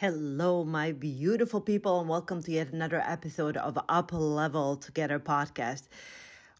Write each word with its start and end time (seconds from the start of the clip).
Hello, 0.00 0.64
my 0.64 0.92
beautiful 0.92 1.60
people, 1.60 2.00
and 2.00 2.08
welcome 2.08 2.42
to 2.44 2.52
yet 2.52 2.72
another 2.72 3.02
episode 3.06 3.58
of 3.58 3.78
Up 3.86 4.14
Level 4.14 4.76
Together 4.76 5.18
podcast. 5.20 5.88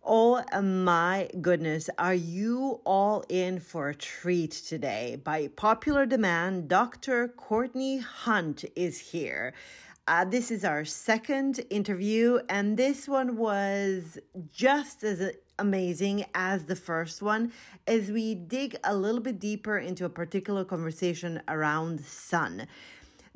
Oh 0.05 0.45
my 0.61 1.27
goodness, 1.41 1.89
are 1.97 2.13
you 2.13 2.83
all 2.85 3.25
in 3.31 3.59
for 3.59 3.89
a 3.89 3.95
treat 3.95 4.51
today? 4.51 5.19
By 5.25 5.49
popular 5.57 6.05
demand, 6.05 6.69
Dr. 6.69 7.29
Courtney 7.29 8.01
Hunt 8.01 8.67
is 8.77 8.99
here. 8.99 9.55
Uh, 10.07 10.27
this 10.27 10.51
is 10.51 10.63
our 10.63 10.85
second 10.85 11.61
interview, 11.71 12.41
and 12.51 12.77
this 12.77 13.09
one 13.09 13.39
was 13.39 14.19
just 14.53 15.03
as 15.03 15.33
amazing 15.59 16.27
as 16.35 16.67
the 16.67 16.77
first 16.77 17.23
one 17.23 17.53
as 17.87 18.11
we 18.11 18.35
dig 18.35 18.77
a 18.85 18.95
little 18.95 19.21
bit 19.21 19.39
deeper 19.39 19.79
into 19.79 20.05
a 20.05 20.11
particular 20.11 20.63
conversation 20.63 21.41
around 21.49 22.01
sun. 22.01 22.67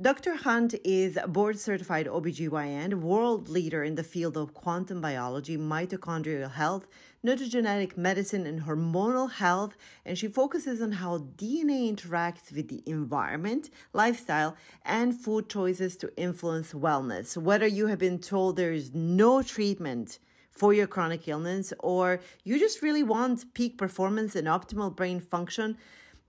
Dr. 0.00 0.34
Hunt 0.34 0.74
is 0.82 1.16
a 1.16 1.28
board 1.28 1.56
certified 1.56 2.06
OBGYN, 2.08 2.94
world 2.94 3.48
leader 3.48 3.84
in 3.84 3.94
the 3.94 4.02
field 4.02 4.36
of 4.36 4.52
quantum 4.52 5.00
biology, 5.00 5.56
mitochondrial 5.56 6.50
health, 6.50 6.88
nutrigenetic 7.24 7.96
medicine, 7.96 8.44
and 8.44 8.62
hormonal 8.62 9.30
health. 9.30 9.76
And 10.04 10.18
she 10.18 10.26
focuses 10.26 10.82
on 10.82 10.90
how 10.90 11.18
DNA 11.18 11.94
interacts 11.94 12.52
with 12.52 12.66
the 12.66 12.82
environment, 12.86 13.70
lifestyle, 13.92 14.56
and 14.84 15.14
food 15.14 15.48
choices 15.48 15.96
to 15.98 16.12
influence 16.16 16.72
wellness. 16.72 17.36
Whether 17.36 17.68
you 17.68 17.86
have 17.86 18.00
been 18.00 18.18
told 18.18 18.56
there 18.56 18.72
is 18.72 18.92
no 18.92 19.42
treatment 19.44 20.18
for 20.50 20.74
your 20.74 20.88
chronic 20.88 21.28
illness 21.28 21.72
or 21.78 22.18
you 22.42 22.58
just 22.58 22.82
really 22.82 23.04
want 23.04 23.54
peak 23.54 23.78
performance 23.78 24.34
and 24.34 24.48
optimal 24.48 24.94
brain 24.94 25.20
function, 25.20 25.76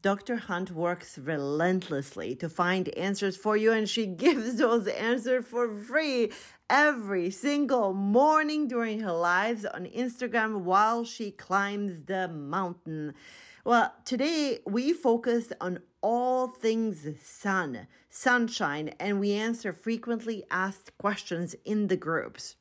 Dr. 0.05 0.35
Hunt 0.35 0.69
works 0.69 1.17
relentlessly 1.17 2.35
to 2.35 2.47
find 2.47 2.89
answers 2.89 3.35
for 3.35 3.57
you, 3.57 3.71
and 3.71 3.89
she 3.89 4.05
gives 4.25 4.57
those 4.57 4.85
answers 4.85 5.47
for 5.47 5.67
free 5.67 6.31
every 6.69 7.31
single 7.31 7.91
morning 7.91 8.67
during 8.67 8.99
her 8.99 9.11
lives 9.11 9.65
on 9.65 9.87
Instagram 9.87 10.59
while 10.59 11.05
she 11.05 11.31
climbs 11.31 12.03
the 12.03 12.27
mountain. 12.27 13.15
Well, 13.63 13.95
today 14.05 14.59
we 14.67 14.93
focus 14.93 15.51
on 15.59 15.79
all 16.01 16.49
things 16.49 17.07
sun, 17.19 17.87
sunshine, 18.07 18.89
and 18.99 19.19
we 19.19 19.33
answer 19.33 19.73
frequently 19.73 20.43
asked 20.51 20.95
questions 20.99 21.55
in 21.65 21.87
the 21.87 21.97
groups. 21.97 22.57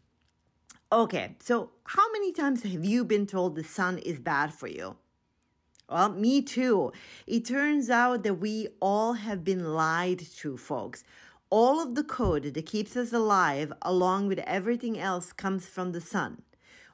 Okay, 0.91 1.37
so 1.41 1.73
how 1.85 2.11
many 2.11 2.33
times 2.33 2.63
have 2.63 2.87
you 2.87 3.05
been 3.05 3.27
told 3.27 3.55
the 3.55 3.65
sun 3.65 3.99
is 3.99 4.19
bad 4.19 4.55
for 4.55 4.67
you? 4.67 4.97
Well, 5.89 6.11
me 6.11 6.41
too. 6.43 6.93
It 7.27 7.45
turns 7.45 7.91
out 7.91 8.23
that 8.23 8.35
we 8.35 8.69
all 8.81 9.15
have 9.15 9.45
been 9.45 9.75
lied 9.75 10.21
to, 10.39 10.57
folks. 10.57 11.05
All 11.51 11.81
of 11.81 11.95
the 11.95 12.05
code 12.05 12.55
that 12.55 12.67
keeps 12.67 12.97
us 12.97 13.13
alive, 13.13 13.73
along 13.83 14.29
with 14.29 14.39
everything 14.41 14.99
else, 14.99 15.33
comes 15.33 15.67
from 15.67 15.93
the 15.93 16.01
sun. 16.01 16.43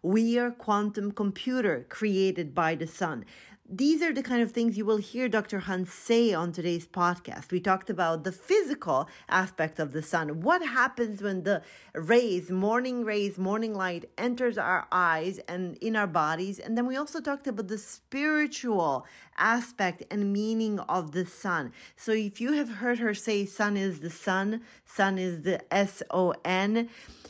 We 0.02 0.38
are 0.38 0.50
quantum 0.50 1.12
computer 1.12 1.86
created 1.88 2.54
by 2.54 2.74
the 2.74 2.86
sun 2.86 3.24
these 3.72 4.02
are 4.02 4.12
the 4.12 4.22
kind 4.22 4.42
of 4.42 4.50
things 4.50 4.76
you 4.76 4.84
will 4.84 4.96
hear 4.96 5.28
Dr. 5.28 5.60
Hunt 5.60 5.86
say 5.86 6.34
on 6.34 6.50
today's 6.50 6.88
podcast. 6.88 7.52
We 7.52 7.60
talked 7.60 7.88
about 7.88 8.24
the 8.24 8.32
physical 8.32 9.08
aspect 9.28 9.78
of 9.78 9.92
the 9.92 10.02
sun. 10.02 10.40
What 10.40 10.66
happens 10.66 11.22
when 11.22 11.44
the 11.44 11.62
rays, 11.94 12.50
morning 12.50 13.04
rays, 13.04 13.38
morning 13.38 13.72
light 13.72 14.10
enters 14.18 14.58
our 14.58 14.88
eyes 14.90 15.38
and 15.46 15.76
in 15.76 15.94
our 15.94 16.08
bodies? 16.08 16.58
And 16.58 16.76
then 16.76 16.84
we 16.86 16.96
also 16.96 17.20
talked 17.20 17.46
about 17.46 17.68
the 17.68 17.78
spiritual 17.78 19.06
aspect 19.38 20.02
and 20.10 20.32
meaning 20.32 20.80
of 20.80 21.12
the 21.12 21.24
sun. 21.24 21.72
So 21.96 22.10
if 22.10 22.40
you 22.40 22.52
have 22.54 22.68
heard 22.68 22.98
her 22.98 23.14
say 23.14 23.46
sun 23.46 23.76
is 23.76 24.00
the 24.00 24.10
sun, 24.10 24.62
sun 24.84 25.16
is 25.16 25.42
the 25.42 25.60
S 25.72 26.02
O 26.10 26.34
N, 26.44 26.88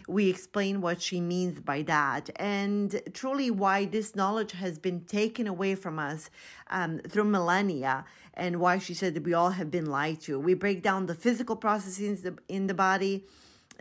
we 0.09 0.29
explain 0.29 0.81
what 0.81 1.00
she 1.00 1.21
means 1.21 1.61
by 1.61 1.83
that 1.83 2.31
and 2.37 3.00
truly 3.15 3.50
why 3.50 3.84
this 3.84 4.17
knowledge 4.17 4.53
has 4.53 4.79
been 4.79 5.03
taken 5.03 5.47
away 5.47 5.75
from 5.77 5.99
us 6.00 6.30
um, 6.69 6.99
through 7.09 7.25
millennia 7.25 8.05
and 8.35 8.61
why 8.61 8.79
she 8.79 8.95
said 8.95 9.15
that 9.15 9.25
we 9.25 9.35
all 9.35 9.51
have 9.51 9.71
been 9.71 9.87
lied 9.87 10.21
to. 10.23 10.39
We 10.39 10.55
break 10.55 10.83
down 10.83 11.07
the 11.07 11.15
physical 11.15 11.57
processes 11.57 12.27
in 12.49 12.67
the 12.67 12.75
body 12.75 13.25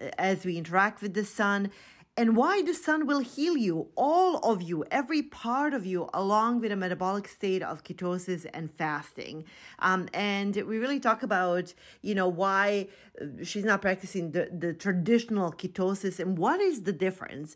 uh, 0.01 0.09
as 0.17 0.45
we 0.45 0.57
interact 0.57 1.01
with 1.01 1.13
the 1.13 1.25
sun 1.25 1.71
and 2.19 2.35
why 2.35 2.61
the 2.61 2.73
sun 2.73 3.07
will 3.07 3.21
heal 3.21 3.55
you, 3.55 3.87
all 3.95 4.39
of 4.39 4.61
you, 4.61 4.83
every 4.91 5.21
part 5.21 5.73
of 5.73 5.85
you, 5.85 6.09
along 6.13 6.59
with 6.59 6.69
a 6.69 6.75
metabolic 6.75 7.29
state 7.29 7.63
of 7.63 7.85
ketosis 7.85 8.45
and 8.53 8.69
fasting. 8.69 9.45
Um, 9.79 10.09
and 10.13 10.53
we 10.53 10.79
really 10.79 10.99
talk 10.99 11.23
about, 11.23 11.73
you 12.01 12.13
know, 12.13 12.27
why 12.27 12.89
uh, 13.21 13.45
she's 13.45 13.63
not 13.63 13.81
practicing 13.81 14.31
the, 14.31 14.49
the 14.51 14.73
traditional 14.73 15.53
ketosis 15.53 16.19
and 16.19 16.37
what 16.37 16.59
is 16.59 16.83
the 16.83 16.91
difference 16.91 17.55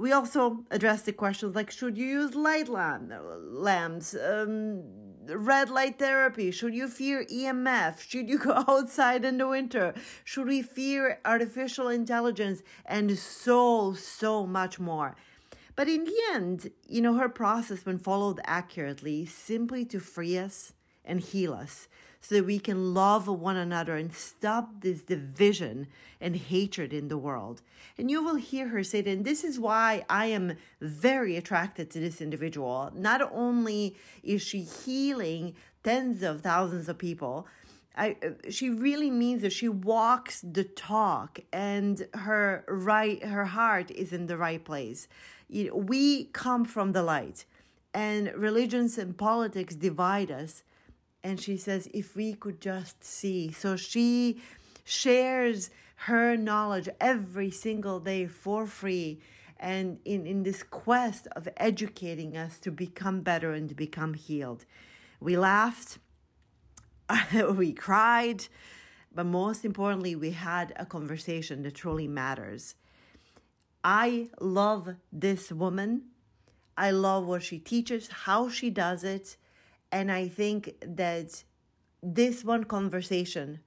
we 0.00 0.12
also 0.12 0.64
addressed 0.70 1.04
the 1.04 1.12
questions 1.12 1.54
like 1.54 1.70
should 1.70 1.98
you 1.98 2.06
use 2.06 2.34
light 2.34 2.68
lamp, 2.70 3.12
lamps, 3.52 4.14
um, 4.14 4.82
red 5.26 5.68
light 5.68 5.98
therapy? 5.98 6.50
Should 6.50 6.74
you 6.74 6.88
fear 6.88 7.26
EMF? 7.26 8.00
Should 8.00 8.30
you 8.30 8.38
go 8.38 8.64
outside 8.68 9.26
in 9.26 9.36
the 9.36 9.46
winter? 9.46 9.92
Should 10.24 10.46
we 10.46 10.62
fear 10.62 11.20
artificial 11.26 11.88
intelligence? 11.88 12.62
And 12.86 13.18
so, 13.18 13.92
so 13.92 14.46
much 14.46 14.80
more. 14.80 15.16
But 15.76 15.88
in 15.88 16.04
the 16.04 16.20
end, 16.32 16.70
you 16.88 17.02
know, 17.02 17.14
her 17.14 17.28
process, 17.28 17.84
when 17.84 17.98
followed 17.98 18.40
accurately, 18.44 19.26
simply 19.26 19.84
to 19.84 20.00
free 20.00 20.38
us 20.38 20.72
and 21.04 21.20
heal 21.20 21.52
us 21.52 21.88
so 22.20 22.36
that 22.36 22.44
we 22.44 22.58
can 22.58 22.94
love 22.94 23.26
one 23.26 23.56
another 23.56 23.96
and 23.96 24.12
stop 24.12 24.68
this 24.80 25.02
division 25.02 25.86
and 26.20 26.36
hatred 26.36 26.92
in 26.92 27.08
the 27.08 27.18
world. 27.18 27.62
And 27.96 28.10
you 28.10 28.22
will 28.22 28.36
hear 28.36 28.68
her 28.68 28.84
say 28.84 29.00
that, 29.00 29.10
and 29.10 29.24
this 29.24 29.42
is 29.42 29.58
why 29.58 30.04
I 30.08 30.26
am 30.26 30.56
very 30.80 31.36
attracted 31.36 31.90
to 31.90 32.00
this 32.00 32.20
individual. 32.20 32.90
Not 32.94 33.22
only 33.32 33.96
is 34.22 34.42
she 34.42 34.62
healing 34.62 35.54
tens 35.82 36.22
of 36.22 36.42
thousands 36.42 36.88
of 36.88 36.98
people, 36.98 37.46
I, 37.96 38.16
uh, 38.22 38.50
she 38.50 38.70
really 38.70 39.10
means 39.10 39.42
that 39.42 39.52
she 39.52 39.68
walks 39.68 40.40
the 40.42 40.64
talk 40.64 41.40
and 41.52 42.06
her 42.14 42.64
right 42.68 43.22
her 43.24 43.46
heart 43.46 43.90
is 43.90 44.12
in 44.12 44.26
the 44.26 44.36
right 44.36 44.64
place 44.64 45.08
you 45.50 45.68
know, 45.68 45.76
we 45.76 46.24
come 46.26 46.64
from 46.64 46.92
the 46.92 47.02
light 47.02 47.44
and 47.92 48.32
religions 48.36 48.96
and 48.98 49.16
politics 49.16 49.74
divide 49.74 50.30
us 50.30 50.62
and 51.22 51.40
she 51.40 51.56
says, 51.56 51.88
if 51.92 52.16
we 52.16 52.34
could 52.34 52.60
just 52.60 53.04
see. 53.04 53.52
So 53.52 53.76
she 53.76 54.40
shares 54.84 55.70
her 56.06 56.36
knowledge 56.36 56.88
every 57.00 57.50
single 57.50 58.00
day 58.00 58.26
for 58.26 58.66
free 58.66 59.20
and 59.58 59.98
in, 60.06 60.26
in 60.26 60.42
this 60.42 60.62
quest 60.62 61.28
of 61.36 61.46
educating 61.58 62.36
us 62.36 62.58
to 62.60 62.70
become 62.70 63.20
better 63.20 63.52
and 63.52 63.68
to 63.68 63.74
become 63.74 64.14
healed. 64.14 64.64
We 65.20 65.36
laughed, 65.36 65.98
we 67.54 67.74
cried, 67.74 68.46
but 69.14 69.26
most 69.26 69.64
importantly, 69.64 70.16
we 70.16 70.30
had 70.30 70.72
a 70.76 70.86
conversation 70.86 71.62
that 71.62 71.74
truly 71.74 72.08
matters. 72.08 72.74
I 73.84 74.28
love 74.40 74.96
this 75.12 75.52
woman. 75.52 76.02
I 76.76 76.90
love 76.92 77.26
what 77.26 77.42
she 77.42 77.58
teaches, 77.58 78.08
how 78.08 78.48
she 78.48 78.70
does 78.70 79.04
it. 79.04 79.36
And 79.92 80.10
I 80.10 80.28
think 80.28 80.74
that 80.86 81.44
this 82.02 82.44
one 82.44 82.64
conversation, 82.64 83.60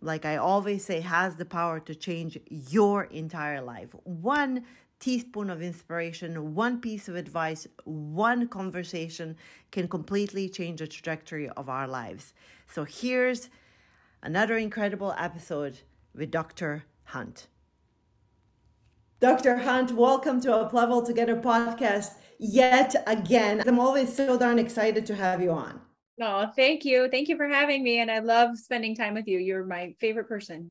like 0.00 0.24
I 0.24 0.36
always 0.36 0.84
say, 0.84 1.00
has 1.00 1.36
the 1.36 1.44
power 1.44 1.80
to 1.80 1.94
change 1.94 2.38
your 2.48 3.04
entire 3.04 3.60
life. 3.60 3.94
One 4.04 4.64
teaspoon 5.00 5.50
of 5.50 5.60
inspiration, 5.60 6.54
one 6.54 6.80
piece 6.80 7.08
of 7.08 7.16
advice, 7.16 7.66
one 7.84 8.48
conversation 8.48 9.36
can 9.72 9.88
completely 9.88 10.48
change 10.48 10.78
the 10.78 10.86
trajectory 10.86 11.48
of 11.50 11.68
our 11.68 11.88
lives. 11.88 12.32
So 12.66 12.84
here's 12.84 13.50
another 14.22 14.56
incredible 14.56 15.14
episode 15.18 15.80
with 16.14 16.30
Dr. 16.30 16.84
Hunt. 17.04 17.48
Dr. 19.20 19.56
Hunt, 19.58 19.92
welcome 19.92 20.40
to 20.42 20.54
Up 20.54 20.72
Level 20.72 21.02
Together 21.02 21.36
podcast 21.36 22.14
yet 22.38 22.94
again. 23.06 23.62
I'm 23.66 23.78
always 23.78 24.14
so 24.14 24.38
darn 24.38 24.58
excited 24.58 25.06
to 25.06 25.14
have 25.14 25.42
you 25.42 25.50
on. 25.50 25.80
Oh, 26.20 26.46
thank 26.54 26.84
you. 26.84 27.08
Thank 27.10 27.28
you 27.28 27.36
for 27.36 27.48
having 27.48 27.82
me. 27.82 27.98
And 27.98 28.10
I 28.10 28.20
love 28.20 28.56
spending 28.56 28.94
time 28.94 29.14
with 29.14 29.26
you. 29.26 29.38
You're 29.38 29.64
my 29.64 29.94
favorite 30.00 30.28
person. 30.28 30.70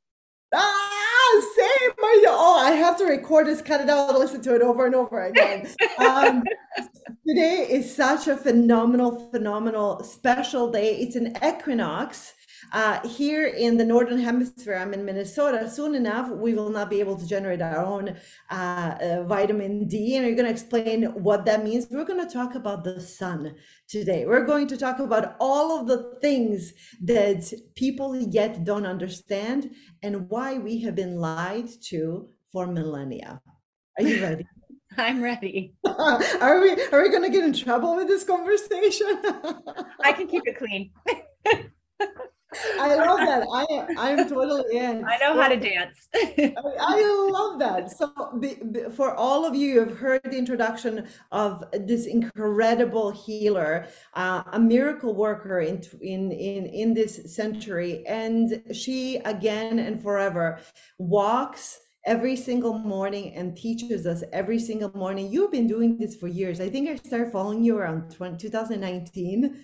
Ah, 0.53 1.41
same. 1.55 1.91
Oh, 2.35 2.61
I 2.63 2.71
have 2.71 2.97
to 2.97 3.05
record 3.05 3.47
this, 3.47 3.61
cut 3.61 3.81
it 3.81 3.89
out, 3.89 4.17
listen 4.17 4.41
to 4.41 4.55
it 4.55 4.61
over 4.61 4.85
and 4.85 4.95
over 4.95 5.23
again. 5.25 5.67
Um, 5.97 6.43
today 7.27 7.67
is 7.69 7.93
such 7.93 8.27
a 8.27 8.37
phenomenal, 8.37 9.29
phenomenal 9.31 10.03
special 10.03 10.71
day. 10.71 10.97
It's 10.97 11.15
an 11.15 11.35
equinox. 11.43 12.33
Uh, 12.71 13.05
here 13.07 13.47
in 13.47 13.77
the 13.77 13.85
northern 13.85 14.19
hemisphere, 14.19 14.75
I'm 14.75 14.93
in 14.93 15.05
Minnesota. 15.05 15.69
Soon 15.69 15.95
enough, 15.95 16.29
we 16.29 16.53
will 16.53 16.69
not 16.69 16.89
be 16.89 16.99
able 16.99 17.17
to 17.17 17.27
generate 17.27 17.61
our 17.61 17.77
own 17.77 18.15
uh, 18.49 18.53
uh, 18.53 19.23
vitamin 19.23 19.87
D, 19.87 20.15
and 20.15 20.25
we're 20.25 20.35
going 20.35 20.45
to 20.45 20.51
explain 20.51 21.03
what 21.23 21.45
that 21.45 21.63
means. 21.63 21.87
We're 21.89 22.05
going 22.05 22.25
to 22.25 22.33
talk 22.33 22.55
about 22.55 22.83
the 22.83 22.99
sun 23.01 23.55
today. 23.87 24.25
We're 24.25 24.45
going 24.45 24.67
to 24.67 24.77
talk 24.77 24.99
about 24.99 25.35
all 25.39 25.79
of 25.79 25.87
the 25.87 26.15
things 26.21 26.73
that 27.01 27.51
people 27.75 28.15
yet 28.15 28.63
don't 28.63 28.85
understand 28.85 29.71
and 30.01 30.29
why 30.29 30.57
we 30.57 30.79
have 30.81 30.95
been 30.95 31.17
lied 31.17 31.69
to 31.89 32.29
for 32.51 32.67
millennia. 32.67 33.41
Are 33.97 34.03
you 34.03 34.21
ready? 34.21 34.45
I'm 34.97 35.21
ready. 35.21 35.73
are 35.85 36.61
we 36.61 36.71
are 36.91 37.01
we 37.01 37.09
going 37.09 37.23
to 37.23 37.29
get 37.29 37.43
in 37.43 37.53
trouble 37.53 37.95
with 37.95 38.07
this 38.07 38.23
conversation? 38.23 39.07
I 40.03 40.13
can 40.13 40.27
keep 40.27 40.43
it 40.45 40.57
clean. 40.57 40.91
I 42.79 42.95
love 42.95 43.19
that. 43.19 43.43
I 43.51 43.85
I'm 43.97 44.29
totally 44.29 44.77
in. 44.77 45.05
I 45.05 45.17
know 45.17 45.39
how 45.39 45.47
to 45.47 45.57
dance. 45.57 46.07
I, 46.13 46.53
I, 46.79 47.29
love 47.31 47.59
that. 47.59 47.91
So, 47.91 48.11
be, 48.39 48.55
be, 48.71 48.81
for 48.95 49.13
all 49.15 49.45
of 49.45 49.55
you, 49.55 49.67
you've 49.73 49.97
heard 49.97 50.21
the 50.23 50.37
introduction 50.37 51.07
of 51.31 51.63
this 51.73 52.05
incredible 52.05 53.11
healer, 53.11 53.87
uh, 54.13 54.43
a 54.51 54.59
miracle 54.59 55.13
worker 55.15 55.59
in 55.59 55.81
in 56.01 56.31
in 56.31 56.65
in 56.65 56.93
this 56.93 57.33
century, 57.35 58.05
and 58.07 58.61
she 58.71 59.17
again 59.17 59.79
and 59.79 60.01
forever 60.01 60.59
walks 60.97 61.79
every 62.05 62.35
single 62.35 62.77
morning 62.77 63.33
and 63.33 63.55
teaches 63.55 64.05
us 64.05 64.23
every 64.33 64.59
single 64.59 64.91
morning. 64.93 65.31
You've 65.31 65.51
been 65.51 65.67
doing 65.67 65.97
this 65.97 66.15
for 66.15 66.27
years. 66.27 66.59
I 66.59 66.69
think 66.69 66.89
I 66.89 66.95
started 66.95 67.31
following 67.31 67.63
you 67.63 67.77
around 67.77 68.11
20, 68.11 68.37
2019 68.37 69.63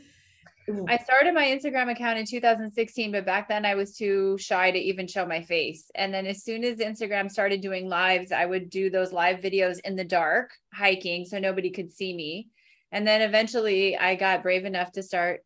I 0.88 0.98
started 0.98 1.34
my 1.34 1.46
Instagram 1.46 1.92
account 1.92 2.20
in 2.20 2.26
2016, 2.26 3.12
but 3.12 3.26
back 3.26 3.48
then 3.48 3.66
I 3.66 3.76
was 3.76 3.96
too 3.96 4.38
shy 4.38 4.72
to 4.72 4.78
even 4.78 5.08
show 5.08 5.26
my 5.26 5.42
face. 5.42 5.90
And 5.96 6.14
then 6.14 6.26
as 6.26 6.44
soon 6.44 6.64
as 6.64 6.78
Instagram 6.78 7.30
started 7.30 7.62
doing 7.62 7.88
lives, 7.88 8.32
I 8.32 8.46
would 8.46 8.70
do 8.70 8.90
those 8.90 9.12
live 9.12 9.40
videos 9.40 9.80
in 9.84 9.96
the 9.96 10.04
dark 10.04 10.52
hiking 10.74 11.26
so 11.26 11.40
nobody 11.40 11.70
could 11.70 11.92
see 11.92 12.14
me. 12.14 12.50
And 12.92 13.08
then 13.08 13.22
eventually 13.22 13.98
I 13.98 14.16
got 14.16 14.44
brave 14.44 14.66
enough 14.66 14.92
to 14.94 15.04
start 15.04 15.42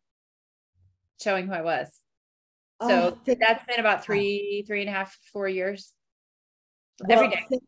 showing 1.20 1.46
who 1.46 1.54
I 1.54 1.62
was. 1.62 1.88
So 2.82 3.16
oh, 3.26 3.34
that's 3.40 3.64
been 3.66 3.80
about 3.80 4.04
three, 4.04 4.64
three 4.66 4.80
and 4.80 4.90
a 4.90 4.92
half, 4.92 5.16
four 5.32 5.48
years. 5.48 5.92
Well, 7.00 7.18
every 7.18 7.28
day. 7.28 7.60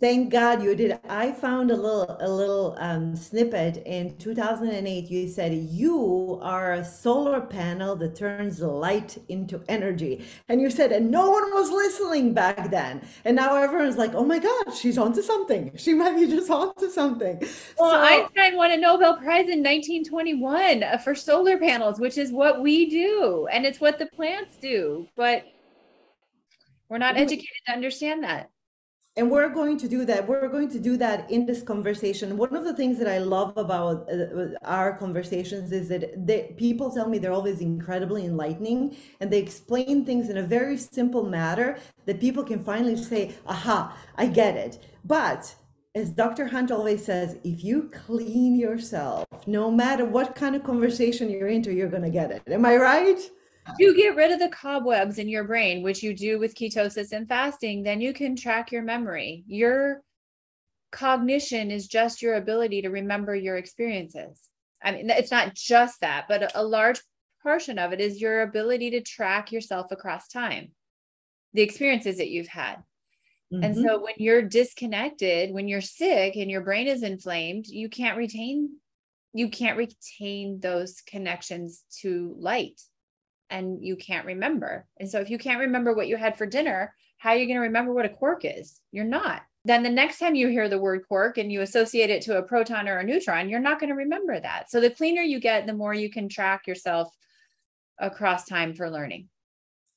Thank 0.00 0.30
God 0.32 0.62
you 0.62 0.74
did. 0.74 0.98
I 1.08 1.32
found 1.32 1.70
a 1.70 1.76
little 1.76 2.16
a 2.20 2.28
little 2.28 2.76
um, 2.78 3.14
snippet 3.14 3.82
in 3.86 4.16
2008. 4.18 5.10
You 5.10 5.28
said 5.28 5.52
you 5.52 6.40
are 6.42 6.74
a 6.74 6.84
solar 6.84 7.40
panel 7.40 7.94
that 7.96 8.16
turns 8.16 8.60
light 8.60 9.18
into 9.28 9.62
energy, 9.68 10.24
and 10.48 10.60
you 10.60 10.70
said, 10.70 10.92
and 10.92 11.10
no 11.10 11.30
one 11.30 11.52
was 11.52 11.70
listening 11.70 12.34
back 12.34 12.70
then. 12.70 13.06
And 13.24 13.36
now 13.36 13.56
everyone's 13.56 13.96
like, 13.96 14.14
oh 14.14 14.24
my 14.24 14.38
God, 14.38 14.74
she's 14.74 14.98
onto 14.98 15.22
something. 15.22 15.72
She 15.76 15.94
might 15.94 16.16
be 16.16 16.26
just 16.26 16.50
onto 16.50 16.90
something. 16.90 17.38
Well, 17.78 17.90
so, 17.90 18.00
Einstein 18.00 18.56
won 18.56 18.72
a 18.72 18.76
Nobel 18.76 19.16
Prize 19.16 19.48
in 19.48 19.62
1921 19.62 20.82
uh, 20.82 20.98
for 20.98 21.14
solar 21.14 21.58
panels, 21.58 22.00
which 22.00 22.18
is 22.18 22.32
what 22.32 22.60
we 22.60 22.90
do, 22.90 23.46
and 23.52 23.64
it's 23.64 23.80
what 23.80 23.98
the 23.98 24.06
plants 24.06 24.56
do, 24.56 25.06
but 25.16 25.44
we're 26.88 26.98
not 26.98 27.16
educated 27.16 27.48
to 27.66 27.72
understand 27.72 28.24
that 28.24 28.50
and 29.16 29.30
we're 29.30 29.48
going 29.48 29.76
to 29.78 29.88
do 29.88 30.04
that 30.04 30.26
we're 30.26 30.48
going 30.48 30.68
to 30.70 30.78
do 30.78 30.96
that 30.96 31.30
in 31.30 31.44
this 31.46 31.62
conversation 31.62 32.36
one 32.36 32.54
of 32.54 32.64
the 32.64 32.74
things 32.74 32.98
that 32.98 33.08
i 33.08 33.18
love 33.18 33.52
about 33.56 34.08
uh, 34.10 34.48
our 34.64 34.96
conversations 34.96 35.72
is 35.72 35.88
that 35.88 36.26
they, 36.26 36.54
people 36.56 36.90
tell 36.90 37.08
me 37.08 37.18
they're 37.18 37.32
always 37.32 37.60
incredibly 37.60 38.24
enlightening 38.24 38.96
and 39.20 39.30
they 39.30 39.38
explain 39.38 40.04
things 40.04 40.28
in 40.28 40.38
a 40.38 40.42
very 40.42 40.76
simple 40.76 41.24
matter 41.24 41.78
that 42.06 42.20
people 42.20 42.44
can 42.44 42.62
finally 42.62 42.96
say 42.96 43.34
aha 43.46 43.96
i 44.16 44.26
get 44.26 44.56
it 44.56 44.82
but 45.04 45.54
as 45.94 46.10
Dr. 46.10 46.46
Hunt 46.46 46.70
always 46.70 47.04
says, 47.04 47.36
if 47.44 47.62
you 47.62 47.90
clean 47.92 48.56
yourself, 48.56 49.26
no 49.46 49.70
matter 49.70 50.06
what 50.06 50.34
kind 50.34 50.56
of 50.56 50.64
conversation 50.64 51.28
you're 51.28 51.48
into, 51.48 51.70
you're 51.70 51.90
going 51.90 52.02
to 52.02 52.08
get 52.08 52.30
it. 52.30 52.42
Am 52.46 52.64
I 52.64 52.76
right? 52.76 53.20
You 53.78 53.96
get 53.96 54.16
rid 54.16 54.32
of 54.32 54.38
the 54.38 54.48
cobwebs 54.48 55.18
in 55.18 55.28
your 55.28 55.44
brain, 55.44 55.82
which 55.82 56.02
you 56.02 56.14
do 56.14 56.38
with 56.38 56.54
ketosis 56.54 57.12
and 57.12 57.28
fasting, 57.28 57.82
then 57.82 58.00
you 58.00 58.12
can 58.12 58.36
track 58.36 58.72
your 58.72 58.82
memory. 58.82 59.44
Your 59.46 60.02
cognition 60.90 61.70
is 61.70 61.86
just 61.86 62.22
your 62.22 62.34
ability 62.34 62.82
to 62.82 62.90
remember 62.90 63.34
your 63.34 63.56
experiences. 63.56 64.40
I 64.82 64.92
mean, 64.92 65.10
it's 65.10 65.30
not 65.30 65.54
just 65.54 66.00
that, 66.00 66.26
but 66.28 66.52
a 66.54 66.64
large 66.64 67.00
portion 67.42 67.78
of 67.78 67.92
it 67.92 68.00
is 68.00 68.20
your 68.20 68.42
ability 68.42 68.90
to 68.90 69.00
track 69.00 69.52
yourself 69.52 69.90
across 69.90 70.28
time, 70.28 70.72
the 71.52 71.62
experiences 71.62 72.18
that 72.18 72.30
you've 72.30 72.48
had. 72.48 72.82
Mm-hmm. 73.52 73.64
And 73.64 73.76
so 73.76 74.02
when 74.02 74.14
you're 74.16 74.42
disconnected, 74.42 75.52
when 75.52 75.68
you're 75.68 75.80
sick 75.80 76.36
and 76.36 76.50
your 76.50 76.62
brain 76.62 76.88
is 76.88 77.02
inflamed, 77.02 77.66
you 77.66 77.88
can't 77.88 78.16
retain 78.16 78.76
you 79.34 79.48
can't 79.48 79.78
retain 79.78 80.60
those 80.60 81.00
connections 81.00 81.84
to 82.00 82.34
light 82.38 82.82
and 83.52 83.84
you 83.84 83.96
can't 83.96 84.26
remember. 84.26 84.86
And 84.98 85.08
so 85.08 85.20
if 85.20 85.30
you 85.30 85.38
can't 85.38 85.60
remember 85.60 85.92
what 85.92 86.08
you 86.08 86.16
had 86.16 86.36
for 86.36 86.46
dinner, 86.46 86.94
how 87.18 87.30
are 87.30 87.36
you 87.36 87.46
going 87.46 87.56
to 87.56 87.62
remember 87.62 87.92
what 87.92 88.06
a 88.06 88.08
quark 88.08 88.44
is? 88.44 88.80
You're 88.90 89.04
not. 89.04 89.42
Then 89.64 89.84
the 89.84 89.90
next 89.90 90.18
time 90.18 90.34
you 90.34 90.48
hear 90.48 90.68
the 90.68 90.78
word 90.78 91.06
quark 91.06 91.38
and 91.38 91.52
you 91.52 91.60
associate 91.60 92.10
it 92.10 92.22
to 92.22 92.38
a 92.38 92.42
proton 92.42 92.88
or 92.88 92.98
a 92.98 93.04
neutron, 93.04 93.48
you're 93.48 93.60
not 93.60 93.78
going 93.78 93.90
to 93.90 93.94
remember 93.94 94.40
that. 94.40 94.70
So 94.70 94.80
the 94.80 94.90
cleaner 94.90 95.22
you 95.22 95.38
get, 95.38 95.66
the 95.66 95.74
more 95.74 95.94
you 95.94 96.10
can 96.10 96.28
track 96.28 96.66
yourself 96.66 97.14
across 97.98 98.46
time 98.46 98.74
for 98.74 98.90
learning. 98.90 99.28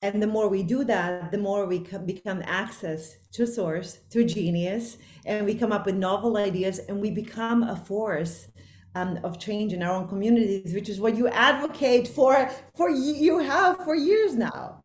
And 0.01 0.22
the 0.22 0.28
more 0.28 0.50
we 0.50 0.62
do 0.62 0.84
that, 0.84 1.31
the 1.31 1.38
more 1.40 1.66
we 1.66 1.80
become 1.80 2.44
access 2.46 3.16
to 3.31 3.48
source, 3.48 4.01
to 4.12 4.24
genius, 4.24 4.98
and 5.25 5.46
we 5.46 5.56
come 5.56 5.72
up 5.72 5.88
with 5.88 5.96
novel 5.96 6.38
ideas 6.38 6.80
and 6.80 7.01
we 7.01 7.10
become 7.10 7.63
a 7.63 7.75
force 7.75 8.50
um, 8.95 9.19
of 9.24 9.39
change 9.39 9.74
in 9.74 9.83
our 9.83 9.94
own 9.94 10.07
communities, 10.07 10.74
which 10.74 10.89
is 10.89 11.00
what 11.00 11.15
you 11.15 11.27
advocate 11.27 12.07
for. 12.07 12.50
For 12.75 12.89
you 12.89 13.39
have 13.39 13.83
for 13.83 13.95
years 13.95 14.36
now. 14.36 14.81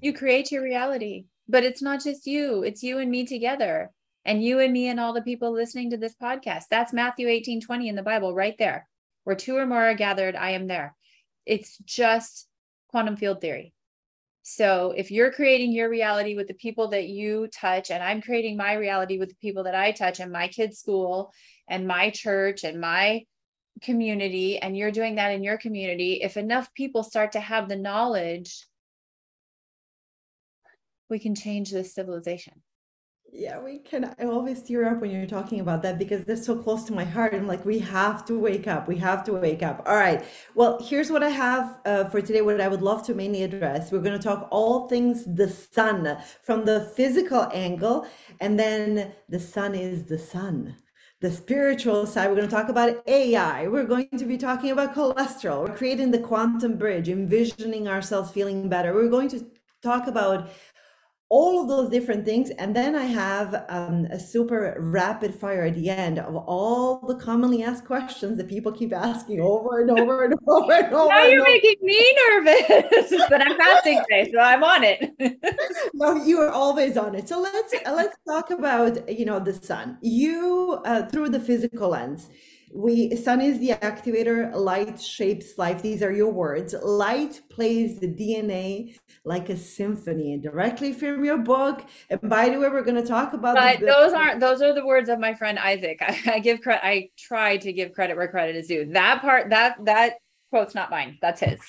You 0.00 0.12
create 0.12 0.52
your 0.52 0.62
reality, 0.62 1.24
but 1.48 1.64
it's 1.64 1.82
not 1.82 2.04
just 2.04 2.26
you; 2.26 2.62
it's 2.62 2.82
you 2.82 2.98
and 2.98 3.10
me 3.10 3.26
together, 3.26 3.90
and 4.24 4.44
you 4.44 4.60
and 4.60 4.72
me 4.72 4.88
and 4.88 5.00
all 5.00 5.14
the 5.14 5.22
people 5.22 5.50
listening 5.50 5.90
to 5.90 5.96
this 5.96 6.14
podcast. 6.22 6.64
That's 6.70 6.92
Matthew 6.92 7.26
eighteen 7.28 7.60
twenty 7.60 7.88
in 7.88 7.96
the 7.96 8.02
Bible, 8.02 8.34
right 8.34 8.56
there. 8.58 8.86
Where 9.24 9.36
two 9.36 9.56
or 9.56 9.66
more 9.66 9.86
are 9.86 9.94
gathered, 9.94 10.36
I 10.36 10.50
am 10.50 10.66
there. 10.66 10.94
It's 11.46 11.78
just 11.78 12.46
quantum 12.88 13.16
field 13.16 13.40
theory. 13.40 13.72
So 14.42 14.92
if 14.94 15.10
you're 15.10 15.32
creating 15.32 15.72
your 15.72 15.88
reality 15.88 16.36
with 16.36 16.48
the 16.48 16.54
people 16.54 16.88
that 16.88 17.08
you 17.08 17.48
touch, 17.48 17.90
and 17.90 18.02
I'm 18.02 18.20
creating 18.20 18.58
my 18.58 18.74
reality 18.74 19.18
with 19.18 19.30
the 19.30 19.36
people 19.36 19.64
that 19.64 19.74
I 19.74 19.92
touch, 19.92 20.20
and 20.20 20.30
my 20.30 20.48
kids' 20.48 20.78
school, 20.78 21.32
and 21.66 21.86
my 21.86 22.10
church, 22.10 22.62
and 22.62 22.78
my 22.78 23.24
community 23.82 24.58
and 24.58 24.76
you're 24.76 24.90
doing 24.90 25.16
that 25.16 25.32
in 25.32 25.42
your 25.42 25.58
community, 25.58 26.20
if 26.22 26.36
enough 26.36 26.72
people 26.74 27.02
start 27.02 27.32
to 27.32 27.40
have 27.40 27.68
the 27.68 27.76
knowledge, 27.76 28.66
we 31.10 31.18
can 31.18 31.34
change 31.34 31.70
this 31.70 31.94
civilization. 31.94 32.62
Yeah, 33.36 33.58
we 33.58 33.78
can. 33.78 34.14
I 34.20 34.26
always 34.26 34.62
tear 34.62 34.88
up 34.88 35.00
when 35.00 35.10
you're 35.10 35.26
talking 35.26 35.58
about 35.58 35.82
that 35.82 35.98
because 35.98 36.24
that's 36.24 36.46
so 36.46 36.56
close 36.56 36.84
to 36.84 36.92
my 36.92 37.02
heart. 37.02 37.34
I'm 37.34 37.48
like, 37.48 37.64
we 37.64 37.80
have 37.80 38.24
to 38.26 38.38
wake 38.38 38.68
up. 38.68 38.86
We 38.86 38.96
have 38.98 39.24
to 39.24 39.32
wake 39.32 39.60
up. 39.60 39.82
All 39.86 39.96
right. 39.96 40.24
Well, 40.54 40.78
here's 40.80 41.10
what 41.10 41.24
I 41.24 41.30
have 41.30 41.80
uh, 41.84 42.04
for 42.04 42.20
today. 42.20 42.42
What 42.42 42.60
I 42.60 42.68
would 42.68 42.80
love 42.80 43.04
to 43.06 43.14
mainly 43.14 43.42
address. 43.42 43.90
We're 43.90 44.02
going 44.02 44.16
to 44.16 44.22
talk 44.22 44.46
all 44.52 44.86
things 44.86 45.24
the 45.24 45.48
sun 45.48 46.16
from 46.44 46.64
the 46.64 46.92
physical 46.94 47.48
angle, 47.52 48.06
and 48.40 48.56
then 48.56 49.12
the 49.28 49.40
sun 49.40 49.74
is 49.74 50.04
the 50.04 50.18
sun 50.18 50.76
the 51.24 51.32
spiritual 51.32 52.04
side, 52.04 52.28
we're 52.28 52.36
going 52.36 52.46
to 52.46 52.54
talk 52.54 52.68
about 52.68 53.02
AI. 53.08 53.66
We're 53.66 53.86
going 53.86 54.10
to 54.18 54.26
be 54.26 54.36
talking 54.36 54.70
about 54.72 54.94
cholesterol. 54.94 55.66
We're 55.66 55.74
creating 55.74 56.10
the 56.10 56.18
quantum 56.18 56.76
bridge, 56.76 57.08
envisioning 57.08 57.88
ourselves 57.88 58.30
feeling 58.30 58.68
better. 58.68 58.92
We're 58.92 59.08
going 59.08 59.30
to 59.30 59.46
talk 59.82 60.06
about 60.06 60.50
all 61.34 61.60
of 61.60 61.66
those 61.66 61.90
different 61.90 62.24
things. 62.24 62.50
And 62.50 62.76
then 62.76 62.94
I 62.94 63.06
have 63.06 63.64
um, 63.68 64.06
a 64.18 64.20
super 64.20 64.76
rapid 64.78 65.34
fire 65.34 65.64
at 65.64 65.74
the 65.74 65.90
end 65.90 66.20
of 66.20 66.36
all 66.36 67.00
the 67.08 67.16
commonly 67.16 67.64
asked 67.64 67.86
questions 67.86 68.38
that 68.38 68.46
people 68.48 68.70
keep 68.70 68.92
asking 68.92 69.40
over 69.40 69.80
and 69.80 69.90
over 69.90 70.24
and 70.26 70.34
over 70.46 70.72
and 70.72 70.94
over. 70.94 71.08
Now 71.08 71.24
you're 71.24 71.42
making 71.42 71.78
me 71.82 72.00
nervous, 72.28 73.26
but 73.28 73.42
I'm 73.42 73.56
fasting 73.56 74.00
today, 74.08 74.30
so 74.32 74.38
I'm 74.38 74.62
on 74.62 74.84
it. 74.84 75.00
no, 75.94 76.24
you 76.24 76.38
are 76.40 76.50
always 76.50 76.96
on 76.96 77.16
it. 77.16 77.28
So 77.28 77.40
let's 77.40 77.74
let's 77.84 78.16
talk 78.28 78.50
about 78.52 79.10
you 79.10 79.24
know 79.24 79.40
the 79.40 79.54
sun. 79.54 79.98
You 80.02 80.80
uh, 80.84 81.06
through 81.06 81.30
the 81.30 81.40
physical 81.40 81.88
lens 81.88 82.28
we 82.74 83.14
sun 83.14 83.40
is 83.40 83.60
the 83.60 83.70
activator 83.70 84.52
light 84.52 85.00
shapes 85.00 85.56
life. 85.56 85.80
These 85.80 86.02
are 86.02 86.10
your 86.10 86.32
words. 86.32 86.74
Light 86.82 87.40
plays 87.48 88.00
the 88.00 88.08
dna 88.08 88.98
like 89.24 89.48
a 89.48 89.56
symphony 89.56 90.36
directly 90.38 90.92
from 90.92 91.24
your 91.24 91.38
book. 91.38 91.84
And 92.10 92.20
by 92.22 92.48
the 92.48 92.58
way 92.58 92.68
we're 92.68 92.82
going 92.82 93.00
to 93.00 93.06
talk 93.06 93.32
about 93.32 93.54
but 93.54 93.78
the- 93.78 93.86
those 93.86 94.12
aren't 94.12 94.40
those 94.40 94.60
are 94.60 94.74
the 94.74 94.84
words 94.84 95.08
of 95.08 95.20
my 95.20 95.34
friend 95.34 95.58
isaac. 95.58 95.98
I, 96.02 96.18
I 96.34 96.38
give 96.40 96.60
credit 96.60 96.84
i 96.84 97.10
try 97.16 97.56
to 97.58 97.72
give 97.72 97.92
credit 97.92 98.16
where 98.16 98.28
credit 98.28 98.56
is 98.56 98.66
due. 98.66 98.86
That 98.92 99.20
part 99.20 99.50
that 99.50 99.76
that 99.84 100.14
quote's 100.50 100.74
not 100.74 100.90
mine. 100.90 101.18
That's 101.22 101.40
his. 101.40 101.60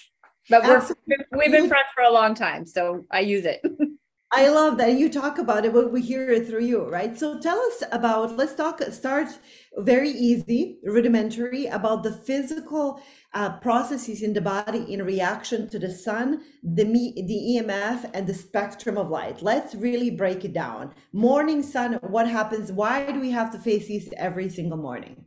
But 0.49 0.63
we're 0.63 0.87
we've 1.31 1.51
been 1.51 1.67
friends 1.67 1.87
for 1.93 2.03
a 2.03 2.11
long 2.11 2.35
time 2.35 2.65
so 2.67 3.05
i 3.09 3.19
use 3.19 3.45
it 3.45 3.61
I 4.37 4.49
love 4.49 4.77
that 4.79 4.95
you 4.99 5.09
talk 5.09 5.37
about 5.37 5.63
it, 5.63 5.71
but 5.71 5.93
we 5.93 6.01
hear 6.01 6.29
it 6.29 6.45
through 6.45 6.65
you, 6.65 6.89
right? 6.89 7.17
So 7.17 7.39
tell 7.39 7.57
us 7.57 7.83
about. 7.93 8.35
Let's 8.35 8.53
talk. 8.53 8.81
Start 8.91 9.29
very 9.77 10.09
easy, 10.09 10.77
rudimentary 10.83 11.67
about 11.67 12.03
the 12.03 12.11
physical 12.11 13.01
uh, 13.33 13.51
processes 13.59 14.21
in 14.21 14.33
the 14.33 14.41
body 14.41 14.93
in 14.93 15.05
reaction 15.05 15.69
to 15.69 15.79
the 15.79 15.89
sun, 15.89 16.41
the 16.61 16.83
the 16.83 17.61
EMF, 17.61 18.11
and 18.13 18.27
the 18.27 18.33
spectrum 18.33 18.97
of 18.97 19.09
light. 19.09 19.41
Let's 19.41 19.73
really 19.73 20.11
break 20.11 20.43
it 20.43 20.51
down. 20.51 20.93
Morning 21.13 21.63
sun. 21.63 21.93
What 22.01 22.27
happens? 22.27 22.73
Why 22.73 23.09
do 23.09 23.21
we 23.21 23.31
have 23.31 23.53
to 23.53 23.57
face 23.57 23.87
these 23.87 24.13
every 24.17 24.49
single 24.49 24.77
morning? 24.77 25.23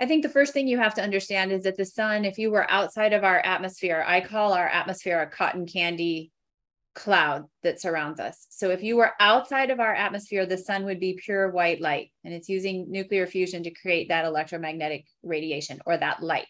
I 0.00 0.06
think 0.06 0.22
the 0.22 0.36
first 0.38 0.52
thing 0.52 0.68
you 0.68 0.78
have 0.78 0.94
to 0.94 1.02
understand 1.02 1.50
is 1.50 1.64
that 1.64 1.76
the 1.76 1.84
sun, 1.84 2.24
if 2.24 2.38
you 2.38 2.52
were 2.52 2.70
outside 2.70 3.12
of 3.12 3.24
our 3.24 3.40
atmosphere, 3.40 4.04
I 4.06 4.20
call 4.20 4.52
our 4.52 4.68
atmosphere 4.68 5.20
a 5.20 5.26
cotton 5.26 5.66
candy 5.66 6.30
cloud 6.94 7.44
that 7.62 7.80
surrounds 7.80 8.20
us. 8.20 8.46
So 8.50 8.70
if 8.70 8.82
you 8.82 8.96
were 8.96 9.12
outside 9.18 9.70
of 9.70 9.80
our 9.80 9.94
atmosphere, 9.94 10.46
the 10.46 10.58
sun 10.58 10.84
would 10.84 11.00
be 11.00 11.18
pure 11.22 11.50
white 11.50 11.80
light, 11.80 12.10
and 12.24 12.34
it's 12.34 12.48
using 12.48 12.90
nuclear 12.90 13.26
fusion 13.26 13.62
to 13.62 13.70
create 13.70 14.08
that 14.08 14.24
electromagnetic 14.24 15.06
radiation 15.22 15.80
or 15.86 15.96
that 15.96 16.22
light. 16.22 16.46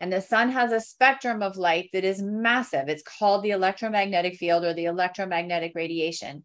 And 0.00 0.12
the 0.12 0.20
sun 0.20 0.50
has 0.50 0.70
a 0.70 0.80
spectrum 0.80 1.42
of 1.42 1.56
light 1.56 1.90
that 1.92 2.04
is 2.04 2.22
massive. 2.22 2.88
It's 2.88 3.02
called 3.02 3.42
the 3.42 3.50
electromagnetic 3.50 4.36
field 4.36 4.64
or 4.64 4.72
the 4.72 4.84
electromagnetic 4.84 5.72
radiation. 5.74 6.44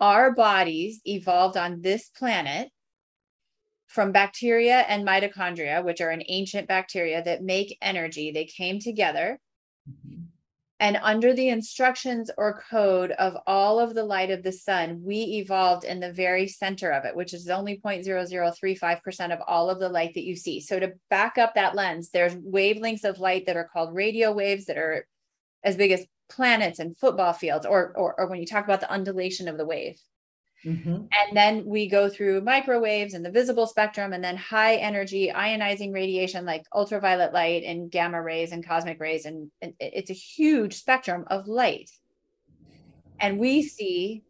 Our 0.00 0.32
bodies 0.32 1.00
evolved 1.06 1.56
on 1.56 1.80
this 1.80 2.10
planet 2.10 2.68
from 3.86 4.12
bacteria 4.12 4.80
and 4.80 5.06
mitochondria, 5.06 5.82
which 5.82 6.02
are 6.02 6.10
an 6.10 6.24
ancient 6.28 6.68
bacteria 6.68 7.22
that 7.22 7.42
make 7.42 7.78
energy. 7.80 8.32
They 8.32 8.44
came 8.44 8.80
together 8.80 9.38
mm-hmm. 9.88 10.24
And 10.80 10.98
under 11.02 11.32
the 11.32 11.48
instructions 11.48 12.30
or 12.36 12.62
code 12.68 13.12
of 13.12 13.36
all 13.46 13.78
of 13.78 13.94
the 13.94 14.02
light 14.02 14.30
of 14.30 14.42
the 14.42 14.52
sun, 14.52 15.00
we 15.04 15.16
evolved 15.40 15.84
in 15.84 16.00
the 16.00 16.12
very 16.12 16.48
center 16.48 16.90
of 16.90 17.04
it, 17.04 17.14
which 17.14 17.32
is 17.32 17.48
only 17.48 17.78
0.0035% 17.78 19.32
of 19.32 19.38
all 19.46 19.70
of 19.70 19.78
the 19.78 19.88
light 19.88 20.14
that 20.14 20.24
you 20.24 20.34
see. 20.34 20.60
So 20.60 20.80
to 20.80 20.92
back 21.10 21.38
up 21.38 21.54
that 21.54 21.76
lens, 21.76 22.10
there's 22.10 22.34
wavelengths 22.34 23.04
of 23.04 23.20
light 23.20 23.46
that 23.46 23.56
are 23.56 23.70
called 23.72 23.94
radio 23.94 24.32
waves 24.32 24.64
that 24.66 24.76
are 24.76 25.06
as 25.62 25.76
big 25.76 25.92
as 25.92 26.06
planets 26.28 26.80
and 26.80 26.96
football 26.96 27.32
fields, 27.32 27.66
or, 27.66 27.92
or, 27.96 28.14
or 28.18 28.26
when 28.26 28.40
you 28.40 28.46
talk 28.46 28.64
about 28.64 28.80
the 28.80 28.90
undulation 28.90 29.46
of 29.46 29.56
the 29.56 29.66
wave. 29.66 29.98
Mm-hmm. 30.64 30.94
And 30.94 31.36
then 31.36 31.64
we 31.66 31.88
go 31.88 32.08
through 32.08 32.40
microwaves 32.40 33.14
and 33.14 33.24
the 33.24 33.30
visible 33.30 33.66
spectrum, 33.66 34.12
and 34.12 34.24
then 34.24 34.36
high 34.36 34.76
energy 34.76 35.30
ionizing 35.34 35.92
radiation 35.92 36.44
like 36.44 36.64
ultraviolet 36.74 37.32
light 37.32 37.64
and 37.64 37.90
gamma 37.90 38.22
rays 38.22 38.52
and 38.52 38.66
cosmic 38.66 38.98
rays. 39.00 39.26
And, 39.26 39.50
and 39.60 39.74
it's 39.78 40.10
a 40.10 40.14
huge 40.14 40.74
spectrum 40.74 41.24
of 41.28 41.48
light. 41.48 41.90
And 43.20 43.38
we 43.38 43.62
see 43.62 44.22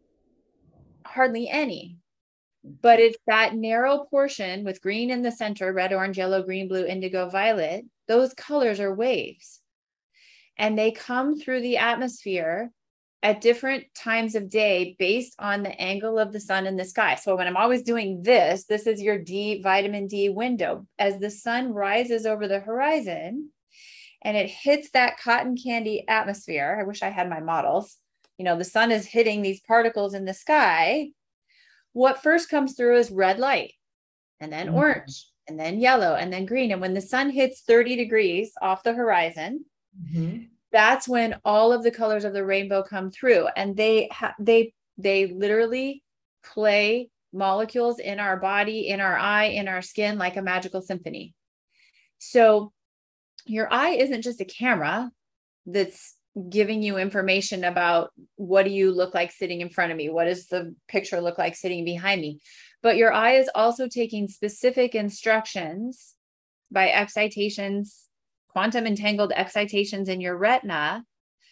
hardly 1.05 1.49
any, 1.49 1.97
but 2.81 2.99
it's 2.99 3.17
that 3.27 3.55
narrow 3.55 4.05
portion 4.09 4.63
with 4.63 4.81
green 4.81 5.11
in 5.11 5.21
the 5.21 5.31
center 5.31 5.71
red, 5.71 5.93
orange, 5.93 6.17
yellow, 6.17 6.43
green, 6.43 6.67
blue, 6.67 6.85
indigo, 6.85 7.29
violet. 7.29 7.85
Those 8.07 8.33
colors 8.33 8.79
are 8.79 8.93
waves. 8.93 9.61
And 10.57 10.77
they 10.77 10.91
come 10.91 11.37
through 11.37 11.61
the 11.61 11.77
atmosphere 11.77 12.71
at 13.25 13.41
different 13.41 13.85
times 13.95 14.35
of 14.35 14.51
day 14.51 14.95
based 14.99 15.33
on 15.39 15.63
the 15.63 15.81
angle 15.81 16.19
of 16.19 16.31
the 16.31 16.39
sun 16.39 16.67
in 16.67 16.77
the 16.77 16.85
sky. 16.85 17.15
So 17.15 17.35
when 17.35 17.47
I'm 17.47 17.57
always 17.57 17.81
doing 17.81 18.21
this, 18.21 18.65
this 18.65 18.85
is 18.85 19.01
your 19.01 19.17
D 19.17 19.63
vitamin 19.63 20.05
D 20.05 20.29
window. 20.29 20.85
As 20.99 21.17
the 21.17 21.31
sun 21.31 21.73
rises 21.73 22.27
over 22.27 22.47
the 22.47 22.59
horizon 22.59 23.49
and 24.21 24.37
it 24.37 24.47
hits 24.47 24.91
that 24.91 25.17
cotton 25.19 25.57
candy 25.57 26.07
atmosphere, 26.07 26.77
I 26.79 26.83
wish 26.83 27.01
I 27.01 27.09
had 27.09 27.27
my 27.27 27.39
models. 27.39 27.97
You 28.37 28.45
know, 28.45 28.59
the 28.59 28.63
sun 28.63 28.91
is 28.91 29.07
hitting 29.07 29.41
these 29.41 29.61
particles 29.61 30.13
in 30.13 30.25
the 30.25 30.33
sky. 30.35 31.09
What 31.93 32.21
first 32.21 32.47
comes 32.47 32.75
through 32.75 32.99
is 32.99 33.09
red 33.09 33.39
light, 33.39 33.73
and 34.39 34.53
then 34.53 34.67
mm-hmm. 34.67 34.75
orange, 34.75 35.25
and 35.47 35.59
then 35.59 35.79
yellow, 35.79 36.13
and 36.13 36.31
then 36.31 36.45
green. 36.45 36.71
And 36.71 36.81
when 36.81 36.93
the 36.93 37.01
sun 37.01 37.31
hits 37.31 37.61
30 37.61 37.95
degrees 37.95 38.51
off 38.61 38.83
the 38.83 38.93
horizon, 38.93 39.65
mm-hmm 39.99 40.43
that's 40.75 41.07
when 41.07 41.39
all 41.45 41.71
of 41.71 41.83
the 41.83 41.91
colors 41.91 42.25
of 42.25 42.33
the 42.33 42.43
rainbow 42.43 42.83
come 42.83 43.09
through. 43.09 43.47
And 43.55 43.77
they 43.77 44.09
ha- 44.11 44.35
they 44.37 44.73
they 44.97 45.27
literally 45.27 46.03
play 46.43 47.09
molecules 47.31 47.99
in 47.99 48.19
our 48.19 48.35
body 48.37 48.89
in 48.89 48.99
our 48.99 49.17
eye 49.17 49.45
in 49.45 49.69
our 49.69 49.81
skin 49.81 50.17
like 50.17 50.35
a 50.35 50.41
magical 50.41 50.81
symphony. 50.81 51.33
So 52.17 52.73
your 53.45 53.71
eye 53.71 53.91
isn't 53.91 54.23
just 54.23 54.41
a 54.41 54.45
camera 54.45 55.11
that's 55.65 56.17
giving 56.49 56.83
you 56.83 56.97
information 56.97 57.63
about 57.63 58.11
what 58.35 58.63
do 58.63 58.71
you 58.71 58.91
look 58.91 59.13
like 59.13 59.31
sitting 59.31 59.61
in 59.61 59.69
front 59.69 59.93
of 59.93 59.97
me? 59.97 60.09
What 60.09 60.25
does 60.25 60.47
the 60.47 60.75
picture 60.89 61.21
look 61.21 61.37
like 61.37 61.55
sitting 61.55 61.85
behind 61.85 62.19
me? 62.19 62.41
But 62.83 62.97
your 62.97 63.13
eye 63.13 63.35
is 63.35 63.49
also 63.55 63.87
taking 63.87 64.27
specific 64.27 64.93
instructions 64.93 66.15
by 66.69 66.89
excitations 66.89 68.04
quantum 68.55 68.87
entangled 68.87 69.33
excitations 69.35 70.07
in 70.07 70.21
your 70.21 70.37
retina 70.37 71.03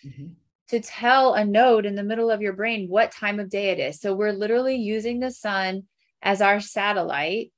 mm-hmm. 0.05 0.27
to 0.69 0.79
tell 0.79 1.33
a 1.33 1.43
node 1.43 1.85
in 1.85 1.95
the 1.95 2.03
middle 2.03 2.31
of 2.31 2.41
your 2.41 2.53
brain 2.53 2.87
what 2.87 3.11
time 3.11 3.41
of 3.41 3.49
day 3.49 3.71
it 3.71 3.79
is. 3.79 3.99
So 3.99 4.15
we're 4.15 4.31
literally 4.31 4.77
using 4.77 5.19
the 5.19 5.29
sun 5.29 5.83
as 6.21 6.41
our 6.41 6.61
satellite 6.61 7.51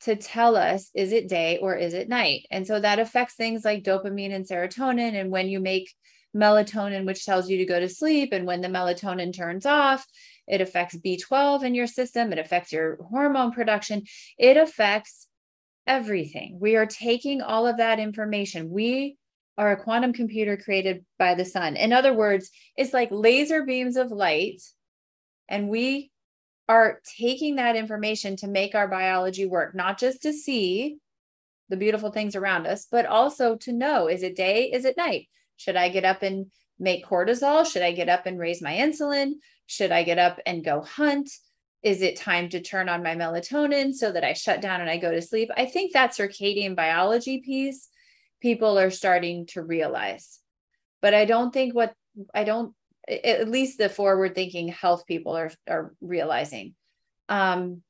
to 0.00 0.16
tell 0.16 0.56
us 0.56 0.90
is 0.94 1.12
it 1.12 1.28
day 1.28 1.58
or 1.58 1.76
is 1.76 1.94
it 1.94 2.08
night? 2.08 2.46
And 2.50 2.66
so 2.66 2.80
that 2.80 2.98
affects 2.98 3.34
things 3.34 3.64
like 3.64 3.84
dopamine 3.84 4.34
and 4.34 4.44
serotonin. 4.44 5.14
And 5.14 5.30
when 5.30 5.48
you 5.48 5.60
make 5.60 5.94
melatonin, 6.34 7.06
which 7.06 7.24
tells 7.24 7.48
you 7.48 7.58
to 7.58 7.66
go 7.66 7.78
to 7.78 7.88
sleep, 7.88 8.32
and 8.32 8.48
when 8.48 8.62
the 8.62 8.68
melatonin 8.68 9.32
turns 9.32 9.64
off, 9.64 10.04
it 10.48 10.60
affects 10.60 10.96
B12 10.96 11.62
in 11.62 11.74
your 11.76 11.86
system, 11.86 12.32
it 12.32 12.38
affects 12.40 12.72
your 12.72 12.98
hormone 13.10 13.52
production, 13.52 14.02
it 14.38 14.56
affects 14.56 15.27
everything. 15.88 16.58
We 16.60 16.76
are 16.76 16.86
taking 16.86 17.42
all 17.42 17.66
of 17.66 17.78
that 17.78 17.98
information. 17.98 18.70
We 18.70 19.16
are 19.56 19.72
a 19.72 19.82
quantum 19.82 20.12
computer 20.12 20.56
created 20.56 21.04
by 21.18 21.34
the 21.34 21.44
sun. 21.44 21.76
In 21.76 21.92
other 21.92 22.14
words, 22.14 22.50
it's 22.76 22.92
like 22.92 23.08
laser 23.10 23.64
beams 23.64 23.96
of 23.96 24.12
light, 24.12 24.62
and 25.48 25.68
we 25.68 26.12
are 26.68 27.00
taking 27.18 27.56
that 27.56 27.74
information 27.74 28.36
to 28.36 28.46
make 28.46 28.74
our 28.74 28.86
biology 28.86 29.46
work, 29.46 29.74
not 29.74 29.98
just 29.98 30.22
to 30.22 30.32
see 30.32 30.98
the 31.70 31.76
beautiful 31.76 32.12
things 32.12 32.36
around 32.36 32.66
us, 32.66 32.86
but 32.90 33.06
also 33.06 33.56
to 33.56 33.72
know 33.72 34.06
is 34.06 34.22
it 34.22 34.36
day? 34.36 34.70
Is 34.70 34.84
it 34.84 34.96
night? 34.96 35.28
Should 35.56 35.76
I 35.76 35.88
get 35.88 36.04
up 36.04 36.22
and 36.22 36.46
make 36.78 37.04
cortisol? 37.04 37.66
Should 37.66 37.82
I 37.82 37.92
get 37.92 38.08
up 38.08 38.26
and 38.26 38.38
raise 38.38 38.62
my 38.62 38.74
insulin? 38.74 39.32
Should 39.66 39.90
I 39.90 40.02
get 40.02 40.18
up 40.18 40.38
and 40.46 40.64
go 40.64 40.82
hunt? 40.82 41.30
Is 41.82 42.02
it 42.02 42.16
time 42.16 42.48
to 42.50 42.60
turn 42.60 42.88
on 42.88 43.02
my 43.02 43.14
melatonin 43.14 43.94
so 43.94 44.10
that 44.10 44.24
I 44.24 44.32
shut 44.32 44.60
down 44.60 44.80
and 44.80 44.90
I 44.90 44.96
go 44.96 45.12
to 45.12 45.22
sleep? 45.22 45.50
I 45.56 45.66
think 45.66 45.92
that 45.92 46.12
circadian 46.12 46.74
biology 46.74 47.38
piece 47.38 47.88
people 48.40 48.78
are 48.78 48.90
starting 48.90 49.46
to 49.46 49.62
realize. 49.62 50.38
But 51.02 51.14
I 51.14 51.24
don't 51.24 51.52
think 51.52 51.74
what 51.74 51.94
I 52.34 52.44
don't 52.44 52.74
at 53.08 53.48
least 53.48 53.78
the 53.78 53.88
forward 53.88 54.34
thinking 54.34 54.68
health 54.68 55.06
people 55.06 55.36
are 55.36 55.50
are 55.68 55.94
realizing. 56.00 56.74
Um 57.28 57.82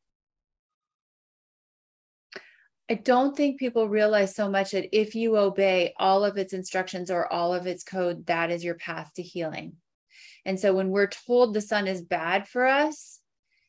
I 2.91 2.95
don't 2.95 3.37
think 3.37 3.59
people 3.59 3.87
realize 3.87 4.35
so 4.35 4.49
much 4.49 4.71
that 4.71 4.97
if 4.99 5.15
you 5.15 5.37
obey 5.37 5.93
all 5.99 6.25
of 6.25 6.39
its 6.39 6.55
instructions 6.55 7.11
or 7.11 7.31
all 7.31 7.53
of 7.53 7.67
its 7.67 7.85
code, 7.85 8.25
that 8.27 8.51
is 8.51 8.65
your 8.65 8.77
path 8.77 9.11
to 9.17 9.23
healing. 9.23 9.75
And 10.47 10.59
so 10.59 10.73
when 10.73 10.89
we're 10.89 11.09
told 11.09 11.53
the 11.53 11.61
sun 11.61 11.87
is 11.87 12.01
bad 12.01 12.49
for 12.49 12.65
us, 12.65 13.18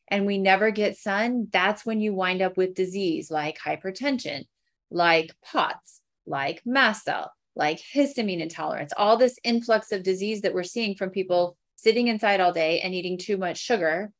and 0.10 0.25
we 0.25 0.38
never 0.38 0.72
get 0.72 0.98
sun, 0.98 1.48
that's 1.51 1.86
when 1.86 2.01
you 2.01 2.13
wind 2.13 2.42
up 2.42 2.58
with 2.58 2.74
disease 2.75 3.30
like 3.30 3.58
hypertension, 3.60 4.46
like 4.92 5.34
POTS, 5.44 6.01
like 6.25 6.62
mast 6.66 7.06
cell, 7.06 7.32
like 7.56 7.80
histamine 7.94 8.42
intolerance, 8.42 8.94
all 8.98 9.18
this 9.18 9.38
influx 9.44 9.92
of 9.92 10.04
disease 10.04 10.42
that 10.42 10.54
we're 10.54 10.63
seeing 10.63 10.96
from 10.96 11.10
people 11.10 11.58
sitting 11.75 12.08
inside 12.08 12.39
all 12.39 12.54
day 12.54 12.82
and 12.82 12.94
eating 12.94 13.18
too 13.18 13.38
much 13.38 13.58
sugar 13.58 14.12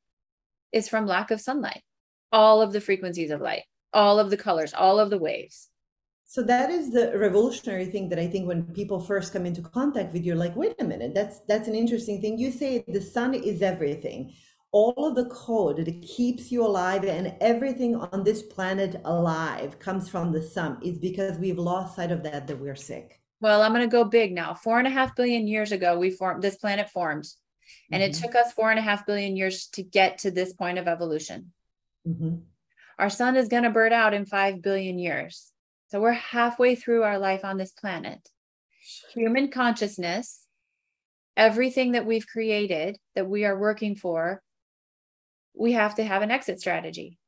is 0.72 0.88
from 0.88 1.08
lack 1.08 1.32
of 1.32 1.42
sunlight. 1.42 1.82
All 2.32 2.62
of 2.62 2.72
the 2.72 2.82
frequencies 2.82 3.32
of 3.32 3.42
light, 3.42 3.64
all 3.92 4.20
of 4.20 4.30
the 4.30 4.38
colors, 4.38 4.74
all 4.74 5.00
of 5.00 5.10
the 5.10 5.18
waves. 5.18 5.70
So 6.26 6.44
that 6.44 6.70
is 6.70 6.92
the 6.92 7.18
revolutionary 7.18 7.88
thing 7.88 8.08
that 8.10 8.20
I 8.20 8.28
think 8.28 8.48
when 8.48 8.62
people 8.62 9.00
first 9.00 9.34
come 9.34 9.48
into 9.48 9.64
contact 9.64 10.14
with 10.14 10.24
you, 10.24 10.36
like, 10.36 10.56
wait 10.56 10.76
a 10.80 10.84
minute, 10.84 11.16
that's 11.16 11.40
that's 11.48 11.68
an 11.68 11.74
interesting 11.74 12.22
thing. 12.22 12.38
You 12.38 12.52
say 12.52 12.84
the 12.88 13.02
sun 13.02 13.34
is 13.34 13.64
everything 13.64 14.32
all 14.72 15.08
of 15.08 15.16
the 15.16 15.26
code 15.26 15.78
that 15.78 16.02
keeps 16.02 16.52
you 16.52 16.66
alive 16.66 17.04
and 17.04 17.34
everything 17.42 17.96
on 17.96 18.24
this 18.24 18.44
planet 18.44 19.02
alive 19.06 19.80
comes 19.80 20.08
from 20.08 20.32
the 20.32 20.42
sun. 20.42 20.78
It's 20.84 21.00
because 21.00 21.38
we've 21.38 21.58
lost 21.58 21.96
sight 21.96 22.12
of 22.12 22.24
that 22.24 22.48
that 22.48 22.60
we're 22.60 22.76
sick. 22.76 23.20
Well 23.42 23.62
i'm 23.62 23.74
going 23.74 23.88
to 23.88 23.92
go 23.92 24.04
big 24.04 24.34
now. 24.34 24.54
Four 24.54 24.80
and 24.80 24.88
a 24.88 24.92
half 24.92 25.16
billion 25.16 25.48
years 25.48 25.72
ago 25.72 25.98
we 25.98 26.12
formed 26.12 26.44
this 26.44 26.58
planet 26.58 26.90
formed. 26.90 27.28
And 27.92 28.04
mm-hmm. 28.04 28.12
it 28.12 28.16
took 28.16 28.36
us 28.36 28.54
four 28.54 28.70
and 28.70 28.80
a 28.80 28.84
half 28.84 29.06
billion 29.06 29.36
years 29.36 29.68
to 29.74 29.84
get 29.84 30.20
to 30.20 30.32
this 30.32 30.54
point 30.54 30.78
of 30.78 30.88
evolution. 30.88 31.52
Mm-hmm. 32.08 32.38
our 32.98 33.10
sun 33.10 33.36
is 33.36 33.50
going 33.50 33.64
to 33.64 33.70
burn 33.70 33.92
out 33.92 34.14
in 34.14 34.26
five 34.26 34.62
billion 34.62 34.98
years. 34.98 35.52
So 35.90 36.00
we're 36.00 36.14
halfway 36.14 36.76
through 36.76 37.04
our 37.04 37.20
life 37.20 37.44
on 37.44 37.58
this 37.58 37.72
planet. 37.72 38.20
Human 39.14 39.50
consciousness 39.50 40.46
everything 41.40 41.94
that 41.94 42.06
we've 42.06 42.28
created 42.28 42.98
that 43.16 43.28
we 43.28 43.46
are 43.46 43.58
working 43.58 43.96
for 43.96 44.44
we 45.60 45.74
have 45.74 45.96
to 45.96 46.04
have 46.04 46.22
an 46.22 46.32
exit 46.32 46.60
strategy. 46.60 47.20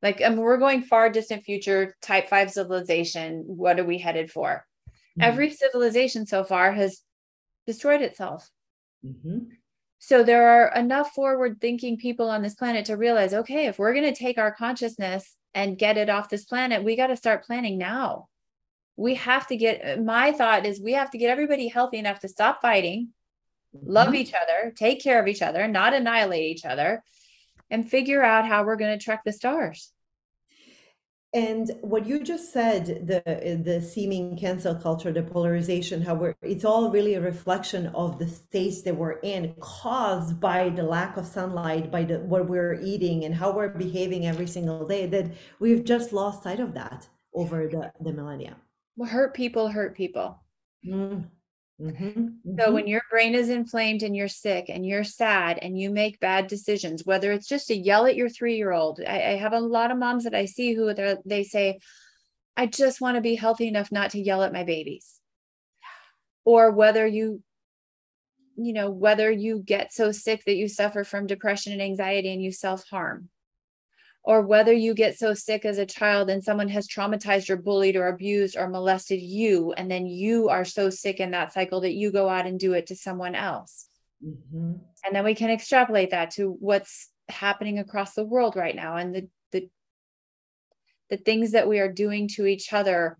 Like, 0.00 0.22
I 0.22 0.28
mean, 0.28 0.38
we're 0.38 0.58
going 0.58 0.82
far 0.82 1.10
distant 1.10 1.44
future, 1.44 1.96
type 2.00 2.28
five 2.28 2.50
civilization. 2.50 3.42
What 3.46 3.80
are 3.80 3.84
we 3.84 3.98
headed 3.98 4.30
for? 4.30 4.64
Mm-hmm. 5.18 5.28
Every 5.28 5.50
civilization 5.50 6.26
so 6.26 6.44
far 6.44 6.72
has 6.72 7.00
destroyed 7.66 8.00
itself. 8.00 8.48
Mm-hmm. 9.04 9.50
So 9.98 10.22
there 10.22 10.48
are 10.48 10.74
enough 10.74 11.12
forward 11.12 11.60
thinking 11.60 11.96
people 11.96 12.28
on 12.28 12.42
this 12.42 12.54
planet 12.54 12.86
to 12.86 12.96
realize 12.96 13.34
okay, 13.34 13.66
if 13.66 13.78
we're 13.78 13.94
going 13.94 14.12
to 14.12 14.18
take 14.18 14.38
our 14.38 14.54
consciousness 14.54 15.34
and 15.54 15.78
get 15.78 15.96
it 15.96 16.10
off 16.10 16.28
this 16.28 16.44
planet, 16.44 16.84
we 16.84 16.94
got 16.94 17.08
to 17.08 17.16
start 17.16 17.44
planning 17.44 17.78
now. 17.78 18.28
We 18.96 19.14
have 19.14 19.46
to 19.48 19.56
get, 19.56 20.02
my 20.04 20.30
thought 20.32 20.66
is 20.66 20.80
we 20.80 20.92
have 20.92 21.10
to 21.10 21.18
get 21.18 21.30
everybody 21.30 21.66
healthy 21.66 21.98
enough 21.98 22.20
to 22.20 22.28
stop 22.28 22.60
fighting, 22.60 23.08
mm-hmm. 23.74 23.90
love 23.90 24.14
each 24.14 24.32
other, 24.34 24.72
take 24.76 25.02
care 25.02 25.20
of 25.20 25.26
each 25.26 25.42
other, 25.42 25.66
not 25.66 25.94
annihilate 25.94 26.44
each 26.44 26.64
other, 26.64 27.02
and 27.70 27.88
figure 27.88 28.22
out 28.22 28.46
how 28.46 28.64
we're 28.64 28.76
going 28.76 28.96
to 28.96 29.04
track 29.04 29.22
the 29.24 29.32
stars. 29.32 29.92
And 31.34 31.72
what 31.80 32.06
you 32.06 32.22
just 32.22 32.52
said, 32.52 33.08
the 33.08 33.20
the 33.64 33.82
seeming 33.82 34.36
cancel 34.38 34.76
culture, 34.76 35.10
the 35.10 35.24
polarization, 35.24 36.00
how 36.00 36.14
we're 36.14 36.36
it's 36.42 36.64
all 36.64 36.92
really 36.92 37.14
a 37.14 37.20
reflection 37.20 37.88
of 37.88 38.20
the 38.20 38.28
states 38.28 38.82
that 38.82 38.94
we're 38.94 39.18
in, 39.18 39.52
caused 39.58 40.38
by 40.38 40.68
the 40.68 40.84
lack 40.84 41.16
of 41.16 41.26
sunlight, 41.26 41.90
by 41.90 42.04
the 42.04 42.20
what 42.20 42.48
we're 42.48 42.80
eating 42.80 43.24
and 43.24 43.34
how 43.34 43.50
we're 43.50 43.68
behaving 43.68 44.26
every 44.26 44.46
single 44.46 44.86
day, 44.86 45.06
that 45.06 45.32
we've 45.58 45.82
just 45.82 46.12
lost 46.12 46.44
sight 46.44 46.60
of 46.60 46.72
that 46.74 47.08
over 47.34 47.66
the, 47.66 47.92
the 48.00 48.12
millennia. 48.12 48.56
Well, 48.96 49.10
hurt 49.10 49.34
people 49.34 49.66
hurt 49.66 49.96
people. 49.96 50.38
Mm. 50.86 51.24
Mm-hmm, 51.80 52.04
mm-hmm. 52.04 52.60
So 52.60 52.72
when 52.72 52.86
your 52.86 53.02
brain 53.10 53.34
is 53.34 53.48
inflamed 53.48 54.02
and 54.02 54.14
you're 54.14 54.28
sick 54.28 54.66
and 54.68 54.86
you're 54.86 55.04
sad 55.04 55.58
and 55.60 55.78
you 55.78 55.90
make 55.90 56.20
bad 56.20 56.46
decisions, 56.46 57.04
whether 57.04 57.32
it's 57.32 57.48
just 57.48 57.66
to 57.68 57.76
yell 57.76 58.06
at 58.06 58.14
your 58.14 58.28
three 58.28 58.56
year 58.56 58.70
old, 58.70 59.00
I, 59.06 59.14
I, 59.14 59.36
have 59.36 59.52
a 59.52 59.60
lot 59.60 59.90
of 59.90 59.98
moms 59.98 60.24
that 60.24 60.34
I 60.34 60.44
see 60.44 60.74
who 60.74 60.94
they 61.24 61.42
say, 61.42 61.80
I 62.56 62.66
just 62.66 63.00
want 63.00 63.16
to 63.16 63.20
be 63.20 63.34
healthy 63.34 63.66
enough 63.66 63.90
not 63.90 64.10
to 64.10 64.20
yell 64.20 64.44
at 64.44 64.52
my 64.52 64.62
babies. 64.62 65.20
Or 66.44 66.70
whether 66.70 67.04
you, 67.06 67.42
you 68.56 68.72
know, 68.72 68.90
whether 68.90 69.30
you 69.30 69.58
get 69.58 69.92
so 69.92 70.12
sick 70.12 70.44
that 70.44 70.54
you 70.54 70.68
suffer 70.68 71.02
from 71.02 71.26
depression 71.26 71.72
and 71.72 71.82
anxiety 71.82 72.32
and 72.32 72.42
you 72.42 72.52
self 72.52 72.88
harm 72.88 73.30
or 74.24 74.40
whether 74.40 74.72
you 74.72 74.94
get 74.94 75.18
so 75.18 75.34
sick 75.34 75.66
as 75.66 75.76
a 75.76 75.84
child 75.84 76.30
and 76.30 76.42
someone 76.42 76.68
has 76.68 76.88
traumatized 76.88 77.50
or 77.50 77.56
bullied 77.56 77.94
or 77.94 78.08
abused 78.08 78.56
or 78.56 78.68
molested 78.68 79.20
you, 79.20 79.72
and 79.72 79.90
then 79.90 80.06
you 80.06 80.48
are 80.48 80.64
so 80.64 80.88
sick 80.88 81.20
in 81.20 81.32
that 81.32 81.52
cycle 81.52 81.82
that 81.82 81.92
you 81.92 82.10
go 82.10 82.28
out 82.28 82.46
and 82.46 82.58
do 82.58 82.72
it 82.72 82.86
to 82.86 82.96
someone 82.96 83.34
else. 83.34 83.86
Mm-hmm. 84.24 84.72
And 85.04 85.14
then 85.14 85.24
we 85.24 85.34
can 85.34 85.50
extrapolate 85.50 86.10
that 86.10 86.30
to 86.32 86.56
what's 86.58 87.10
happening 87.28 87.78
across 87.78 88.14
the 88.14 88.24
world 88.24 88.56
right 88.56 88.74
now 88.74 88.96
and 88.96 89.14
the, 89.14 89.28
the 89.52 89.68
the 91.10 91.16
things 91.16 91.52
that 91.52 91.68
we 91.68 91.78
are 91.78 91.92
doing 91.92 92.28
to 92.28 92.46
each 92.46 92.72
other 92.72 93.18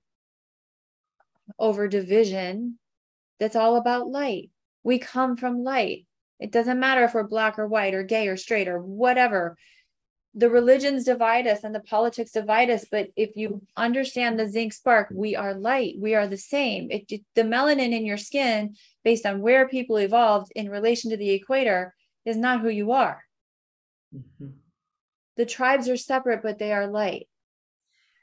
over 1.59 1.89
division 1.89 2.79
that's 3.39 3.57
all 3.57 3.77
about 3.77 4.09
light 4.09 4.51
we 4.83 4.99
come 4.99 5.37
from 5.37 5.65
light 5.65 6.07
it 6.39 6.53
doesn't 6.53 6.81
matter 6.81 7.05
if 7.05 7.15
we're 7.15 7.23
black 7.23 7.59
or 7.59 7.67
white 7.67 7.95
or 7.95 8.03
gay 8.03 8.29
or 8.29 8.37
straight 8.37 8.69
or 8.69 8.81
whatever 8.81 9.57
the 10.35 10.51
religions 10.51 11.05
divide 11.05 11.47
us 11.47 11.63
and 11.63 11.75
the 11.75 11.81
politics 11.81 12.33
divide 12.33 12.69
us 12.69 12.85
but 12.91 13.09
if 13.17 13.37
you 13.37 13.63
understand 13.77 14.39
the 14.39 14.49
zinc 14.49 14.73
spark 14.73 15.09
we 15.13 15.37
are 15.37 15.55
light 15.55 15.95
we 15.99 16.15
are 16.15 16.27
the 16.27 16.37
same. 16.37 16.89
If 16.91 17.07
the 17.09 17.43
melanin 17.43 17.93
in 17.93 18.05
your 18.05 18.17
skin 18.17 18.77
based 19.05 19.27
on 19.27 19.41
where 19.41 19.69
people 19.69 19.97
evolved 19.97 20.53
in 20.57 20.71
relation 20.71 21.11
to 21.11 21.17
the 21.17 21.31
equator 21.31 21.95
is 22.25 22.37
not 22.37 22.61
who 22.61 22.69
you 22.69 22.93
are. 22.93 23.23
Mm-hmm. 24.15 24.51
the 25.37 25.47
tribes 25.47 25.89
are 25.89 25.97
separate 25.97 26.43
but 26.43 26.59
they 26.59 26.73
are 26.73 26.87
light 26.87 27.27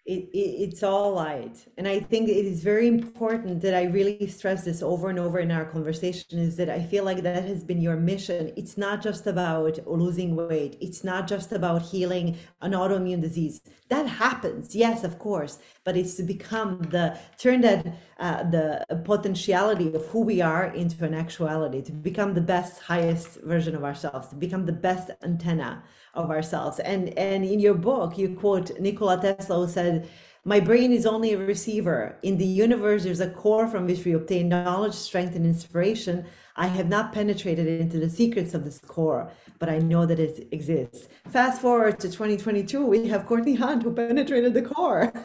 it, 0.05 0.29
it, 0.33 0.37
it's 0.37 0.81
all 0.81 1.13
light. 1.13 1.67
And 1.77 1.87
i 1.87 1.99
think 1.99 2.27
it 2.27 2.45
is 2.45 2.63
very 2.63 2.87
important 2.87 3.61
that 3.61 3.75
i 3.75 3.83
really 3.83 4.27
stress 4.27 4.65
this 4.65 4.81
over 4.81 5.09
and 5.09 5.19
over 5.19 5.39
in 5.39 5.51
our 5.51 5.65
conversation 5.65 6.39
is 6.39 6.55
that 6.57 6.69
i 6.69 6.81
feel 6.81 7.03
like 7.03 7.21
that 7.21 7.43
has 7.45 7.63
been 7.63 7.81
your 7.81 7.95
mission. 7.95 8.51
It's 8.57 8.77
not 8.77 9.01
just 9.01 9.27
about 9.27 9.79
losing 9.87 10.35
weight. 10.35 10.77
It's 10.81 11.03
not 11.03 11.27
just 11.27 11.51
about 11.51 11.81
healing 11.83 12.37
an 12.61 12.71
autoimmune 12.71 13.21
disease. 13.21 13.61
That 13.89 14.07
happens. 14.07 14.75
Yes 14.75 15.03
of 15.03 15.19
course 15.19 15.59
but 15.83 15.97
it's 15.97 16.15
to 16.15 16.23
become 16.23 16.79
the 16.89 17.17
turn 17.37 17.61
that 17.61 17.85
uh, 18.19 18.43
the 18.43 18.85
potentiality 19.03 19.93
of 19.93 20.05
who 20.07 20.21
we 20.21 20.41
are 20.41 20.67
into 20.73 21.03
an 21.03 21.13
actuality 21.13 21.81
to 21.81 21.91
become 21.91 22.33
the 22.33 22.41
best 22.41 22.81
highest 22.81 23.41
version 23.41 23.75
of 23.75 23.83
ourselves 23.83 24.27
to 24.27 24.35
become 24.35 24.65
the 24.65 24.71
best 24.71 25.09
antenna 25.23 25.83
of 26.13 26.29
ourselves. 26.29 26.79
And 26.79 27.17
and 27.17 27.43
in 27.45 27.59
your 27.59 27.73
book, 27.73 28.17
you 28.17 28.35
quote 28.35 28.79
Nikola 28.79 29.19
Tesla 29.21 29.65
who 29.65 29.71
said, 29.71 30.09
"My 30.43 30.59
brain 30.59 30.91
is 30.91 31.05
only 31.05 31.33
a 31.33 31.37
receiver. 31.37 32.17
In 32.21 32.37
the 32.37 32.45
universe, 32.45 33.03
there's 33.03 33.21
a 33.21 33.29
core 33.29 33.67
from 33.67 33.87
which 33.87 34.05
we 34.05 34.13
obtain 34.13 34.49
knowledge, 34.49 34.93
strength, 34.93 35.35
and 35.35 35.45
inspiration. 35.45 36.25
I 36.55 36.67
have 36.67 36.89
not 36.89 37.13
penetrated 37.13 37.67
into 37.67 37.97
the 37.97 38.09
secrets 38.09 38.53
of 38.53 38.65
this 38.65 38.79
core, 38.79 39.31
but 39.61 39.69
I 39.69 39.77
know 39.77 40.05
that 40.05 40.19
it 40.19 40.49
exists." 40.51 41.07
Fast 41.29 41.61
forward 41.61 41.99
to 42.01 42.09
2022, 42.09 42.85
we 42.85 43.07
have 43.07 43.25
Courtney 43.25 43.55
Hunt 43.55 43.83
who 43.83 43.93
penetrated 43.93 44.53
the 44.53 44.63
core. 44.63 45.13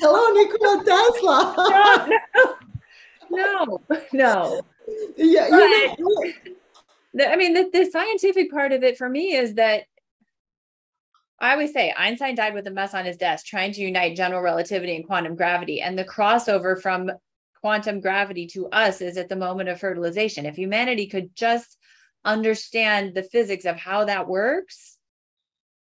Hello, 0.00 0.22
Nikola 0.34 0.84
Tesla. 0.84 1.38
no, 3.30 3.78
no, 3.78 4.02
no. 4.12 4.62
Yeah, 5.16 5.46
you 5.46 5.96
know, 7.14 7.26
I 7.26 7.36
mean, 7.36 7.54
the, 7.54 7.70
the 7.72 7.88
scientific 7.90 8.50
part 8.50 8.72
of 8.72 8.82
it 8.82 8.98
for 8.98 9.08
me 9.08 9.34
is 9.34 9.54
that 9.54 9.84
I 11.38 11.52
always 11.52 11.72
say 11.72 11.92
Einstein 11.96 12.34
died 12.34 12.54
with 12.54 12.66
a 12.66 12.70
mess 12.70 12.94
on 12.94 13.04
his 13.04 13.16
desk 13.16 13.46
trying 13.46 13.72
to 13.72 13.80
unite 13.80 14.16
general 14.16 14.42
relativity 14.42 14.94
and 14.96 15.06
quantum 15.06 15.34
gravity. 15.34 15.80
And 15.80 15.98
the 15.98 16.04
crossover 16.04 16.80
from 16.80 17.10
quantum 17.60 18.00
gravity 18.00 18.46
to 18.48 18.68
us 18.68 19.00
is 19.00 19.16
at 19.16 19.28
the 19.28 19.36
moment 19.36 19.68
of 19.68 19.80
fertilization. 19.80 20.46
If 20.46 20.56
humanity 20.56 21.06
could 21.06 21.34
just 21.34 21.78
understand 22.24 23.14
the 23.14 23.22
physics 23.22 23.64
of 23.64 23.76
how 23.76 24.04
that 24.04 24.28
works, 24.28 24.98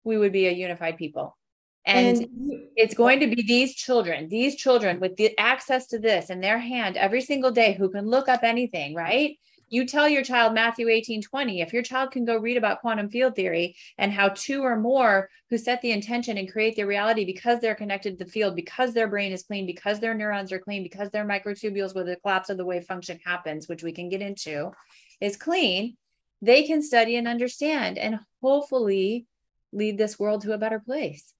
we 0.03 0.17
would 0.17 0.31
be 0.31 0.47
a 0.47 0.51
unified 0.51 0.97
people. 0.97 1.37
And, 1.85 2.17
and 2.17 2.29
it's 2.75 2.93
going 2.93 3.21
to 3.21 3.27
be 3.27 3.43
these 3.43 3.73
children, 3.73 4.27
these 4.27 4.55
children 4.55 4.99
with 4.99 5.15
the 5.15 5.37
access 5.37 5.87
to 5.87 5.99
this 5.99 6.29
in 6.29 6.41
their 6.41 6.57
hand 6.59 6.97
every 6.97 7.21
single 7.21 7.51
day 7.51 7.73
who 7.73 7.89
can 7.89 8.05
look 8.07 8.27
up 8.27 8.43
anything, 8.43 8.93
right? 8.93 9.37
you 9.69 9.85
tell 9.85 10.07
your 10.07 10.23
child 10.23 10.53
Matthew 10.53 10.87
18 10.87 11.21
20, 11.21 11.61
if 11.61 11.73
your 11.73 11.83
child 11.83 12.11
can 12.11 12.25
go 12.25 12.37
read 12.37 12.57
about 12.57 12.81
quantum 12.81 13.09
field 13.09 13.35
theory 13.35 13.75
and 13.97 14.11
how 14.11 14.29
two 14.29 14.61
or 14.61 14.77
more 14.77 15.29
who 15.49 15.57
set 15.57 15.81
the 15.81 15.91
intention 15.91 16.37
and 16.37 16.51
create 16.51 16.75
their 16.75 16.87
reality 16.87 17.25
because 17.25 17.59
they're 17.59 17.75
connected 17.75 18.17
to 18.17 18.23
the 18.23 18.31
field, 18.31 18.55
because 18.55 18.93
their 18.93 19.07
brain 19.07 19.31
is 19.31 19.43
clean, 19.43 19.65
because 19.65 19.99
their 19.99 20.13
neurons 20.13 20.51
are 20.51 20.59
clean, 20.59 20.83
because 20.83 21.09
their 21.09 21.25
microtubules 21.25 21.93
where 21.93 22.03
the 22.03 22.15
collapse 22.17 22.49
of 22.49 22.57
the 22.57 22.65
wave 22.65 22.85
function 22.85 23.19
happens, 23.25 23.67
which 23.67 23.83
we 23.83 23.91
can 23.91 24.09
get 24.09 24.21
into, 24.21 24.71
is 25.19 25.35
clean, 25.35 25.97
they 26.41 26.63
can 26.63 26.81
study 26.81 27.15
and 27.15 27.27
understand 27.27 27.97
and 27.97 28.19
hopefully 28.41 29.25
lead 29.71 29.97
this 29.97 30.19
world 30.19 30.41
to 30.41 30.53
a 30.53 30.57
better 30.57 30.79
place. 30.79 31.33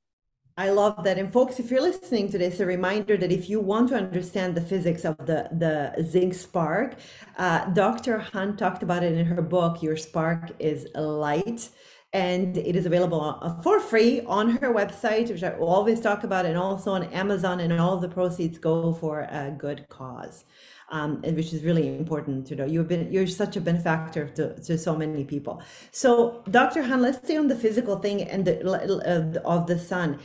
I 0.60 0.72
love 0.72 1.04
that. 1.04 1.20
And 1.20 1.32
folks, 1.32 1.60
if 1.60 1.70
you're 1.70 1.82
listening 1.82 2.32
to 2.32 2.38
this, 2.40 2.60
a 2.60 2.66
reminder 2.66 3.16
that 3.16 3.32
if 3.32 3.48
you 3.48 3.60
want 3.60 3.90
to 3.90 3.96
understand 3.96 4.56
the 4.56 4.62
physics 4.62 5.06
of 5.06 5.16
the, 5.20 5.48
the 5.52 6.04
zinc 6.04 6.34
spark, 6.34 6.96
uh, 7.38 7.66
Dr. 7.74 8.18
Hunt 8.18 8.58
talked 8.58 8.82
about 8.82 9.04
it 9.04 9.16
in 9.16 9.24
her 9.28 9.42
book, 9.44 9.84
Your 9.84 9.96
Spark 9.96 10.52
is 10.58 10.88
Light. 10.96 11.70
And 12.12 12.58
it 12.58 12.76
is 12.76 12.88
available 12.88 13.38
uh, 13.42 13.62
for 13.62 13.80
free 13.80 14.22
on 14.22 14.50
her 14.58 14.74
website, 14.74 15.30
which 15.30 15.44
I 15.44 15.52
always 15.52 16.00
talk 16.00 16.24
about, 16.24 16.48
and 16.48 16.58
also 16.58 16.92
on 16.92 17.04
Amazon. 17.14 17.60
And 17.60 17.74
all 17.74 17.98
the 17.98 18.10
proceeds 18.10 18.58
go 18.58 18.94
for 18.94 19.28
a 19.30 19.54
good 19.56 19.88
cause. 19.90 20.46
Um, 20.90 21.20
and 21.26 21.36
which 21.36 21.52
is 21.52 21.64
really 21.64 21.98
important 21.98 22.48
to 22.48 22.56
know. 22.56 22.66
You've 22.66 22.88
been 22.88 23.12
you're 23.12 23.28
such 23.28 23.58
a 23.58 23.62
benefactor 23.62 24.30
to, 24.30 24.56
to 24.62 24.78
so 24.78 24.96
many 24.96 25.26
people. 25.26 25.62
So, 25.92 26.44
Dr. 26.50 26.82
Hunt, 26.82 27.02
let's 27.02 27.18
stay 27.18 27.36
on 27.36 27.50
the 27.50 27.58
physical 27.58 27.98
thing 27.98 28.22
and 28.22 28.46
the 28.46 28.56
uh, 28.66 29.42
of 29.44 29.68
the 29.68 29.78
sun. 29.78 30.20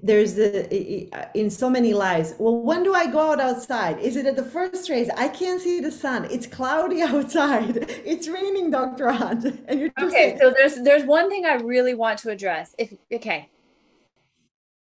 There's 0.00 0.38
a, 0.38 1.18
in 1.34 1.50
so 1.50 1.68
many 1.68 1.92
lives. 1.92 2.34
Well 2.38 2.62
when 2.62 2.84
do 2.84 2.94
i 2.94 3.10
go 3.10 3.32
out 3.32 3.40
outside? 3.40 3.98
Is 3.98 4.14
it 4.14 4.26
at 4.26 4.36
the 4.36 4.44
first 4.44 4.88
rays 4.88 5.10
i 5.16 5.28
can't 5.28 5.60
see 5.60 5.80
the 5.80 5.90
sun. 5.90 6.26
It's 6.30 6.46
cloudy 6.46 7.02
outside. 7.12 7.76
It's 8.04 8.28
raining 8.28 8.70
dr 8.70 9.10
hunt 9.10 9.44
and 9.44 9.80
you're 9.80 9.90
okay 10.00 10.32
like, 10.32 10.40
so 10.40 10.52
there's 10.56 10.76
there's 10.82 11.04
one 11.04 11.28
thing 11.28 11.44
i 11.46 11.54
really 11.54 11.94
want 11.94 12.18
to 12.20 12.30
address. 12.30 12.74
If 12.78 12.94
okay. 13.12 13.50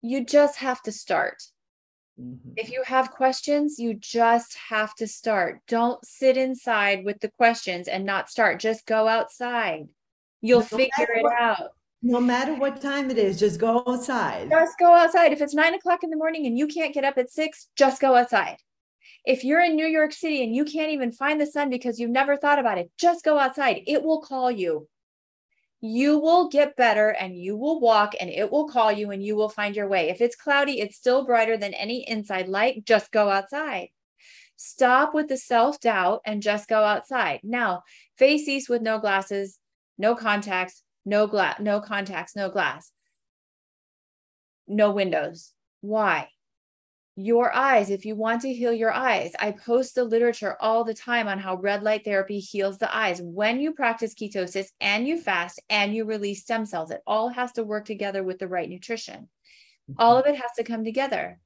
You 0.02 0.24
just 0.24 0.58
have 0.58 0.82
to 0.82 0.92
start 0.92 1.44
mm-hmm. 2.20 2.50
if 2.56 2.70
you 2.70 2.82
have 2.84 3.10
questions 3.10 3.78
you 3.78 3.94
just 3.94 4.56
have 4.68 4.94
to 4.94 5.06
start 5.06 5.60
don't 5.68 6.04
sit 6.04 6.36
inside 6.36 7.04
with 7.04 7.20
the 7.20 7.30
questions 7.30 7.88
and 7.88 8.04
not 8.04 8.30
start 8.30 8.60
just 8.60 8.86
go 8.86 9.08
outside 9.08 9.86
you'll 10.40 10.60
no 10.60 10.66
figure 10.66 11.14
it 11.14 11.22
what, 11.22 11.40
out 11.40 11.70
no 12.02 12.20
matter 12.20 12.54
what 12.54 12.80
time 12.80 13.10
it 13.10 13.18
is, 13.18 13.38
just 13.38 13.58
go 13.58 13.82
outside. 13.86 14.48
Just 14.50 14.78
go 14.78 14.94
outside. 14.94 15.32
If 15.32 15.40
it's 15.40 15.54
nine 15.54 15.74
o'clock 15.74 16.04
in 16.04 16.10
the 16.10 16.16
morning 16.16 16.46
and 16.46 16.56
you 16.56 16.68
can't 16.68 16.94
get 16.94 17.04
up 17.04 17.18
at 17.18 17.30
six, 17.30 17.68
just 17.76 18.00
go 18.00 18.14
outside. 18.14 18.56
If 19.24 19.42
you're 19.42 19.62
in 19.62 19.74
New 19.74 19.86
York 19.86 20.12
City 20.12 20.44
and 20.44 20.54
you 20.54 20.64
can't 20.64 20.92
even 20.92 21.12
find 21.12 21.40
the 21.40 21.46
sun 21.46 21.70
because 21.70 21.98
you've 21.98 22.10
never 22.10 22.36
thought 22.36 22.60
about 22.60 22.78
it, 22.78 22.90
just 22.98 23.24
go 23.24 23.38
outside. 23.38 23.82
It 23.86 24.02
will 24.02 24.20
call 24.20 24.50
you. 24.50 24.88
You 25.80 26.18
will 26.18 26.48
get 26.48 26.76
better 26.76 27.10
and 27.10 27.36
you 27.36 27.56
will 27.56 27.80
walk 27.80 28.14
and 28.18 28.28
it 28.28 28.50
will 28.50 28.68
call 28.68 28.90
you 28.90 29.12
and 29.12 29.22
you 29.22 29.36
will 29.36 29.48
find 29.48 29.76
your 29.76 29.88
way. 29.88 30.08
If 30.08 30.20
it's 30.20 30.34
cloudy, 30.34 30.80
it's 30.80 30.96
still 30.96 31.24
brighter 31.24 31.56
than 31.56 31.72
any 31.74 32.08
inside 32.08 32.48
light. 32.48 32.84
Just 32.84 33.12
go 33.12 33.30
outside. 33.30 33.88
Stop 34.56 35.14
with 35.14 35.28
the 35.28 35.36
self 35.36 35.78
doubt 35.78 36.20
and 36.24 36.42
just 36.42 36.68
go 36.68 36.82
outside. 36.82 37.40
Now, 37.44 37.84
face 38.16 38.48
east 38.48 38.68
with 38.68 38.82
no 38.82 38.98
glasses, 38.98 39.58
no 39.96 40.16
contacts, 40.16 40.82
no 41.04 41.28
glass, 41.28 41.60
no 41.60 41.80
contacts, 41.80 42.34
no 42.34 42.50
glass, 42.50 42.90
no 44.66 44.90
windows. 44.90 45.52
Why? 45.80 46.28
Your 47.20 47.52
eyes, 47.52 47.90
if 47.90 48.06
you 48.06 48.14
want 48.14 48.42
to 48.42 48.54
heal 48.54 48.72
your 48.72 48.92
eyes, 48.92 49.32
I 49.40 49.50
post 49.50 49.96
the 49.96 50.04
literature 50.04 50.56
all 50.60 50.84
the 50.84 50.94
time 50.94 51.26
on 51.26 51.40
how 51.40 51.56
red 51.56 51.82
light 51.82 52.04
therapy 52.04 52.38
heals 52.38 52.78
the 52.78 52.94
eyes. 52.94 53.20
When 53.20 53.58
you 53.58 53.72
practice 53.72 54.14
ketosis 54.14 54.68
and 54.80 55.04
you 55.04 55.20
fast 55.20 55.60
and 55.68 55.92
you 55.92 56.04
release 56.04 56.42
stem 56.42 56.64
cells, 56.64 56.92
it 56.92 57.02
all 57.08 57.28
has 57.30 57.50
to 57.54 57.64
work 57.64 57.86
together 57.86 58.22
with 58.22 58.38
the 58.38 58.46
right 58.46 58.70
nutrition. 58.70 59.28
All 59.98 60.14
mm-hmm. 60.14 60.28
of 60.28 60.32
it 60.32 60.40
has 60.40 60.52
to 60.58 60.62
come 60.62 60.84
together. 60.84 61.40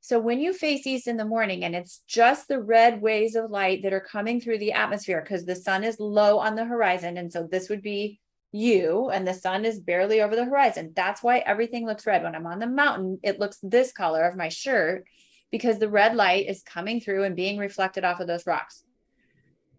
So 0.00 0.18
when 0.18 0.40
you 0.40 0.52
face 0.52 0.84
east 0.88 1.06
in 1.06 1.16
the 1.16 1.24
morning 1.24 1.62
and 1.62 1.76
it's 1.76 2.02
just 2.08 2.48
the 2.48 2.60
red 2.60 3.00
waves 3.00 3.36
of 3.36 3.48
light 3.48 3.84
that 3.84 3.92
are 3.92 4.00
coming 4.00 4.40
through 4.40 4.58
the 4.58 4.72
atmosphere 4.72 5.20
because 5.20 5.44
the 5.44 5.54
sun 5.54 5.84
is 5.84 6.00
low 6.00 6.40
on 6.40 6.56
the 6.56 6.64
horizon. 6.64 7.16
And 7.16 7.32
so 7.32 7.46
this 7.48 7.68
would 7.68 7.80
be 7.80 8.18
you 8.52 9.10
and 9.10 9.26
the 9.26 9.34
sun 9.34 9.64
is 9.64 9.80
barely 9.80 10.20
over 10.20 10.36
the 10.36 10.44
horizon. 10.44 10.92
That's 10.94 11.22
why 11.22 11.38
everything 11.38 11.86
looks 11.86 12.06
red. 12.06 12.22
When 12.22 12.34
I'm 12.34 12.46
on 12.46 12.58
the 12.58 12.66
mountain, 12.66 13.18
it 13.22 13.38
looks 13.38 13.58
this 13.62 13.92
color 13.92 14.24
of 14.24 14.36
my 14.36 14.48
shirt 14.48 15.04
because 15.50 15.78
the 15.78 15.88
red 15.88 16.14
light 16.16 16.46
is 16.48 16.62
coming 16.62 17.00
through 17.00 17.24
and 17.24 17.36
being 17.36 17.58
reflected 17.58 18.04
off 18.04 18.20
of 18.20 18.26
those 18.26 18.46
rocks. 18.46 18.82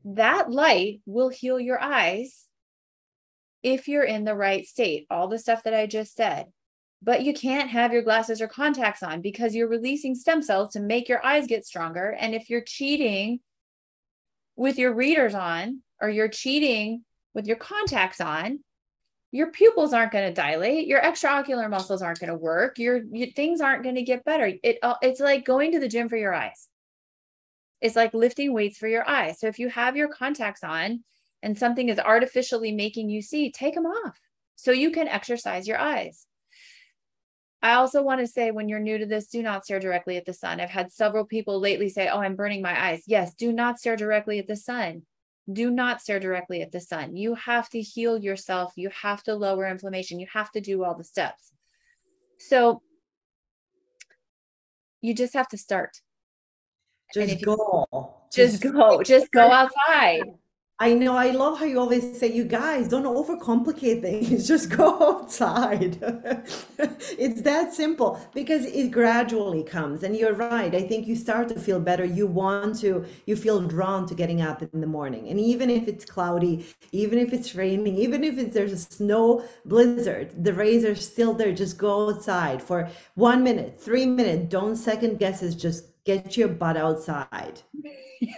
That 0.05 0.51
light 0.51 1.01
will 1.05 1.29
heal 1.29 1.59
your 1.59 1.81
eyes 1.81 2.45
if 3.63 3.87
you're 3.87 4.03
in 4.03 4.23
the 4.23 4.35
right 4.35 4.65
state, 4.65 5.07
all 5.09 5.27
the 5.27 5.39
stuff 5.39 5.63
that 5.63 5.73
I 5.73 5.87
just 5.87 6.15
said. 6.15 6.47
But 7.01 7.23
you 7.23 7.33
can't 7.33 7.69
have 7.69 7.93
your 7.93 8.01
glasses 8.01 8.41
or 8.41 8.47
contacts 8.47 9.03
on 9.03 9.21
because 9.21 9.53
you're 9.53 9.67
releasing 9.67 10.15
stem 10.15 10.41
cells 10.41 10.73
to 10.73 10.79
make 10.79 11.09
your 11.09 11.23
eyes 11.25 11.47
get 11.47 11.65
stronger. 11.65 12.15
And 12.19 12.33
if 12.33 12.49
you're 12.49 12.61
cheating 12.61 13.39
with 14.55 14.77
your 14.77 14.93
readers 14.93 15.35
on, 15.35 15.81
or 16.01 16.09
you're 16.09 16.27
cheating 16.27 17.03
with 17.33 17.47
your 17.47 17.57
contacts 17.57 18.21
on, 18.21 18.59
your 19.31 19.51
pupils 19.51 19.93
aren't 19.93 20.11
going 20.11 20.27
to 20.27 20.33
dilate 20.33 20.87
your 20.87 21.01
extraocular 21.01 21.69
muscles 21.69 22.01
aren't 22.01 22.19
going 22.19 22.29
to 22.29 22.37
work 22.37 22.79
your, 22.79 23.01
your 23.11 23.27
things 23.31 23.61
aren't 23.61 23.83
going 23.83 23.95
to 23.95 24.03
get 24.03 24.23
better. 24.23 24.51
It 24.63 24.77
uh, 24.81 24.95
it's 25.01 25.19
like 25.19 25.45
going 25.45 25.73
to 25.73 25.79
the 25.79 25.87
gym 25.87 26.09
for 26.09 26.17
your 26.17 26.33
eyes. 26.33 26.67
It's 27.81 27.95
like 27.95 28.13
lifting 28.13 28.53
weights 28.53 28.77
for 28.77 28.87
your 28.87 29.07
eyes. 29.07 29.39
So 29.39 29.47
if 29.47 29.59
you 29.59 29.69
have 29.69 29.95
your 29.95 30.07
contacts 30.07 30.63
on 30.63 31.03
and 31.43 31.57
something 31.57 31.89
is 31.89 31.99
artificially 31.99 32.71
making 32.71 33.09
you 33.09 33.21
see 33.21 33.51
take 33.51 33.75
them 33.75 33.85
off 33.85 34.19
so 34.55 34.71
you 34.71 34.91
can 34.91 35.07
exercise 35.07 35.67
your 35.67 35.77
eyes. 35.77 36.25
I 37.61 37.73
also 37.73 38.03
want 38.03 38.21
to 38.21 38.27
say 38.27 38.51
when 38.51 38.69
you're 38.69 38.79
new 38.79 38.99
to 38.99 39.05
this, 39.05 39.27
do 39.27 39.41
not 39.41 39.65
stare 39.65 39.79
directly 39.79 40.15
at 40.17 40.25
the 40.25 40.33
sun. 40.33 40.61
I've 40.61 40.69
had 40.69 40.91
several 40.91 41.25
people 41.25 41.59
lately 41.59 41.89
say, 41.89 42.07
Oh, 42.07 42.19
I'm 42.19 42.35
burning 42.35 42.61
my 42.61 42.89
eyes. 42.89 43.03
Yes, 43.07 43.33
do 43.33 43.51
not 43.51 43.79
stare 43.79 43.95
directly 43.95 44.39
at 44.39 44.47
the 44.47 44.55
sun 44.55 45.03
do 45.51 45.71
not 45.71 46.01
stare 46.01 46.19
directly 46.19 46.61
at 46.61 46.71
the 46.71 46.81
sun. 46.81 47.15
You 47.15 47.35
have 47.35 47.69
to 47.69 47.81
heal 47.81 48.17
yourself. 48.17 48.73
You 48.75 48.89
have 49.01 49.23
to 49.23 49.35
lower 49.35 49.67
inflammation. 49.67 50.19
You 50.19 50.27
have 50.33 50.51
to 50.51 50.61
do 50.61 50.83
all 50.83 50.95
the 50.95 51.03
steps. 51.03 51.51
So 52.39 52.81
you 55.01 55.13
just 55.13 55.33
have 55.33 55.47
to 55.49 55.57
start. 55.57 56.01
Just 57.13 57.43
go. 57.43 58.13
Just, 58.33 58.61
just 58.61 58.73
go. 58.73 59.01
Just 59.03 59.31
go 59.31 59.49
outside. 59.49 60.23
I 60.79 60.93
know. 60.93 61.15
I 61.15 61.31
love 61.31 61.57
how 61.57 61.65
you 61.65 61.79
always 61.79 62.19
say, 62.19 62.31
you 62.31 62.43
guys, 62.43 62.87
don't 62.87 63.03
overcomplicate 63.03 64.03
things. 64.03 64.47
Just 64.47 64.69
go 64.69 65.01
outside. 65.01 65.97
it's 67.17 67.41
that 67.41 67.73
simple 67.73 68.21
because 68.35 68.63
it 68.65 68.91
gradually 68.91 69.63
comes. 69.63 70.03
And 70.03 70.15
you're 70.15 70.35
right. 70.35 70.75
I 70.75 70.83
think 70.83 71.07
you 71.07 71.15
start 71.15 71.49
to 71.49 71.59
feel 71.59 71.79
better. 71.79 72.05
You 72.05 72.27
want 72.27 72.79
to, 72.81 73.05
you 73.25 73.35
feel 73.35 73.61
drawn 73.61 74.05
to 74.05 74.13
getting 74.13 74.43
up 74.43 74.61
in 74.61 74.79
the 74.79 74.85
morning. 74.85 75.29
And 75.29 75.39
even 75.39 75.71
if 75.71 75.87
it's 75.87 76.05
cloudy, 76.05 76.67
even 76.91 77.17
if 77.17 77.33
it's 77.33 77.55
raining, 77.55 77.97
even 77.97 78.23
if 78.23 78.37
it's, 78.37 78.53
there's 78.53 78.73
a 78.73 78.77
snow 78.77 79.43
blizzard, 79.65 80.43
the 80.43 80.53
rays 80.53 80.85
are 80.85 80.93
still 80.93 81.33
there. 81.33 81.53
Just 81.53 81.79
go 81.79 82.11
outside 82.11 82.61
for 82.61 82.87
one 83.15 83.43
minute, 83.43 83.81
three 83.81 84.05
minutes. 84.05 84.51
Don't 84.51 84.75
second 84.75 85.17
guess 85.17 85.41
it. 85.41 85.55
Just 85.55 85.85
get 86.07 86.37
your 86.37 86.47
butt 86.47 86.77
outside. 86.77 87.61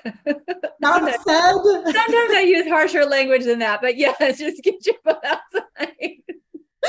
Not 0.81 1.03
said. 1.03 1.53
Sometimes 1.53 2.31
I 2.35 2.43
use 2.45 2.67
harsher 2.67 3.05
language 3.05 3.45
than 3.45 3.59
that, 3.59 3.79
but 3.79 3.95
yeah, 3.95 4.13
just 4.19 4.63
get 4.63 4.85
your 4.85 4.95
butt 5.05 5.23
outside. 5.23 6.18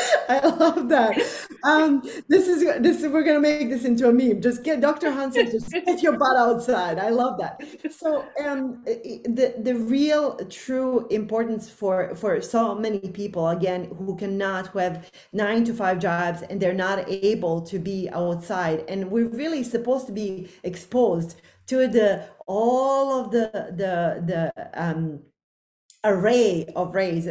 I 0.29 0.41
love 0.47 0.89
that. 0.89 1.19
Um, 1.65 2.03
this 2.29 2.49
is 2.49 2.63
this 2.83 3.03
is 3.03 3.09
we're 3.11 3.25
gonna 3.25 3.41
make 3.41 3.69
this 3.69 3.85
into 3.85 4.09
a 4.09 4.13
meme. 4.13 4.41
Just 4.41 4.63
get 4.63 4.81
Dr. 4.81 5.11
Hansen, 5.11 5.51
just 5.51 5.71
get 5.87 6.03
your 6.03 6.17
butt 6.17 6.37
outside. 6.37 6.99
I 6.99 7.11
love 7.11 7.39
that. 7.39 7.61
So 7.91 8.25
um, 8.45 8.83
the 8.85 9.55
the 9.59 9.75
real 9.75 10.37
true 10.47 11.07
importance 11.09 11.69
for 11.69 12.15
for 12.15 12.41
so 12.41 12.75
many 12.75 13.01
people 13.01 13.49
again 13.49 13.85
who 13.99 14.17
cannot 14.17 14.69
who 14.69 14.79
have 14.79 15.11
nine 15.33 15.65
to 15.65 15.75
five 15.75 15.99
jobs 15.99 16.43
and 16.43 16.61
they're 16.61 16.73
not 16.75 17.09
able 17.09 17.61
to 17.63 17.79
be 17.79 18.09
outside, 18.11 18.85
and 18.89 19.11
we're 19.11 19.29
really 19.29 19.63
supposed 19.65 20.07
to 20.07 20.13
be 20.13 20.49
exposed 20.63 21.41
to 21.67 21.87
the 21.89 22.27
all 22.47 23.21
of 23.21 23.31
the 23.31 23.51
the 23.77 24.23
the 24.27 24.71
um 24.75 25.21
array 26.05 26.67
of 26.77 26.95
rays 26.95 27.27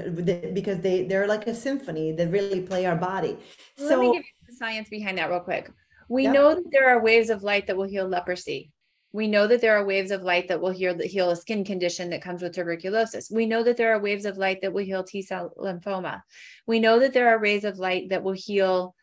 because 0.53 0.79
they 0.81 1.03
they're 1.03 1.27
like 1.27 1.47
a 1.47 1.55
symphony 1.55 2.11
that 2.11 2.29
really 2.29 2.61
play 2.61 2.85
our 2.85 2.95
body. 2.95 3.37
Let 3.77 3.89
so, 3.89 3.99
me 3.99 4.13
give 4.13 4.23
you 4.23 4.47
the 4.47 4.55
science 4.55 4.89
behind 4.89 5.17
that 5.17 5.29
real 5.29 5.39
quick. 5.39 5.71
We 6.07 6.23
yeah. 6.23 6.31
know 6.31 6.55
that 6.55 6.71
there 6.71 6.89
are 6.89 7.01
waves 7.01 7.29
of 7.29 7.43
light 7.43 7.67
that 7.67 7.77
will 7.77 7.87
heal 7.87 8.07
leprosy. 8.07 8.71
We 9.11 9.27
know 9.27 9.47
that 9.47 9.61
there 9.61 9.75
are 9.75 9.85
waves 9.85 10.11
of 10.11 10.21
light 10.21 10.49
that 10.49 10.61
will 10.61 10.69
heal, 10.69 10.95
heal 10.99 11.31
a 11.31 11.35
skin 11.35 11.63
condition 11.63 12.11
that 12.11 12.21
comes 12.21 12.43
with 12.43 12.53
tuberculosis. 12.53 13.31
We 13.31 13.47
know 13.47 13.63
that 13.63 13.75
there 13.75 13.91
are 13.93 13.99
waves 13.99 14.25
of 14.25 14.37
light 14.37 14.61
that 14.61 14.71
will 14.71 14.83
heal 14.83 15.03
T 15.03 15.23
cell 15.23 15.51
lymphoma. 15.57 16.21
We 16.67 16.79
know 16.79 16.99
that 16.99 17.13
there 17.13 17.29
are 17.29 17.39
rays 17.39 17.63
of 17.63 17.79
light 17.79 18.09
that 18.09 18.21
will 18.23 18.33
heal 18.33 18.95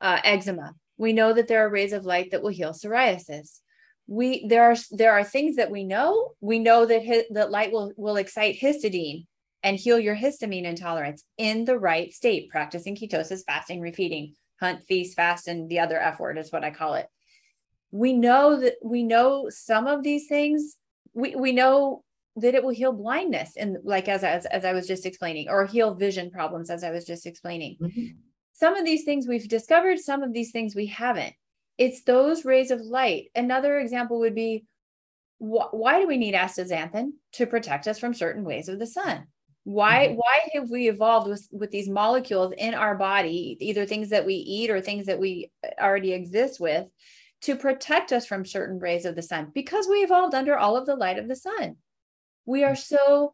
uh, 0.00 0.18
eczema. 0.24 0.74
We 0.96 1.12
know 1.12 1.34
that 1.34 1.46
there 1.46 1.66
are 1.66 1.70
rays 1.70 1.92
of 1.92 2.06
light 2.06 2.30
that 2.30 2.42
will 2.42 2.50
heal 2.50 2.72
psoriasis 2.72 3.60
we 4.10 4.44
there 4.48 4.64
are 4.64 4.74
there 4.90 5.12
are 5.12 5.22
things 5.22 5.54
that 5.54 5.70
we 5.70 5.84
know. 5.84 6.32
We 6.40 6.58
know 6.58 6.84
that 6.84 7.02
his, 7.02 7.22
that 7.30 7.52
light 7.52 7.70
will 7.70 7.92
will 7.96 8.16
excite 8.16 8.58
histidine 8.60 9.26
and 9.62 9.76
heal 9.76 10.00
your 10.00 10.16
histamine 10.16 10.64
intolerance 10.64 11.22
in 11.38 11.64
the 11.64 11.78
right 11.78 12.12
state 12.12 12.50
practicing 12.50 12.96
ketosis 12.96 13.42
fasting 13.46 13.80
refeeding 13.80 14.32
hunt 14.58 14.82
feast 14.82 15.14
fast 15.14 15.46
and 15.46 15.68
the 15.68 15.78
other 15.78 15.96
f 15.96 16.18
word 16.18 16.38
is 16.38 16.50
what 16.50 16.64
i 16.64 16.72
call 16.72 16.94
it. 16.94 17.06
We 17.92 18.12
know 18.12 18.58
that 18.58 18.74
we 18.82 19.04
know 19.04 19.48
some 19.48 19.86
of 19.86 20.02
these 20.02 20.26
things. 20.26 20.76
We 21.14 21.36
we 21.36 21.52
know 21.52 22.02
that 22.34 22.56
it 22.56 22.64
will 22.64 22.70
heal 22.70 22.92
blindness 22.92 23.52
and 23.56 23.76
like 23.84 24.08
as, 24.08 24.24
as 24.24 24.44
as 24.46 24.64
i 24.64 24.72
was 24.72 24.88
just 24.88 25.06
explaining 25.06 25.48
or 25.48 25.66
heal 25.66 25.94
vision 25.94 26.32
problems 26.32 26.68
as 26.68 26.82
i 26.82 26.90
was 26.90 27.04
just 27.04 27.26
explaining. 27.26 27.76
Mm-hmm. 27.80 28.06
some 28.52 28.76
of 28.76 28.84
these 28.84 29.04
things 29.04 29.28
we've 29.28 29.48
discovered 29.48 29.98
some 30.00 30.22
of 30.22 30.32
these 30.32 30.50
things 30.50 30.74
we 30.74 30.86
haven't 30.86 31.34
it's 31.80 32.02
those 32.02 32.44
rays 32.44 32.70
of 32.70 32.82
light. 32.82 33.30
Another 33.34 33.78
example 33.78 34.20
would 34.20 34.34
be 34.34 34.66
wh- 35.38 35.72
why 35.72 35.98
do 35.98 36.06
we 36.06 36.18
need 36.18 36.34
astaxanthin 36.34 37.12
to 37.32 37.46
protect 37.46 37.88
us 37.88 37.98
from 37.98 38.12
certain 38.12 38.44
ways 38.44 38.68
of 38.68 38.78
the 38.78 38.86
sun? 38.86 39.26
Why 39.64 40.08
mm-hmm. 40.08 40.16
why 40.16 40.40
have 40.52 40.68
we 40.70 40.90
evolved 40.90 41.26
with 41.26 41.48
with 41.50 41.70
these 41.70 41.88
molecules 41.88 42.52
in 42.58 42.74
our 42.74 42.96
body, 42.96 43.56
either 43.60 43.86
things 43.86 44.10
that 44.10 44.26
we 44.26 44.34
eat 44.34 44.70
or 44.70 44.82
things 44.82 45.06
that 45.06 45.18
we 45.18 45.50
already 45.80 46.12
exist 46.12 46.60
with, 46.60 46.86
to 47.42 47.56
protect 47.56 48.12
us 48.12 48.26
from 48.26 48.44
certain 48.44 48.78
rays 48.78 49.06
of 49.06 49.16
the 49.16 49.22
sun? 49.22 49.50
Because 49.54 49.88
we 49.88 50.04
evolved 50.04 50.34
under 50.34 50.58
all 50.58 50.76
of 50.76 50.84
the 50.84 50.96
light 50.96 51.18
of 51.18 51.28
the 51.28 51.36
sun. 51.36 51.76
We 52.44 52.62
are 52.62 52.76
so 52.76 53.32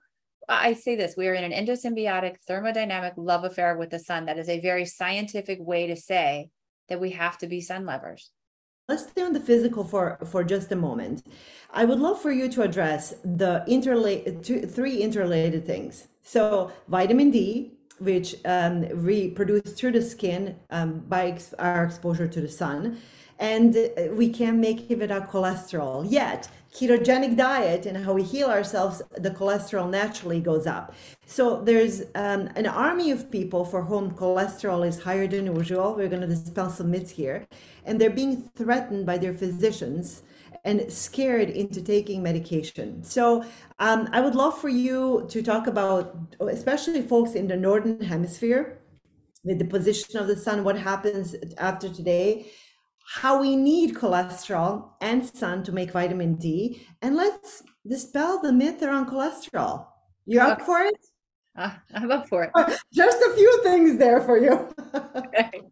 I 0.48 0.74
say 0.74 0.94
this, 0.94 1.16
we 1.16 1.26
are 1.26 1.34
in 1.34 1.50
an 1.50 1.66
endosymbiotic 1.66 2.36
thermodynamic 2.48 3.14
love 3.16 3.42
affair 3.42 3.76
with 3.76 3.90
the 3.90 3.98
sun. 3.98 4.26
That 4.26 4.38
is 4.38 4.48
a 4.48 4.60
very 4.60 4.84
scientific 4.84 5.58
way 5.60 5.88
to 5.88 5.96
say 5.96 6.50
that 6.88 7.00
we 7.00 7.10
have 7.10 7.38
to 7.38 7.48
be 7.48 7.60
sun 7.60 7.84
lovers. 7.84 8.30
Let's 8.88 9.02
stay 9.02 9.22
on 9.22 9.32
the 9.32 9.40
physical 9.40 9.82
for, 9.82 10.16
for 10.26 10.44
just 10.44 10.70
a 10.70 10.76
moment. 10.76 11.26
I 11.72 11.84
would 11.84 11.98
love 11.98 12.22
for 12.22 12.30
you 12.30 12.48
to 12.50 12.62
address 12.62 13.14
the 13.24 13.64
interla- 13.66 14.72
three 14.72 14.98
interrelated 14.98 15.66
things. 15.66 16.06
So, 16.22 16.70
vitamin 16.86 17.32
D, 17.32 17.72
which 17.98 18.36
um, 18.44 18.82
reproduced 18.82 19.76
through 19.76 19.90
the 19.92 20.02
skin 20.02 20.54
um, 20.70 21.00
by 21.00 21.30
ex- 21.32 21.52
our 21.54 21.82
exposure 21.82 22.28
to 22.28 22.40
the 22.40 22.48
sun, 22.48 22.98
and 23.38 23.76
we 24.12 24.30
can't 24.30 24.58
make 24.58 24.90
it 24.90 24.98
without 24.98 25.30
cholesterol. 25.30 26.06
Yet, 26.08 26.48
ketogenic 26.72 27.36
diet 27.36 27.86
and 27.86 28.04
how 28.04 28.12
we 28.12 28.22
heal 28.22 28.48
ourselves, 28.48 29.02
the 29.16 29.30
cholesterol 29.30 29.88
naturally 29.88 30.40
goes 30.40 30.66
up. 30.66 30.94
So 31.26 31.62
there's 31.62 32.02
um, 32.14 32.48
an 32.54 32.66
army 32.66 33.10
of 33.10 33.30
people 33.30 33.64
for 33.64 33.82
whom 33.82 34.12
cholesterol 34.12 34.86
is 34.86 35.02
higher 35.02 35.26
than 35.26 35.54
usual. 35.54 35.94
We're 35.94 36.08
going 36.08 36.22
to 36.22 36.26
dispel 36.26 36.70
some 36.70 36.90
myths 36.90 37.10
here, 37.10 37.46
and 37.84 38.00
they're 38.00 38.10
being 38.10 38.50
threatened 38.56 39.06
by 39.06 39.18
their 39.18 39.34
physicians 39.34 40.22
and 40.64 40.92
scared 40.92 41.48
into 41.48 41.80
taking 41.80 42.22
medication. 42.22 43.02
So 43.04 43.44
um, 43.78 44.08
I 44.12 44.20
would 44.20 44.34
love 44.34 44.58
for 44.58 44.68
you 44.68 45.26
to 45.30 45.42
talk 45.42 45.66
about, 45.66 46.16
especially 46.40 47.02
folks 47.02 47.34
in 47.34 47.46
the 47.46 47.56
northern 47.56 48.00
hemisphere, 48.00 48.78
with 49.44 49.60
the 49.60 49.64
position 49.64 50.18
of 50.18 50.26
the 50.26 50.36
sun, 50.36 50.64
what 50.64 50.76
happens 50.76 51.36
after 51.58 51.88
today 51.88 52.50
how 53.06 53.40
we 53.40 53.54
need 53.54 53.94
cholesterol 53.94 54.90
and 55.00 55.24
sun 55.24 55.62
to 55.64 55.72
make 55.72 55.92
vitamin 55.92 56.34
D. 56.34 56.86
And 57.02 57.14
let's 57.14 57.62
dispel 57.86 58.40
the 58.40 58.52
myth 58.52 58.82
around 58.82 59.08
cholesterol. 59.08 59.86
you're 60.26 60.42
up 60.42 60.62
for 60.62 60.80
it? 60.80 60.96
Uh, 61.58 61.70
I'm 61.94 62.10
up 62.10 62.28
for 62.28 62.44
it. 62.44 62.50
Just 62.92 63.16
a 63.16 63.32
few 63.34 63.62
things 63.62 63.96
there 63.96 64.20
for 64.20 64.36
you. 64.36 64.68
okay. 64.94 65.62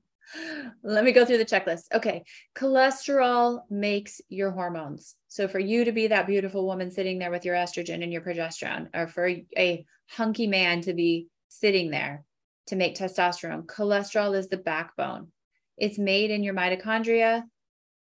Let 0.82 1.04
me 1.04 1.12
go 1.12 1.26
through 1.26 1.36
the 1.36 1.44
checklist. 1.44 1.92
Okay. 1.92 2.24
Cholesterol 2.56 3.60
makes 3.68 4.18
your 4.30 4.50
hormones. 4.50 5.14
So, 5.28 5.46
for 5.46 5.58
you 5.58 5.84
to 5.84 5.92
be 5.92 6.06
that 6.06 6.26
beautiful 6.26 6.64
woman 6.66 6.90
sitting 6.90 7.18
there 7.18 7.30
with 7.30 7.44
your 7.44 7.54
estrogen 7.54 8.02
and 8.02 8.10
your 8.10 8.22
progesterone, 8.22 8.88
or 8.94 9.08
for 9.08 9.28
a 9.58 9.84
hunky 10.08 10.46
man 10.46 10.80
to 10.80 10.94
be 10.94 11.26
sitting 11.50 11.90
there 11.90 12.24
to 12.68 12.76
make 12.76 12.96
testosterone, 12.96 13.66
cholesterol 13.66 14.34
is 14.34 14.48
the 14.48 14.56
backbone. 14.56 15.28
It's 15.76 15.98
made 15.98 16.30
in 16.30 16.42
your 16.42 16.54
mitochondria. 16.54 17.42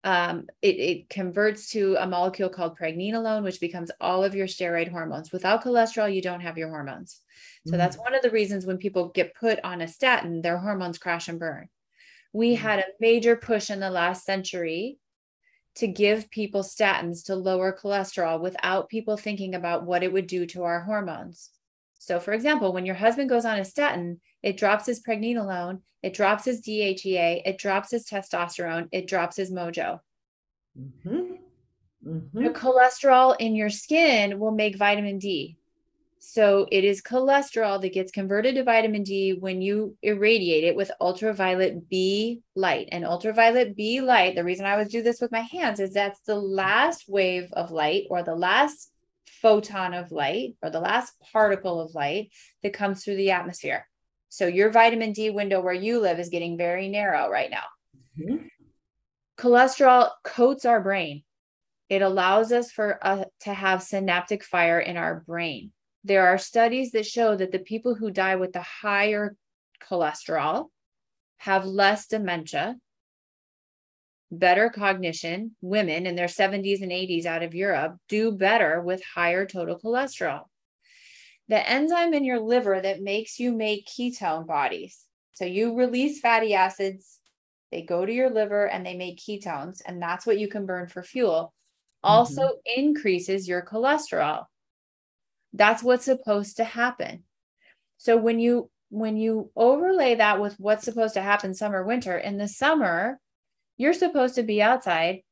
Um, 0.04 0.46
it, 0.62 0.76
it 0.76 1.08
converts 1.10 1.70
to 1.70 1.96
a 1.98 2.06
molecule 2.06 2.48
called 2.48 2.78
pregnenolone, 2.78 3.42
which 3.42 3.60
becomes 3.60 3.90
all 4.00 4.24
of 4.24 4.34
your 4.34 4.46
steroid 4.46 4.90
hormones. 4.90 5.32
Without 5.32 5.64
cholesterol, 5.64 6.12
you 6.12 6.22
don't 6.22 6.40
have 6.40 6.56
your 6.56 6.68
hormones. 6.68 7.20
So 7.66 7.74
mm. 7.74 7.78
that's 7.78 7.98
one 7.98 8.14
of 8.14 8.22
the 8.22 8.30
reasons 8.30 8.64
when 8.64 8.78
people 8.78 9.08
get 9.08 9.34
put 9.34 9.58
on 9.64 9.80
a 9.80 9.88
statin, 9.88 10.40
their 10.40 10.58
hormones 10.58 10.98
crash 10.98 11.28
and 11.28 11.38
burn. 11.38 11.68
We 12.32 12.54
mm. 12.54 12.58
had 12.58 12.78
a 12.78 12.84
major 13.00 13.36
push 13.36 13.70
in 13.70 13.80
the 13.80 13.90
last 13.90 14.24
century 14.24 14.98
to 15.76 15.86
give 15.86 16.30
people 16.30 16.62
statins 16.62 17.24
to 17.26 17.36
lower 17.36 17.72
cholesterol 17.72 18.40
without 18.40 18.88
people 18.88 19.16
thinking 19.16 19.54
about 19.54 19.84
what 19.84 20.02
it 20.02 20.12
would 20.12 20.26
do 20.26 20.46
to 20.46 20.64
our 20.64 20.80
hormones. 20.80 21.50
So, 21.98 22.20
for 22.20 22.32
example, 22.32 22.72
when 22.72 22.86
your 22.86 22.94
husband 22.94 23.28
goes 23.28 23.44
on 23.44 23.58
a 23.58 23.64
statin, 23.64 24.20
it 24.42 24.56
drops 24.56 24.86
his 24.86 25.02
pregnenolone, 25.02 25.80
it 26.02 26.14
drops 26.14 26.44
his 26.44 26.60
DHEA, 26.60 27.42
it 27.44 27.58
drops 27.58 27.90
his 27.90 28.06
testosterone, 28.06 28.88
it 28.92 29.08
drops 29.08 29.36
his 29.36 29.50
mojo. 29.50 30.00
Mm-hmm. 30.78 31.34
Mm-hmm. 32.06 32.44
The 32.44 32.50
cholesterol 32.50 33.36
in 33.38 33.56
your 33.56 33.70
skin 33.70 34.38
will 34.38 34.52
make 34.52 34.76
vitamin 34.76 35.18
D. 35.18 35.56
So 36.20 36.66
it 36.70 36.84
is 36.84 37.02
cholesterol 37.02 37.80
that 37.80 37.92
gets 37.92 38.10
converted 38.10 38.56
to 38.56 38.64
vitamin 38.64 39.02
D 39.02 39.34
when 39.34 39.62
you 39.62 39.96
irradiate 40.02 40.64
it 40.64 40.76
with 40.76 40.90
ultraviolet 41.00 41.88
B 41.88 42.42
light. 42.54 42.88
And 42.92 43.04
ultraviolet 43.04 43.76
B 43.76 44.00
light, 44.00 44.34
the 44.34 44.44
reason 44.44 44.66
I 44.66 44.72
always 44.72 44.88
do 44.88 45.02
this 45.02 45.20
with 45.20 45.32
my 45.32 45.40
hands 45.40 45.80
is 45.80 45.92
that's 45.92 46.20
the 46.20 46.36
last 46.36 47.08
wave 47.08 47.52
of 47.52 47.70
light 47.70 48.04
or 48.10 48.22
the 48.22 48.34
last 48.34 48.90
photon 49.28 49.94
of 49.94 50.12
light 50.12 50.56
or 50.62 50.70
the 50.70 50.80
last 50.80 51.12
particle 51.32 51.80
of 51.80 51.94
light 51.94 52.30
that 52.62 52.72
comes 52.72 53.04
through 53.04 53.16
the 53.16 53.30
atmosphere. 53.30 53.86
So 54.28 54.46
your 54.46 54.70
vitamin 54.70 55.12
D 55.12 55.30
window 55.30 55.60
where 55.60 55.72
you 55.72 56.00
live 56.00 56.18
is 56.18 56.28
getting 56.28 56.58
very 56.58 56.88
narrow 56.88 57.28
right 57.28 57.50
now. 57.50 57.64
Mm-hmm. 58.18 58.46
Cholesterol 59.38 60.10
coats 60.24 60.64
our 60.64 60.80
brain. 60.80 61.22
It 61.88 62.02
allows 62.02 62.52
us 62.52 62.70
for 62.70 62.98
uh, 63.00 63.24
to 63.42 63.54
have 63.54 63.82
synaptic 63.82 64.44
fire 64.44 64.78
in 64.78 64.96
our 64.96 65.20
brain. 65.26 65.72
There 66.04 66.26
are 66.26 66.38
studies 66.38 66.90
that 66.92 67.06
show 67.06 67.36
that 67.36 67.52
the 67.52 67.58
people 67.58 67.94
who 67.94 68.10
die 68.10 68.36
with 68.36 68.52
the 68.52 68.62
higher 68.62 69.36
cholesterol 69.82 70.68
have 71.38 71.64
less 71.64 72.06
dementia, 72.08 72.76
better 74.30 74.70
cognition. 74.70 75.56
Women 75.60 76.06
in 76.06 76.16
their 76.16 76.26
70s 76.26 76.82
and 76.82 76.92
80s 76.92 77.26
out 77.26 77.42
of 77.42 77.54
Europe 77.54 77.96
do 78.08 78.32
better 78.32 78.80
with 78.80 79.02
higher 79.14 79.46
total 79.46 79.78
cholesterol 79.78 80.44
the 81.48 81.68
enzyme 81.68 82.12
in 82.14 82.24
your 82.24 82.40
liver 82.40 82.80
that 82.80 83.02
makes 83.02 83.40
you 83.40 83.52
make 83.52 83.86
ketone 83.86 84.46
bodies. 84.46 85.04
So 85.32 85.44
you 85.44 85.74
release 85.74 86.20
fatty 86.20 86.54
acids, 86.54 87.18
they 87.72 87.82
go 87.82 88.04
to 88.04 88.12
your 88.12 88.30
liver 88.30 88.66
and 88.66 88.84
they 88.84 88.94
make 88.94 89.18
ketones, 89.18 89.80
and 89.84 90.00
that's 90.00 90.26
what 90.26 90.38
you 90.38 90.48
can 90.48 90.66
burn 90.66 90.88
for 90.88 91.02
fuel. 91.02 91.54
Also 92.02 92.42
mm-hmm. 92.42 92.80
increases 92.80 93.48
your 93.48 93.62
cholesterol. 93.62 94.44
That's 95.54 95.82
what's 95.82 96.04
supposed 96.04 96.58
to 96.58 96.64
happen. 96.64 97.24
So 97.96 98.16
when 98.16 98.38
you 98.38 98.70
when 98.90 99.16
you 99.16 99.50
overlay 99.54 100.14
that 100.14 100.40
with 100.40 100.54
what's 100.58 100.84
supposed 100.84 101.14
to 101.14 101.22
happen 101.22 101.52
summer 101.52 101.84
winter 101.84 102.16
in 102.16 102.38
the 102.38 102.48
summer 102.48 103.20
you're 103.78 103.94
supposed 103.94 104.34
to 104.34 104.42
be 104.42 104.60
outside 104.60 105.22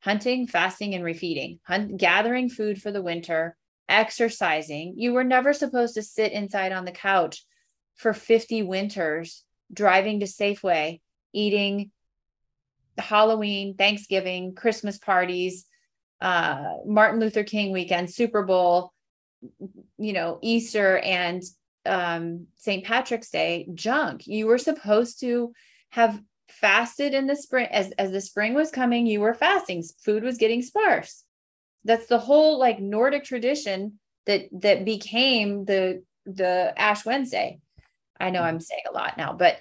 hunting 0.00 0.46
fasting 0.48 0.94
and 0.94 1.04
refeeding 1.04 1.60
hunt, 1.64 1.96
gathering 1.96 2.50
food 2.50 2.82
for 2.82 2.90
the 2.90 3.02
winter 3.02 3.56
exercising. 3.88 4.94
You 4.96 5.12
were 5.12 5.24
never 5.24 5.52
supposed 5.52 5.94
to 5.94 6.02
sit 6.02 6.32
inside 6.32 6.72
on 6.72 6.84
the 6.84 6.92
couch 6.92 7.44
for 7.94 8.12
50 8.12 8.62
winters, 8.64 9.44
driving 9.72 10.20
to 10.20 10.26
Safeway, 10.26 11.00
eating 11.32 11.90
Halloween, 12.98 13.74
Thanksgiving, 13.76 14.54
Christmas 14.54 14.98
parties, 14.98 15.66
uh, 16.20 16.64
Martin 16.86 17.20
Luther 17.20 17.44
King 17.44 17.72
weekend, 17.72 18.10
Super 18.10 18.42
Bowl, 18.42 18.92
you 19.98 20.12
know, 20.12 20.38
Easter 20.42 20.98
and 20.98 21.42
um, 21.84 22.46
St. 22.58 22.84
Patrick's 22.84 23.30
Day 23.30 23.68
junk. 23.74 24.26
You 24.26 24.46
were 24.46 24.58
supposed 24.58 25.20
to 25.20 25.52
have 25.90 26.20
fasted 26.62 27.12
in 27.12 27.26
the 27.26 27.36
spring 27.36 27.66
as 27.70 27.90
as 27.92 28.10
the 28.10 28.20
spring 28.22 28.54
was 28.54 28.70
coming 28.70 29.06
you 29.06 29.20
were 29.20 29.34
fasting. 29.34 29.84
Food 30.02 30.22
was 30.22 30.38
getting 30.38 30.62
sparse. 30.62 31.24
That's 31.84 32.06
the 32.06 32.18
whole 32.18 32.58
like 32.58 32.80
nordic 32.80 33.24
tradition 33.24 33.98
that 34.24 34.44
that 34.62 34.86
became 34.86 35.66
the 35.66 36.02
the 36.24 36.72
ash 36.76 37.04
wednesday. 37.04 37.60
I 38.18 38.30
know 38.30 38.42
i'm 38.42 38.60
saying 38.60 38.84
a 38.88 38.94
lot 38.94 39.18
now 39.18 39.32
but 39.32 39.56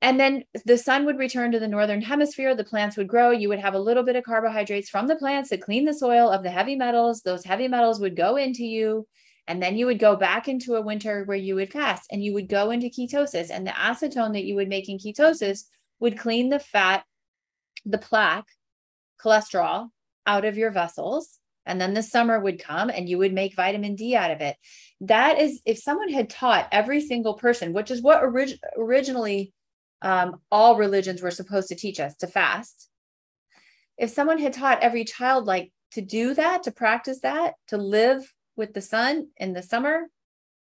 and 0.00 0.18
then 0.18 0.44
the 0.64 0.78
sun 0.78 1.04
would 1.04 1.18
return 1.18 1.52
to 1.52 1.60
the 1.60 1.68
northern 1.68 2.00
hemisphere 2.00 2.54
the 2.54 2.64
plants 2.64 2.96
would 2.96 3.08
grow 3.08 3.30
you 3.30 3.50
would 3.50 3.58
have 3.58 3.74
a 3.74 3.78
little 3.78 4.02
bit 4.02 4.16
of 4.16 4.24
carbohydrates 4.24 4.88
from 4.88 5.06
the 5.06 5.16
plants 5.16 5.50
to 5.50 5.58
clean 5.58 5.84
the 5.84 5.92
soil 5.92 6.30
of 6.30 6.42
the 6.42 6.50
heavy 6.50 6.74
metals 6.74 7.20
those 7.20 7.44
heavy 7.44 7.68
metals 7.68 8.00
would 8.00 8.16
go 8.16 8.36
into 8.36 8.64
you 8.64 9.06
and 9.46 9.62
then 9.62 9.76
you 9.76 9.86
would 9.86 9.98
go 9.98 10.16
back 10.16 10.48
into 10.48 10.74
a 10.74 10.82
winter 10.82 11.24
where 11.24 11.36
you 11.36 11.54
would 11.54 11.70
fast 11.70 12.06
and 12.10 12.24
you 12.24 12.32
would 12.32 12.48
go 12.48 12.70
into 12.70 12.88
ketosis 12.88 13.50
and 13.50 13.66
the 13.66 13.72
acetone 13.72 14.32
that 14.32 14.44
you 14.44 14.54
would 14.54 14.68
make 14.68 14.88
in 14.88 14.98
ketosis 14.98 15.64
would 16.00 16.18
clean 16.18 16.48
the 16.48 16.58
fat 16.58 17.04
the 17.84 17.98
plaque 17.98 18.48
cholesterol 19.22 19.88
out 20.26 20.44
of 20.44 20.58
your 20.58 20.70
vessels 20.70 21.38
and 21.66 21.80
then 21.80 21.94
the 21.94 22.02
summer 22.02 22.38
would 22.38 22.62
come 22.62 22.90
and 22.90 23.08
you 23.08 23.18
would 23.18 23.32
make 23.32 23.56
vitamin 23.56 23.96
D 23.96 24.14
out 24.14 24.30
of 24.30 24.40
it. 24.40 24.56
That 25.00 25.38
is, 25.38 25.60
if 25.66 25.78
someone 25.78 26.08
had 26.08 26.30
taught 26.30 26.68
every 26.70 27.00
single 27.00 27.34
person, 27.34 27.72
which 27.72 27.90
is 27.90 28.00
what 28.00 28.22
orig- 28.22 28.58
originally 28.76 29.52
um, 30.00 30.40
all 30.50 30.76
religions 30.76 31.20
were 31.20 31.30
supposed 31.30 31.68
to 31.68 31.74
teach 31.74 31.98
us 31.98 32.16
to 32.18 32.28
fast. 32.28 32.88
If 33.98 34.10
someone 34.10 34.38
had 34.38 34.52
taught 34.52 34.82
every 34.82 35.04
child 35.04 35.46
like 35.46 35.72
to 35.92 36.00
do 36.00 36.34
that, 36.34 36.62
to 36.64 36.70
practice 36.70 37.20
that, 37.20 37.54
to 37.68 37.76
live 37.76 38.32
with 38.56 38.72
the 38.72 38.80
sun 38.80 39.28
in 39.36 39.52
the 39.52 39.62
summer 39.62 40.08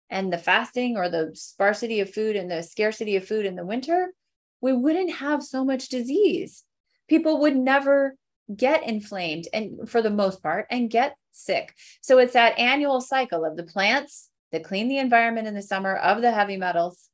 and 0.09 0.31
the 0.31 0.37
fasting 0.37 0.95
or 0.95 1.09
the 1.09 1.31
sparsity 1.33 1.99
of 1.99 2.13
food 2.13 2.35
and 2.35 2.49
the 2.49 2.63
scarcity 2.63 3.17
of 3.17 3.27
food 3.27 3.45
in 3.45 3.55
the 3.55 3.65
winter, 3.65 4.13
we 4.61 4.73
wouldn't 4.73 5.13
have 5.15 5.43
so 5.43 5.63
much 5.63 5.89
disease. 5.89 6.63
People 7.07 7.41
would 7.41 7.55
never 7.55 8.15
get 8.55 8.87
inflamed 8.87 9.47
and 9.53 9.89
for 9.89 10.01
the 10.01 10.09
most 10.09 10.41
part 10.41 10.67
and 10.71 10.89
get 10.89 11.15
sick. 11.31 11.73
So 12.01 12.17
it's 12.17 12.33
that 12.33 12.57
annual 12.57 13.01
cycle 13.01 13.45
of 13.45 13.57
the 13.57 13.63
plants 13.63 14.29
that 14.51 14.63
clean 14.63 14.87
the 14.87 14.97
environment 14.97 15.47
in 15.47 15.53
the 15.53 15.61
summer 15.61 15.95
of 15.95 16.21
the 16.21 16.31
heavy 16.31 16.57
metals 16.57 17.09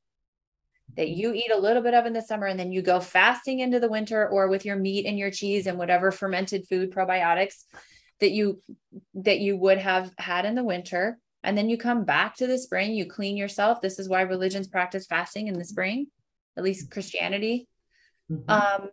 that 0.95 1.09
you 1.09 1.33
eat 1.33 1.51
a 1.51 1.57
little 1.57 1.81
bit 1.81 1.93
of 1.93 2.05
in 2.05 2.13
the 2.13 2.21
summer 2.21 2.45
and 2.45 2.59
then 2.59 2.71
you 2.71 2.81
go 2.81 2.99
fasting 2.99 3.59
into 3.59 3.79
the 3.79 3.89
winter 3.89 4.27
or 4.29 4.47
with 4.47 4.65
your 4.65 4.75
meat 4.75 5.05
and 5.05 5.17
your 5.17 5.31
cheese 5.31 5.65
and 5.65 5.77
whatever 5.77 6.11
fermented 6.11 6.67
food 6.67 6.91
probiotics 6.91 7.63
that 8.19 8.31
you 8.31 8.61
that 9.15 9.39
you 9.39 9.57
would 9.57 9.79
have 9.79 10.11
had 10.17 10.45
in 10.45 10.55
the 10.55 10.63
winter 10.63 11.17
and 11.43 11.57
then 11.57 11.69
you 11.69 11.77
come 11.77 12.05
back 12.05 12.35
to 12.35 12.47
the 12.47 12.59
spring 12.59 12.93
you 12.93 13.05
clean 13.05 13.35
yourself 13.35 13.81
this 13.81 13.97
is 13.97 14.07
why 14.07 14.21
religions 14.21 14.67
practice 14.67 15.07
fasting 15.07 15.47
in 15.47 15.57
the 15.57 15.65
spring 15.65 16.07
at 16.57 16.63
least 16.63 16.91
christianity 16.91 17.67
mm-hmm. 18.31 18.49
um, 18.49 18.89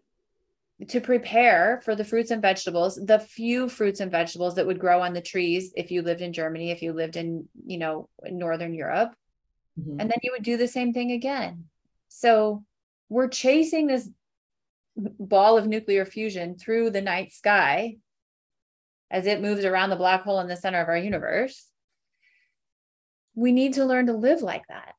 to 0.89 1.01
prepare 1.01 1.81
for 1.85 1.95
the 1.95 2.05
fruits 2.05 2.31
and 2.31 2.41
vegetables, 2.41 2.97
the 2.97 3.19
few 3.19 3.69
fruits 3.69 4.01
and 4.01 4.11
vegetables 4.11 4.55
that 4.55 4.67
would 4.67 4.79
grow 4.79 5.03
on 5.03 5.13
the 5.13 5.21
trees 5.21 5.73
if 5.77 5.91
you 5.91 6.01
lived 6.01 6.23
in 6.23 6.33
Germany, 6.33 6.71
if 6.71 6.81
you 6.81 6.93
lived 6.93 7.17
in, 7.17 7.49
you 7.67 7.77
know, 7.77 8.09
Northern 8.25 8.73
Europe. 8.73 9.15
Mm-hmm. 9.79 10.01
And 10.01 10.11
then 10.11 10.19
you 10.23 10.33
would 10.33 10.43
do 10.43 10.57
the 10.57 10.69
same 10.69 10.93
thing 10.93 11.13
again. 11.13 11.65
So 12.09 12.65
we're 13.09 13.29
chasing 13.29 13.87
this 13.87 14.09
ball 14.97 15.59
of 15.59 15.67
nuclear 15.67 16.05
fusion 16.05 16.57
through 16.57 16.91
the 16.91 17.03
night 17.03 17.33
sky 17.33 17.99
as 19.11 19.27
it 19.27 19.43
moves 19.43 19.65
around 19.65 19.91
the 19.91 19.97
black 19.97 20.23
hole 20.23 20.41
in 20.41 20.49
the 20.49 20.57
center 20.57 20.81
of 20.81 20.89
our 20.89 20.97
universe. 20.97 21.67
We 23.35 23.53
need 23.53 23.75
to 23.75 23.85
learn 23.85 24.07
to 24.07 24.13
live 24.13 24.41
like 24.41 24.67
that. 24.69 24.95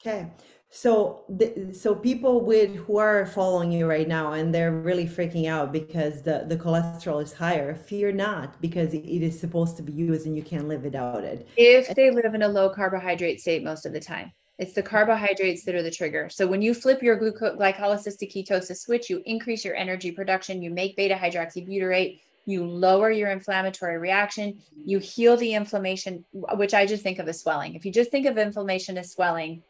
Okay. 0.00 0.26
So, 0.72 1.24
the, 1.28 1.74
so 1.74 1.96
people 1.96 2.44
with 2.44 2.76
who 2.76 2.98
are 2.98 3.26
following 3.26 3.72
you 3.72 3.88
right 3.88 4.06
now 4.06 4.32
and 4.32 4.54
they're 4.54 4.70
really 4.70 5.06
freaking 5.06 5.48
out 5.48 5.72
because 5.72 6.22
the 6.22 6.44
the 6.46 6.56
cholesterol 6.56 7.20
is 7.20 7.32
higher. 7.32 7.74
Fear 7.74 8.12
not, 8.12 8.60
because 8.60 8.94
it 8.94 9.04
is 9.04 9.38
supposed 9.38 9.76
to 9.78 9.82
be 9.82 9.92
used 9.92 10.26
and 10.26 10.36
you 10.36 10.44
can't 10.44 10.68
live 10.68 10.84
without 10.84 11.24
it. 11.24 11.48
If 11.56 11.92
they 11.96 12.12
live 12.12 12.34
in 12.34 12.42
a 12.42 12.48
low 12.48 12.70
carbohydrate 12.70 13.40
state 13.40 13.64
most 13.64 13.84
of 13.84 13.92
the 13.92 13.98
time, 13.98 14.30
it's 14.58 14.72
the 14.72 14.82
carbohydrates 14.82 15.64
that 15.64 15.74
are 15.74 15.82
the 15.82 15.90
trigger. 15.90 16.28
So 16.30 16.46
when 16.46 16.62
you 16.62 16.72
flip 16.72 17.02
your 17.02 17.16
glucose 17.16 17.56
glycolysis 17.56 18.16
to 18.18 18.26
ketosis 18.26 18.76
switch, 18.76 19.10
you 19.10 19.22
increase 19.26 19.64
your 19.64 19.74
energy 19.74 20.12
production. 20.12 20.62
You 20.62 20.70
make 20.70 20.96
beta 20.96 21.16
hydroxybutyrate. 21.16 22.20
You 22.46 22.64
lower 22.64 23.10
your 23.10 23.30
inflammatory 23.30 23.98
reaction. 23.98 24.60
You 24.84 24.98
heal 24.98 25.36
the 25.36 25.54
inflammation, 25.54 26.24
which 26.32 26.74
I 26.74 26.86
just 26.86 27.02
think 27.02 27.18
of 27.18 27.28
as 27.28 27.40
swelling. 27.40 27.74
If 27.74 27.84
you 27.84 27.92
just 27.92 28.10
think 28.10 28.26
of 28.26 28.38
inflammation 28.38 28.96
as 28.98 29.12
swelling 29.12 29.62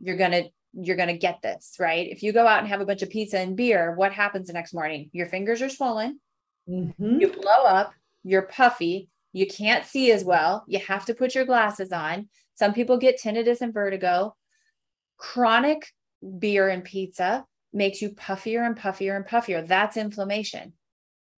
you're 0.00 0.16
going 0.16 0.32
to 0.32 0.44
you're 0.72 0.96
going 0.96 1.08
to 1.08 1.18
get 1.18 1.42
this, 1.42 1.76
right? 1.80 2.06
If 2.08 2.22
you 2.22 2.32
go 2.32 2.46
out 2.46 2.60
and 2.60 2.68
have 2.68 2.80
a 2.80 2.86
bunch 2.86 3.02
of 3.02 3.10
pizza 3.10 3.38
and 3.38 3.56
beer, 3.56 3.94
what 3.96 4.12
happens 4.12 4.46
the 4.46 4.52
next 4.52 4.72
morning? 4.72 5.10
Your 5.12 5.26
fingers 5.26 5.62
are 5.62 5.68
swollen. 5.68 6.20
Mm-hmm. 6.68 7.20
You 7.20 7.32
blow 7.32 7.64
up, 7.64 7.92
you're 8.22 8.42
puffy, 8.42 9.08
you 9.32 9.46
can't 9.46 9.84
see 9.84 10.12
as 10.12 10.24
well. 10.24 10.64
You 10.68 10.78
have 10.80 11.06
to 11.06 11.14
put 11.14 11.34
your 11.34 11.44
glasses 11.44 11.90
on. 11.90 12.28
Some 12.54 12.72
people 12.72 12.98
get 12.98 13.20
tinnitus 13.20 13.62
and 13.62 13.74
vertigo. 13.74 14.36
Chronic 15.16 15.88
beer 16.38 16.68
and 16.68 16.84
pizza 16.84 17.44
makes 17.72 18.02
you 18.02 18.10
puffier 18.10 18.66
and 18.66 18.76
puffier 18.76 19.16
and 19.16 19.24
puffier. 19.24 19.66
That's 19.66 19.96
inflammation. 19.96 20.74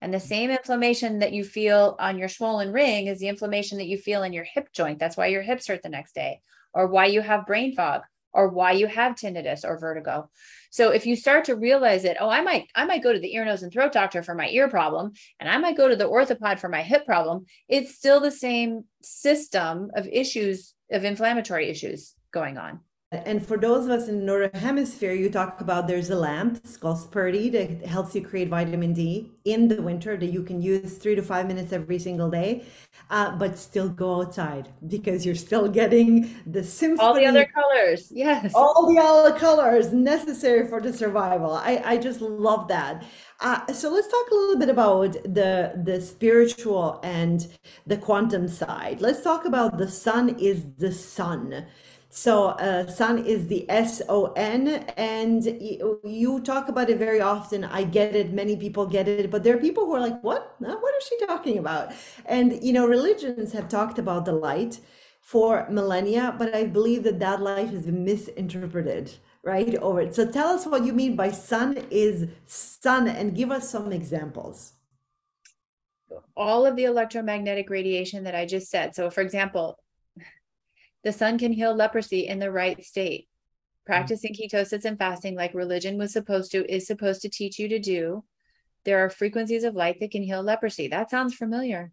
And 0.01 0.13
the 0.13 0.21
same 0.21 0.51
inflammation 0.51 1.21
that 1.21 1.33
you 1.33 1.45
feel 1.45 1.95
on 2.01 2.19
your 2.19 2.29
swollen 2.29 2.73
ring 2.73 3.07
is 3.07 3.21
the 3.21 3.29
inflammation 3.29 3.79
that 3.79 3.87
you 3.87 3.99
feel 3.99 4.25
in 4.25 4.33
your 4.33 4.45
hip 4.45 4.69
joint. 4.75 4.99
That's 4.99 5.17
why 5.17 5.29
your 5.29 5.43
hips 5.43 5.69
hurt 5.69 5.83
the 5.83 5.89
next 5.89 6.15
day, 6.15 6.41
or 6.75 6.89
why 6.89 7.07
you 7.07 7.21
have 7.21 7.47
brain 7.47 7.75
fog, 7.77 8.03
or 8.33 8.49
why 8.49 8.73
you 8.73 8.87
have 8.87 9.15
tinnitus 9.15 9.65
or 9.65 9.79
vertigo. 9.79 10.29
So 10.71 10.91
if 10.91 11.07
you 11.07 11.17
start 11.17 11.45
to 11.47 11.57
realize 11.57 12.03
that, 12.05 12.17
oh, 12.21 12.29
I 12.29 12.41
might, 12.41 12.69
I 12.75 12.85
might 12.85 13.03
go 13.03 13.13
to 13.13 13.19
the 13.19 13.35
ear, 13.35 13.45
nose, 13.45 13.63
and 13.63 13.73
throat 13.73 13.93
doctor 13.93 14.23
for 14.23 14.35
my 14.35 14.49
ear 14.49 14.69
problem, 14.69 15.13
and 15.39 15.49
I 15.49 15.59
might 15.59 15.77
go 15.77 15.89
to 15.89 15.97
the 15.97 16.09
orthopod 16.09 16.59
for 16.59 16.69
my 16.69 16.83
hip 16.83 17.05
problem, 17.05 17.47
it's 17.69 17.95
still 17.95 18.21
the 18.21 18.31
same 18.31 18.85
system 19.03 19.91
of 19.95 20.07
issues 20.07 20.75
of 20.91 21.05
inflammatory 21.05 21.69
issues 21.69 22.15
going 22.33 22.59
on. 22.59 22.81
And 23.13 23.47
for 23.47 23.59
those 23.59 23.85
of 23.85 23.91
us 23.91 24.09
in 24.09 24.21
the 24.21 24.25
northern 24.25 24.59
hemisphere, 24.59 25.13
you 25.13 25.29
talk 25.29 25.61
about 25.61 25.87
there's 25.87 26.09
a 26.09 26.17
lamp, 26.17 26.57
it's 26.65 26.79
called 26.79 26.97
Sperti, 26.97 27.53
that 27.53 27.87
helps 27.87 28.15
you 28.15 28.23
create 28.23 28.49
vitamin 28.49 28.95
D 28.95 29.31
in 29.45 29.69
the 29.69 29.83
winter 29.83 30.17
that 30.17 30.33
you 30.33 30.43
can 30.43 30.63
use 30.63 30.97
three 30.97 31.15
to 31.15 31.23
five 31.23 31.47
minutes 31.47 31.75
every 31.75 31.99
single 31.99 32.31
day, 32.31 32.65
uh, 33.11 33.37
but 33.37 33.59
still 33.59 33.91
go 33.91 34.23
outside 34.23 34.71
because 34.89 35.27
you're 35.27 35.35
still 35.35 35.69
getting 35.69 36.35
the 36.47 36.65
symphony. 36.65 37.07
All 37.07 37.15
the 37.15 37.27
other 37.27 37.45
colors, 37.45 38.11
yes. 38.11 38.53
All 38.55 38.91
the 38.91 38.99
other 38.99 39.39
colors 39.39 39.93
necessary 39.93 40.67
for 40.67 40.81
the 40.81 40.93
survival. 40.93 41.53
I, 41.53 41.83
I 41.85 41.97
just 41.99 42.23
love 42.23 42.69
that. 42.69 43.05
Uh, 43.41 43.71
so 43.75 43.91
let's 43.91 44.09
talk 44.09 44.31
a 44.31 44.35
little 44.35 44.57
bit 44.57 44.71
about 44.71 45.13
the 45.25 45.83
the 45.85 46.01
spiritual 46.01 47.01
and 47.03 47.49
the 47.87 47.97
quantum 47.99 48.49
side. 48.49 49.03
Let's 49.03 49.23
talk 49.23 49.45
about 49.45 49.77
the 49.77 49.89
sun 49.89 50.39
is 50.39 50.65
the 50.79 50.93
son. 50.93 51.67
So 52.15 52.49
uh, 52.49 52.87
sun 52.89 53.25
is 53.25 53.47
the 53.47 53.65
S 53.71 54.03
O 54.07 54.33
N, 54.37 54.69
and 54.99 55.43
you 56.05 56.43
talk 56.45 56.69
about 56.69 56.91
it 56.91 56.99
very 56.99 57.23
often. 57.23 57.65
I 57.65 57.85
get 57.85 58.15
it. 58.15 58.35
Many 58.35 58.55
people 58.55 58.85
get 58.85 59.09
it, 59.09 59.31
but 59.31 59.43
there 59.43 59.57
are 59.57 59.59
people 59.59 59.87
who 59.87 59.95
are 59.95 60.01
like, 60.01 60.23
"What? 60.23 60.55
What 60.59 60.95
is 60.99 61.05
she 61.07 61.17
talking 61.27 61.57
about?" 61.57 61.95
And 62.27 62.63
you 62.63 62.75
know, 62.75 62.87
religions 62.87 63.55
have 63.55 63.67
talked 63.71 63.99
about 63.99 64.27
the 64.27 64.33
light 64.33 64.81
for 65.23 65.67
millennia, 65.71 66.35
but 66.39 66.55
I 66.55 66.67
believe 66.67 67.03
that 67.05 67.19
that 67.21 67.41
light 67.41 67.71
has 67.71 67.87
been 67.87 68.05
misinterpreted 68.05 69.15
right 69.43 69.75
over 69.77 70.03
it. 70.03 70.15
So 70.15 70.31
tell 70.31 70.49
us 70.49 70.67
what 70.67 70.85
you 70.85 70.93
mean 70.93 71.17
by 71.17 71.31
sun 71.31 71.79
is 71.91 72.27
son, 72.45 73.09
and 73.09 73.35
give 73.35 73.51
us 73.51 73.71
some 73.71 73.91
examples 73.91 74.75
all 76.37 76.67
of 76.67 76.77
the 76.77 76.85
electromagnetic 76.85 77.71
radiation 77.71 78.25
that 78.25 78.35
I 78.35 78.45
just 78.45 78.71
said. 78.71 78.95
So, 78.95 79.09
for 79.09 79.23
example, 79.23 79.79
the 81.05 81.13
sun 81.13 81.39
can 81.39 81.53
heal 81.53 81.75
leprosy 81.75 82.27
in 82.27 82.39
the 82.39 82.51
right 82.51 82.85
state. 82.85 83.29
Mm. 83.83 83.87
Practicing 83.87 84.35
ketosis 84.35 84.85
and 84.85 84.99
fasting, 84.99 85.35
like 85.35 85.55
religion 85.55 85.99
was 85.99 86.13
supposed 86.13 86.53
to, 86.53 86.73
is 86.73 86.87
supposed 86.87 87.23
to 87.23 87.29
teach 87.29 87.59
you 87.59 87.69
to 87.69 87.79
do. 87.79 88.25
There 88.85 89.05
are 89.05 89.11
frequencies 89.11 89.65
of 89.65 89.75
light 89.75 90.01
that 90.01 90.11
can 90.11 90.23
heal 90.23 90.43
leprosy. 90.43 90.89
That 90.89 91.11
sounds 91.11 91.35
familiar. 91.35 91.93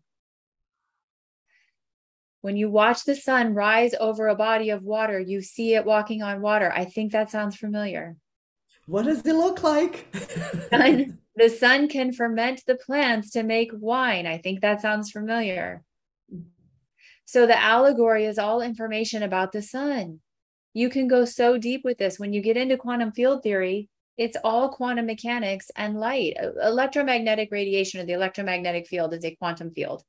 When 2.42 2.56
you 2.56 2.70
watch 2.70 3.04
the 3.04 3.16
sun 3.16 3.54
rise 3.54 3.94
over 4.00 4.28
a 4.28 4.36
body 4.36 4.70
of 4.70 4.84
water, 4.84 5.20
you 5.20 5.42
see 5.42 5.76
it 5.76 5.86
walking 5.86 6.24
on 6.24 6.42
water. 6.42 6.72
I 6.74 6.86
think 6.86 7.12
that 7.12 7.30
sounds 7.30 7.58
familiar. 7.58 8.16
What 8.86 9.06
does 9.06 9.26
it 9.26 9.36
look 9.36 9.62
like? 9.62 10.12
the 10.72 11.50
sun 11.60 11.90
can 11.90 12.14
ferment 12.14 12.64
the 12.66 12.76
plants 12.76 13.32
to 13.32 13.44
make 13.44 13.72
wine. 13.74 14.26
I 14.26 14.38
think 14.38 14.62
that 14.62 14.82
sounds 14.82 15.12
familiar. 15.12 15.84
So 17.30 17.46
the 17.46 17.62
allegory 17.62 18.26
is 18.26 18.40
all 18.40 18.60
information 18.60 19.22
about 19.22 19.52
the 19.52 19.62
sun. 19.62 20.20
You 20.74 20.90
can 20.90 21.08
go 21.08 21.26
so 21.26 21.60
deep 21.60 21.82
with 21.84 22.00
this. 22.00 22.18
When 22.18 22.34
you 22.34 22.42
get 22.42 22.58
into 22.58 22.76
quantum 22.76 23.12
field 23.12 23.44
theory, 23.44 23.88
it's 24.18 24.36
all 24.44 24.70
quantum 24.70 25.06
mechanics 25.06 25.70
and 25.76 26.00
light. 26.00 26.38
Electromagnetic 26.60 27.50
radiation 27.52 28.02
or 28.02 28.06
the 28.06 28.14
electromagnetic 28.14 28.88
field 28.88 29.14
is 29.14 29.24
a 29.24 29.36
quantum 29.36 29.70
field. 29.76 30.02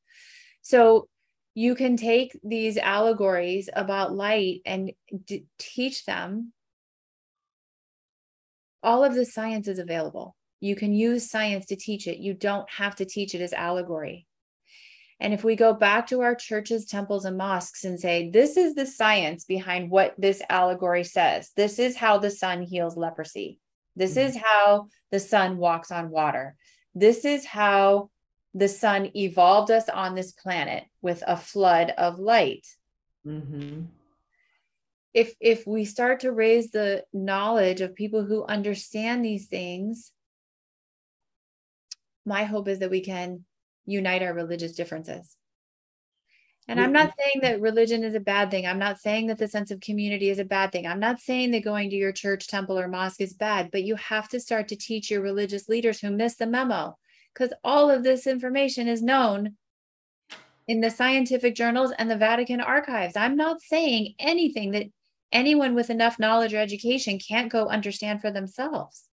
So 0.63 1.09
you 1.55 1.75
can 1.75 1.99
take 1.99 2.41
these 2.43 2.79
allegories 2.79 3.69
about 3.71 4.15
light 4.15 4.63
and 4.65 4.93
d- 5.27 5.45
teach 5.59 6.07
them. 6.07 6.55
All 8.83 9.05
of 9.05 9.15
the 9.15 9.27
science 9.27 9.69
is 9.69 9.79
available. 9.79 10.37
You 10.61 10.75
can 10.75 10.95
use 10.95 11.29
science 11.29 11.67
to 11.67 11.77
teach 11.77 12.07
it. 12.07 12.17
You 12.17 12.33
don't 12.33 12.71
have 12.71 12.97
to 12.97 13.05
teach 13.05 13.35
it 13.35 13.43
as 13.43 13.53
allegory. 13.53 14.27
And 15.21 15.35
if 15.35 15.45
we 15.45 15.55
go 15.55 15.75
back 15.75 16.07
to 16.09 16.23
our 16.23 16.35
churches, 16.35 16.87
temples, 16.87 17.27
and 17.27 17.37
mosques 17.37 17.85
and 17.85 18.01
say, 18.01 18.31
this 18.31 18.57
is 18.57 18.75
the 18.75 18.87
science 18.87 19.45
behind 19.45 19.91
what 19.91 20.15
this 20.17 20.41
allegory 20.49 21.05
says, 21.05 21.51
this 21.57 21.79
is 21.79 21.95
how 21.95 22.19
the 22.19 22.31
sun 22.31 22.63
heals 22.63 22.97
leprosy, 22.97 23.59
this 23.95 24.17
mm-hmm. 24.17 24.29
is 24.29 24.37
how 24.37 24.89
the 25.11 25.21
sun 25.21 25.59
walks 25.59 25.91
on 25.91 26.09
water, 26.09 26.57
this 26.95 27.27
is 27.27 27.45
how 27.45 28.09
the 28.55 28.69
sun 28.69 29.11
evolved 29.15 29.71
us 29.71 29.89
on 29.91 30.15
this 30.15 30.33
planet 30.33 30.85
with 31.03 31.23
a 31.27 31.37
flood 31.37 31.93
of 31.97 32.19
light. 32.19 32.67
Mm-hmm. 33.27 33.83
If, 35.13 35.35
if 35.39 35.67
we 35.67 35.85
start 35.85 36.21
to 36.21 36.33
raise 36.33 36.71
the 36.71 37.05
knowledge 37.13 37.81
of 37.81 37.95
people 37.95 38.25
who 38.25 38.45
understand 38.45 39.25
these 39.25 39.49
things, 39.49 40.13
my 42.25 42.45
hope 42.45 42.69
is 42.69 42.79
that 42.79 42.91
we 42.91 43.01
can 43.01 43.45
unite 43.91 44.23
our 44.23 44.33
religious 44.33 44.73
differences. 44.73 45.37
And 46.69 46.81
I'm 46.81 46.93
not 46.93 47.13
saying 47.19 47.41
that 47.43 47.61
religion 47.61 48.05
is 48.05 48.15
a 48.15 48.21
bad 48.21 48.51
thing. 48.53 48.65
I'm 48.65 48.79
not 48.79 49.01
saying 49.01 49.27
that 49.27 49.39
the 49.39 49.49
sense 49.49 49.73
of 49.73 49.81
community 49.81 50.31
is 50.31 50.39
a 50.39 50.45
bad 50.45 50.71
thing. 50.71 50.87
I'm 50.87 51.01
not 51.01 51.19
saying 51.19 51.51
that 51.51 51.65
going 51.65 51.91
to 51.91 51.97
your 51.97 52.13
church, 52.13 52.47
temple, 52.47 52.79
or 52.79 52.87
mosque 52.87 53.21
is 53.21 53.35
bad, 53.35 53.71
but 53.73 53.83
you 53.83 53.97
have 53.97 54.29
to 54.29 54.39
start 54.39 54.69
to 54.69 54.77
teach 54.77 55.11
your 55.11 55.21
religious 55.21 55.69
leaders 55.69 55.99
who 55.99 56.11
miss 56.11 56.37
the 56.37 56.47
memo 56.47 56.97
because 57.35 57.53
all 57.65 57.91
of 57.91 58.05
this 58.05 58.27
information 58.27 58.87
is 58.87 59.03
known 59.03 59.57
in 60.69 60.81
the 60.81 60.91
scientific 60.91 61.57
journals 61.57 61.93
and 61.99 62.09
the 62.09 62.17
Vatican 62.17 62.61
archives. 62.61 63.17
I'm 63.17 63.37
not 63.37 63.61
saying 63.61 64.15
anything 64.21 64.71
that 64.71 64.87
anyone 65.33 65.75
with 65.75 65.91
enough 65.91 66.21
knowledge 66.21 66.55
or 66.55 66.59
education 66.59 67.19
can't 67.19 67.51
go 67.51 67.67
understand 67.67 68.21
for 68.21 68.31
themselves 68.31 69.10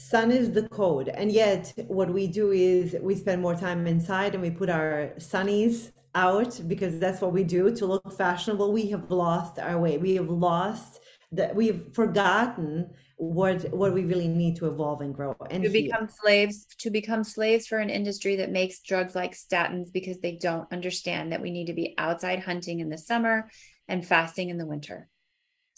sun 0.00 0.30
is 0.30 0.52
the 0.52 0.66
code. 0.68 1.08
And 1.08 1.30
yet 1.30 1.74
what 1.86 2.10
we 2.10 2.26
do 2.26 2.52
is 2.52 2.96
we 3.02 3.14
spend 3.14 3.42
more 3.42 3.54
time 3.54 3.86
inside 3.86 4.34
and 4.34 4.42
we 4.42 4.50
put 4.50 4.70
our 4.70 5.12
sunnies 5.18 5.92
out 6.14 6.58
because 6.66 6.98
that's 6.98 7.20
what 7.20 7.32
we 7.32 7.44
do 7.44 7.70
to 7.76 7.86
look 7.86 8.12
fashionable. 8.16 8.72
We 8.72 8.88
have 8.90 9.10
lost 9.10 9.58
our 9.58 9.78
way. 9.78 9.98
We 9.98 10.14
have 10.14 10.30
lost 10.30 11.00
that 11.32 11.54
we've 11.54 11.84
forgotten 11.92 12.90
what 13.16 13.70
what 13.74 13.92
we 13.92 14.04
really 14.04 14.26
need 14.26 14.56
to 14.56 14.66
evolve 14.66 15.02
and 15.02 15.14
grow 15.14 15.36
and 15.50 15.62
to 15.62 15.68
become 15.68 16.06
heal. 16.06 16.16
slaves 16.22 16.66
to 16.78 16.90
become 16.90 17.22
slaves 17.22 17.66
for 17.66 17.78
an 17.78 17.90
industry 17.90 18.36
that 18.36 18.50
makes 18.50 18.80
drugs 18.80 19.14
like 19.14 19.32
statins 19.32 19.92
because 19.92 20.18
they 20.20 20.38
don't 20.40 20.66
understand 20.72 21.30
that 21.30 21.42
we 21.42 21.50
need 21.50 21.66
to 21.66 21.74
be 21.74 21.94
outside 21.98 22.40
hunting 22.40 22.80
in 22.80 22.88
the 22.88 22.96
summer 22.96 23.50
and 23.86 24.04
fasting 24.04 24.48
in 24.48 24.56
the 24.56 24.64
winter 24.64 25.09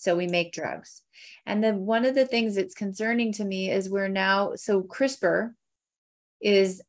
So 0.02 0.16
we 0.16 0.26
make 0.26 0.52
drugs. 0.52 1.02
And 1.46 1.62
then 1.62 1.86
one 1.86 2.04
of 2.04 2.16
the 2.16 2.26
things 2.26 2.56
that's 2.56 2.74
concerning 2.74 3.32
to 3.34 3.44
me 3.44 3.70
is 3.70 3.88
we're 3.88 4.08
now, 4.08 4.56
so 4.56 4.82
CRISPR 4.82 5.52
is 6.40 6.82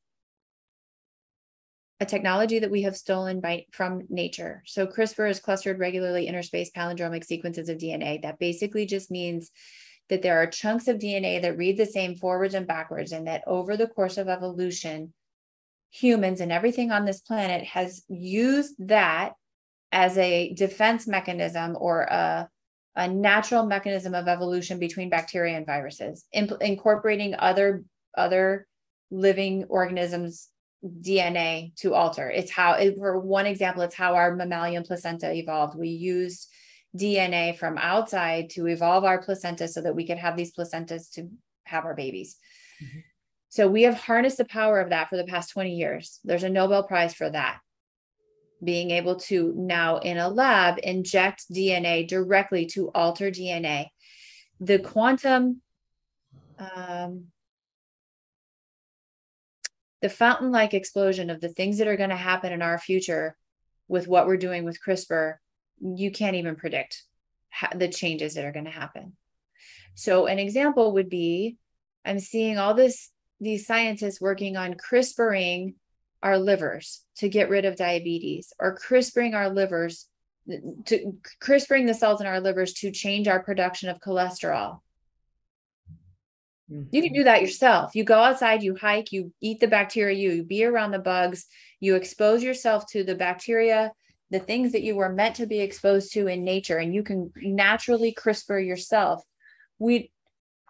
a 2.00 2.08
technology 2.08 2.58
that 2.58 2.72
we 2.72 2.82
have 2.82 2.98
stolen 2.98 3.40
by 3.40 3.68
from 3.72 4.08
nature. 4.10 4.64
So 4.66 4.88
CRISPR 4.88 5.30
is 5.30 5.40
clustered 5.40 5.78
regularly 5.78 6.28
interspaced 6.28 6.74
palindromic 6.74 7.24
sequences 7.24 7.70
of 7.70 7.78
DNA. 7.78 8.20
That 8.24 8.40
basically 8.40 8.88
just 8.88 9.12
means 9.12 9.52
that 10.10 10.24
there 10.24 10.42
are 10.42 10.48
chunks 10.48 10.88
of 10.88 10.98
DNA 10.98 11.40
that 11.44 11.56
read 11.56 11.78
the 11.78 11.86
same 11.86 12.16
forwards 12.16 12.56
and 12.56 12.66
backwards, 12.66 13.12
and 13.12 13.28
that 13.28 13.44
over 13.46 13.78
the 13.78 13.88
course 13.88 14.18
of 14.18 14.28
evolution, 14.28 15.14
humans 15.92 16.42
and 16.42 16.52
everything 16.52 16.92
on 16.92 17.06
this 17.06 17.22
planet 17.22 17.64
has 17.64 18.04
used 18.10 18.74
that 18.88 19.34
as 19.92 20.18
a 20.18 20.52
defense 20.56 21.06
mechanism 21.06 21.78
or 21.80 22.02
a, 22.02 22.50
a 22.96 23.08
natural 23.08 23.66
mechanism 23.66 24.14
of 24.14 24.28
evolution 24.28 24.80
between 24.80 25.10
bacteria 25.10 25.58
and 25.58 25.66
viruses, 25.66 26.26
imp- 26.32 26.62
incorporating 26.62 27.36
other 27.36 27.84
other 28.16 28.68
living 29.10 29.66
organisms 29.70 30.50
DNA 30.86 31.76
to 31.78 31.94
alter. 31.94 32.30
It's 32.30 32.52
how, 32.52 32.74
it, 32.74 32.98
for 32.98 33.20
one 33.20 33.46
example, 33.46 33.84
it's 33.84 33.96
how 33.96 34.16
our 34.16 34.36
mammalian 34.36 34.84
placenta 34.84 35.32
evolved. 35.32 35.78
We 35.78 35.90
used 35.90 36.50
DNA 36.96 37.58
from 37.58 37.78
outside 37.78 38.50
to 38.52 38.68
evolve 38.68 39.04
our 39.04 39.22
placenta 39.22 39.68
so 39.68 39.82
that 39.82 39.96
we 39.96 40.06
could 40.06 40.18
have 40.18 40.36
these 40.36 40.54
placentas 40.54 41.10
to 41.12 41.30
have 41.64 41.86
our 41.86 41.96
babies. 41.96 42.38
Mm-hmm. 42.84 43.00
So 43.50 43.68
we 43.68 43.84
have 43.84 43.96
harnessed 43.96 44.38
the 44.38 44.46
power 44.46 44.80
of 44.80 44.90
that 44.90 45.10
for 45.10 45.18
the 45.18 45.26
past 45.26 45.52
20 45.52 45.76
years. 45.76 46.20
There's 46.24 46.44
a 46.44 46.50
Nobel 46.50 46.84
Prize 46.84 47.14
for 47.14 47.30
that. 47.30 47.60
Being 48.64 48.92
able 48.92 49.18
to 49.22 49.54
now 49.56 49.98
in 49.98 50.18
a 50.18 50.30
lab 50.30 50.80
inject 50.82 51.52
DNA 51.52 52.08
directly 52.08 52.66
to 52.68 52.90
alter 52.92 53.30
DNA. 53.30 53.88
The 54.60 54.80
quantum 54.80 55.62
um, 56.60 57.26
the 60.04 60.10
fountain 60.10 60.52
like 60.52 60.74
explosion 60.74 61.30
of 61.30 61.40
the 61.40 61.48
things 61.48 61.78
that 61.78 61.88
are 61.88 61.96
going 61.96 62.10
to 62.10 62.16
happen 62.18 62.52
in 62.52 62.62
our 62.62 62.78
future 62.78 63.38
with 63.88 64.06
what 64.06 64.28
we're 64.28 64.36
doing 64.36 64.66
with 64.66 64.78
CRISPR, 64.86 65.36
you 65.80 66.12
can't 66.12 66.36
even 66.36 66.58
predict 66.58 67.04
the 67.76 67.88
changes 67.88 68.34
that 68.34 68.44
are 68.44 68.52
going 68.52 68.66
to 68.66 68.72
happen. 68.72 69.16
So, 69.96 70.26
an 70.26 70.40
example 70.40 70.94
would 70.94 71.10
be 71.10 71.58
I'm 72.04 72.20
seeing 72.20 72.58
all 72.58 72.74
this, 72.74 73.12
these 73.40 73.66
scientists 73.66 74.20
working 74.20 74.58
on 74.58 74.74
CRISPRing 74.74 75.76
our 76.24 76.40
livers 76.40 77.04
to 77.18 77.30
get 77.30 77.50
rid 77.50 77.66
of 77.66 77.76
diabetes 77.76 78.54
or 78.60 78.78
CRISPRing 78.78 79.36
our 79.36 79.50
livers 79.50 80.08
to 80.86 81.14
CRISPRing 81.42 81.88
the 81.88 81.94
cells 81.94 82.20
in 82.20 82.28
our 82.28 82.42
livers 82.42 82.74
to 82.74 82.92
change 82.92 83.28
our 83.28 83.44
production 83.44 83.90
of 83.90 84.00
cholesterol 84.00 84.80
you 86.68 87.02
can 87.02 87.10
mm-hmm. 87.10 87.16
do 87.16 87.24
that 87.26 87.42
yourself. 87.42 87.96
You 87.96 88.04
go 88.04 88.20
outside, 88.20 88.64
you 88.64 88.76
hike, 88.76 89.12
you 89.12 89.32
eat 89.42 89.60
the 89.60 89.68
bacteria, 89.68 90.18
you 90.18 90.44
be 90.44 90.64
around 90.64 90.92
the 90.92 91.00
bugs, 91.00 91.46
you 91.80 91.96
expose 91.96 92.42
yourself 92.42 92.88
to 92.92 93.04
the 93.04 93.16
bacteria, 93.16 93.92
the 94.32 94.40
things 94.40 94.72
that 94.72 94.82
you 94.82 94.96
were 94.96 95.14
meant 95.14 95.36
to 95.36 95.46
be 95.46 95.60
exposed 95.60 96.14
to 96.14 96.28
in 96.28 96.44
nature, 96.44 96.78
and 96.78 96.94
you 96.94 97.04
can 97.04 97.32
naturally 97.36 98.14
CRISPR 98.14 98.66
yourself. 98.66 99.24
We 99.78 100.12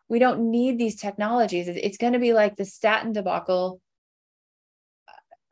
we 0.10 0.20
don't 0.20 0.52
need 0.52 0.78
these 0.78 1.00
technologies. 1.00 1.68
It's 1.70 1.98
going 1.98 2.14
to 2.14 2.20
be 2.20 2.34
like 2.34 2.56
the 2.56 2.66
statin 2.66 3.14
debacle 3.14 3.80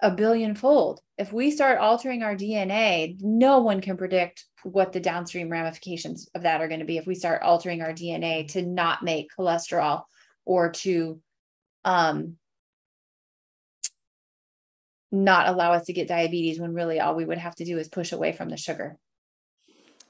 a 0.01 0.11
billion 0.11 0.55
fold. 0.55 0.99
If 1.17 1.31
we 1.31 1.51
start 1.51 1.79
altering 1.79 2.23
our 2.23 2.35
DNA, 2.35 3.17
no 3.21 3.59
one 3.59 3.81
can 3.81 3.97
predict 3.97 4.45
what 4.63 4.91
the 4.91 4.99
downstream 4.99 5.49
ramifications 5.49 6.27
of 6.33 6.43
that 6.43 6.61
are 6.61 6.67
going 6.67 6.79
to 6.79 6.85
be 6.85 6.97
if 6.97 7.05
we 7.05 7.15
start 7.15 7.43
altering 7.43 7.81
our 7.81 7.93
DNA 7.93 8.47
to 8.53 8.63
not 8.63 9.03
make 9.03 9.29
cholesterol 9.37 10.03
or 10.45 10.71
to 10.71 11.19
um, 11.85 12.37
not 15.11 15.47
allow 15.47 15.73
us 15.73 15.85
to 15.85 15.93
get 15.93 16.07
diabetes 16.07 16.59
when 16.59 16.73
really 16.73 16.99
all 16.99 17.15
we 17.15 17.25
would 17.25 17.37
have 17.37 17.55
to 17.55 17.65
do 17.65 17.77
is 17.77 17.87
push 17.87 18.11
away 18.11 18.31
from 18.31 18.49
the 18.49 18.57
sugar 18.57 18.97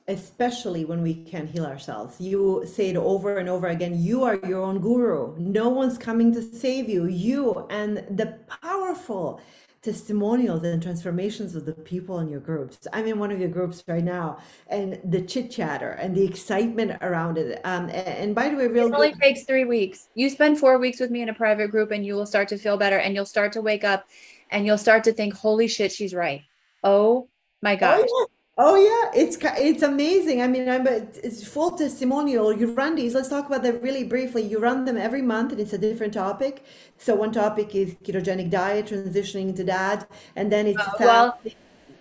especially 0.07 0.83
when 0.85 1.01
we 1.01 1.13
can 1.13 1.47
heal 1.47 1.65
ourselves. 1.65 2.19
You 2.19 2.65
say 2.65 2.89
it 2.89 2.97
over 2.97 3.37
and 3.37 3.47
over 3.47 3.67
again 3.67 4.01
you 4.01 4.23
are 4.23 4.35
your 4.47 4.61
own 4.61 4.79
guru. 4.79 5.35
No 5.37 5.69
one's 5.69 5.97
coming 5.97 6.33
to 6.33 6.41
save 6.41 6.89
you. 6.89 7.05
You 7.05 7.67
and 7.69 7.97
the 8.09 8.39
powerful 8.61 9.41
testimonials 9.81 10.63
and 10.63 10.81
transformations 10.81 11.55
of 11.55 11.65
the 11.65 11.73
people 11.73 12.19
in 12.19 12.29
your 12.29 12.39
groups. 12.39 12.87
I'm 12.93 13.07
in 13.07 13.17
one 13.17 13.31
of 13.31 13.39
your 13.39 13.49
groups 13.49 13.83
right 13.87 14.03
now, 14.03 14.37
and 14.67 14.99
the 15.05 15.21
chit 15.21 15.49
chatter 15.49 15.91
and 15.91 16.15
the 16.15 16.23
excitement 16.23 16.97
around 17.01 17.37
it. 17.37 17.59
Um, 17.63 17.85
and, 17.85 18.07
and 18.07 18.35
by 18.35 18.49
the 18.49 18.55
way, 18.55 18.67
real 18.67 18.87
it 18.87 18.93
only 18.93 19.11
good- 19.11 19.21
takes 19.21 19.43
three 19.43 19.65
weeks. 19.65 20.09
You 20.13 20.29
spend 20.29 20.59
four 20.59 20.77
weeks 20.77 20.99
with 20.99 21.09
me 21.09 21.21
in 21.21 21.29
a 21.29 21.33
private 21.33 21.71
group, 21.71 21.91
and 21.91 22.05
you 22.05 22.15
will 22.15 22.25
start 22.27 22.47
to 22.49 22.57
feel 22.57 22.77
better, 22.77 22.97
and 22.97 23.15
you'll 23.15 23.25
start 23.25 23.51
to 23.53 23.61
wake 23.61 23.83
up, 23.83 24.07
and 24.51 24.65
you'll 24.65 24.77
start 24.77 25.03
to 25.05 25.13
think, 25.13 25.33
"Holy 25.33 25.67
shit, 25.67 25.91
she's 25.91 26.13
right." 26.13 26.41
Oh 26.83 27.27
my 27.61 27.75
gosh. 27.75 28.05
Oh, 28.07 28.27
yeah. 28.29 28.35
Oh 28.63 28.75
yeah, 28.75 29.19
it's 29.23 29.37
it's 29.41 29.81
amazing. 29.81 30.43
I 30.43 30.47
mean, 30.47 30.69
I'm 30.69 30.85
it's 30.85 31.43
full 31.47 31.71
testimonial. 31.71 32.53
You 32.53 32.75
run 32.75 32.93
these. 32.93 33.15
Let's 33.15 33.27
talk 33.27 33.47
about 33.47 33.63
that 33.63 33.81
really 33.81 34.03
briefly. 34.03 34.43
You 34.43 34.59
run 34.59 34.85
them 34.85 34.97
every 34.97 35.23
month, 35.23 35.51
and 35.51 35.59
it's 35.59 35.73
a 35.73 35.79
different 35.79 36.13
topic. 36.13 36.63
So 36.99 37.15
one 37.15 37.31
topic 37.31 37.73
is 37.73 37.95
ketogenic 38.03 38.51
diet, 38.51 38.85
transitioning 38.85 39.55
to 39.55 39.63
that, 39.63 40.07
and 40.35 40.51
then 40.51 40.67
it's 40.67 40.79
uh, 40.79 40.91
well, 40.99 41.39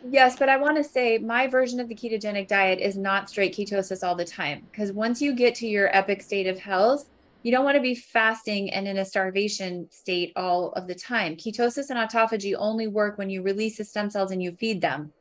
yes. 0.07 0.37
But 0.39 0.51
I 0.51 0.59
want 0.59 0.77
to 0.77 0.85
say 0.85 1.17
my 1.17 1.47
version 1.47 1.81
of 1.81 1.89
the 1.89 1.95
ketogenic 1.95 2.47
diet 2.47 2.79
is 2.79 2.99
not 2.99 3.31
straight 3.31 3.57
ketosis 3.57 4.07
all 4.07 4.15
the 4.15 4.27
time 4.27 4.67
because 4.71 4.93
once 4.93 5.23
you 5.23 5.33
get 5.35 5.55
to 5.57 5.67
your 5.67 5.89
epic 5.97 6.21
state 6.21 6.47
of 6.47 6.59
health, 6.59 7.09
you 7.43 7.53
don't 7.53 7.65
want 7.65 7.77
to 7.77 7.81
be 7.81 7.95
fasting 7.95 8.71
and 8.71 8.87
in 8.87 8.99
a 8.99 9.05
starvation 9.07 9.89
state 9.91 10.31
all 10.37 10.73
of 10.73 10.89
the 10.89 10.95
time. 10.95 11.37
Ketosis 11.37 11.89
and 11.89 11.99
autophagy 11.99 12.55
only 12.59 12.87
work 12.87 13.17
when 13.17 13.31
you 13.31 13.41
release 13.41 13.79
the 13.79 13.85
stem 13.85 14.11
cells 14.11 14.31
and 14.31 14.43
you 14.43 14.53
feed 14.53 14.83
them. 14.83 15.15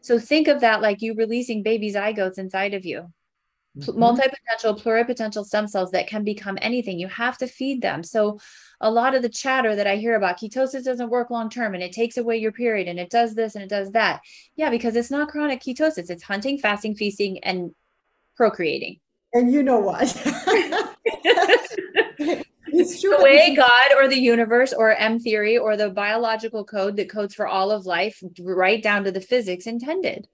So 0.00 0.18
think 0.18 0.48
of 0.48 0.60
that 0.60 0.82
like 0.82 1.02
you 1.02 1.14
releasing 1.14 1.62
baby 1.62 1.92
zygotes 1.92 2.38
inside 2.38 2.74
of 2.74 2.84
you. 2.84 3.12
Mm-hmm. 3.78 3.98
Multi-potential, 3.98 4.74
pluripotential 4.74 5.44
stem 5.44 5.68
cells 5.68 5.90
that 5.90 6.06
can 6.06 6.24
become 6.24 6.58
anything. 6.62 6.98
You 6.98 7.08
have 7.08 7.36
to 7.38 7.46
feed 7.46 7.82
them. 7.82 8.02
So 8.02 8.38
a 8.80 8.90
lot 8.90 9.14
of 9.14 9.22
the 9.22 9.28
chatter 9.28 9.76
that 9.76 9.86
I 9.86 9.96
hear 9.96 10.16
about 10.16 10.38
ketosis 10.38 10.84
doesn't 10.84 11.10
work 11.10 11.30
long 11.30 11.50
term 11.50 11.74
and 11.74 11.82
it 11.82 11.92
takes 11.92 12.16
away 12.16 12.38
your 12.38 12.52
period 12.52 12.88
and 12.88 12.98
it 12.98 13.10
does 13.10 13.34
this 13.34 13.54
and 13.54 13.62
it 13.62 13.70
does 13.70 13.92
that. 13.92 14.22
Yeah, 14.56 14.70
because 14.70 14.96
it's 14.96 15.10
not 15.10 15.28
chronic 15.28 15.60
ketosis. 15.60 16.10
It's 16.10 16.22
hunting, 16.22 16.58
fasting, 16.58 16.94
feasting, 16.94 17.38
and 17.44 17.74
procreating. 18.36 19.00
And 19.34 19.52
you 19.52 19.62
know 19.62 19.78
what? 19.78 20.06
it's 22.78 23.00
true. 23.00 23.16
The 23.16 23.22
way 23.22 23.54
God 23.54 23.92
or 23.96 24.08
the 24.08 24.18
universe 24.18 24.72
or 24.72 24.92
M 24.92 25.18
theory 25.18 25.58
or 25.58 25.76
the 25.76 25.90
biological 25.90 26.64
code 26.64 26.96
that 26.96 27.10
codes 27.10 27.34
for 27.34 27.46
all 27.46 27.70
of 27.70 27.86
life, 27.86 28.22
right 28.40 28.82
down 28.82 29.04
to 29.04 29.12
the 29.12 29.20
physics 29.20 29.66
intended 29.66 30.28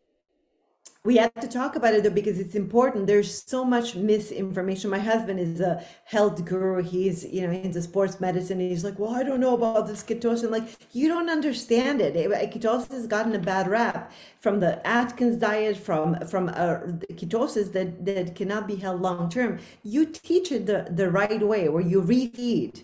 we 1.05 1.16
have 1.16 1.34
to 1.34 1.48
talk 1.48 1.74
about 1.74 1.94
it 1.94 2.05
though 2.05 2.11
because 2.11 2.38
it's 2.38 2.55
important. 2.55 3.09
There's 3.09 3.42
so 3.42 3.64
much 3.64 3.96
misinformation. 3.96 4.88
My 4.88 5.00
husband 5.00 5.40
is 5.40 5.61
a 5.61 5.84
health 6.05 6.44
guru. 6.44 6.80
He's 6.80 7.24
you 7.24 7.44
know 7.44 7.53
into 7.53 7.82
sports 7.82 8.20
medicine. 8.20 8.61
He's 8.61 8.84
like 8.84 8.98
well 9.00 9.14
i 9.14 9.24
don't 9.24 9.40
know 9.40 9.55
about 9.55 9.88
this 9.88 10.05
ketosis. 10.05 10.48
Like 10.48 10.68
you 10.92 11.09
don't 11.09 11.28
understand 11.28 12.00
it. 12.00 12.14
Ketosis 12.53 12.92
has 12.92 13.09
gotten 13.09 13.34
a 13.34 13.40
bad 13.40 13.66
rap 13.66 14.12
from 14.38 14.61
the 14.61 14.86
atkins 14.86 15.38
diet 15.38 15.76
from 15.76 16.20
from 16.26 16.48
uh, 16.50 16.78
ketosis 17.20 17.72
that 17.72 18.05
that 18.05 18.36
cannot 18.36 18.68
be 18.68 18.76
held 18.76 19.00
long 19.00 19.28
term 19.28 19.59
you 19.82 20.07
teach 20.07 20.53
it 20.53 20.66
the, 20.66 20.86
the 20.90 21.11
right 21.11 21.42
way 21.42 21.68
where 21.68 21.82
you 21.82 22.00
refeed 22.00 22.82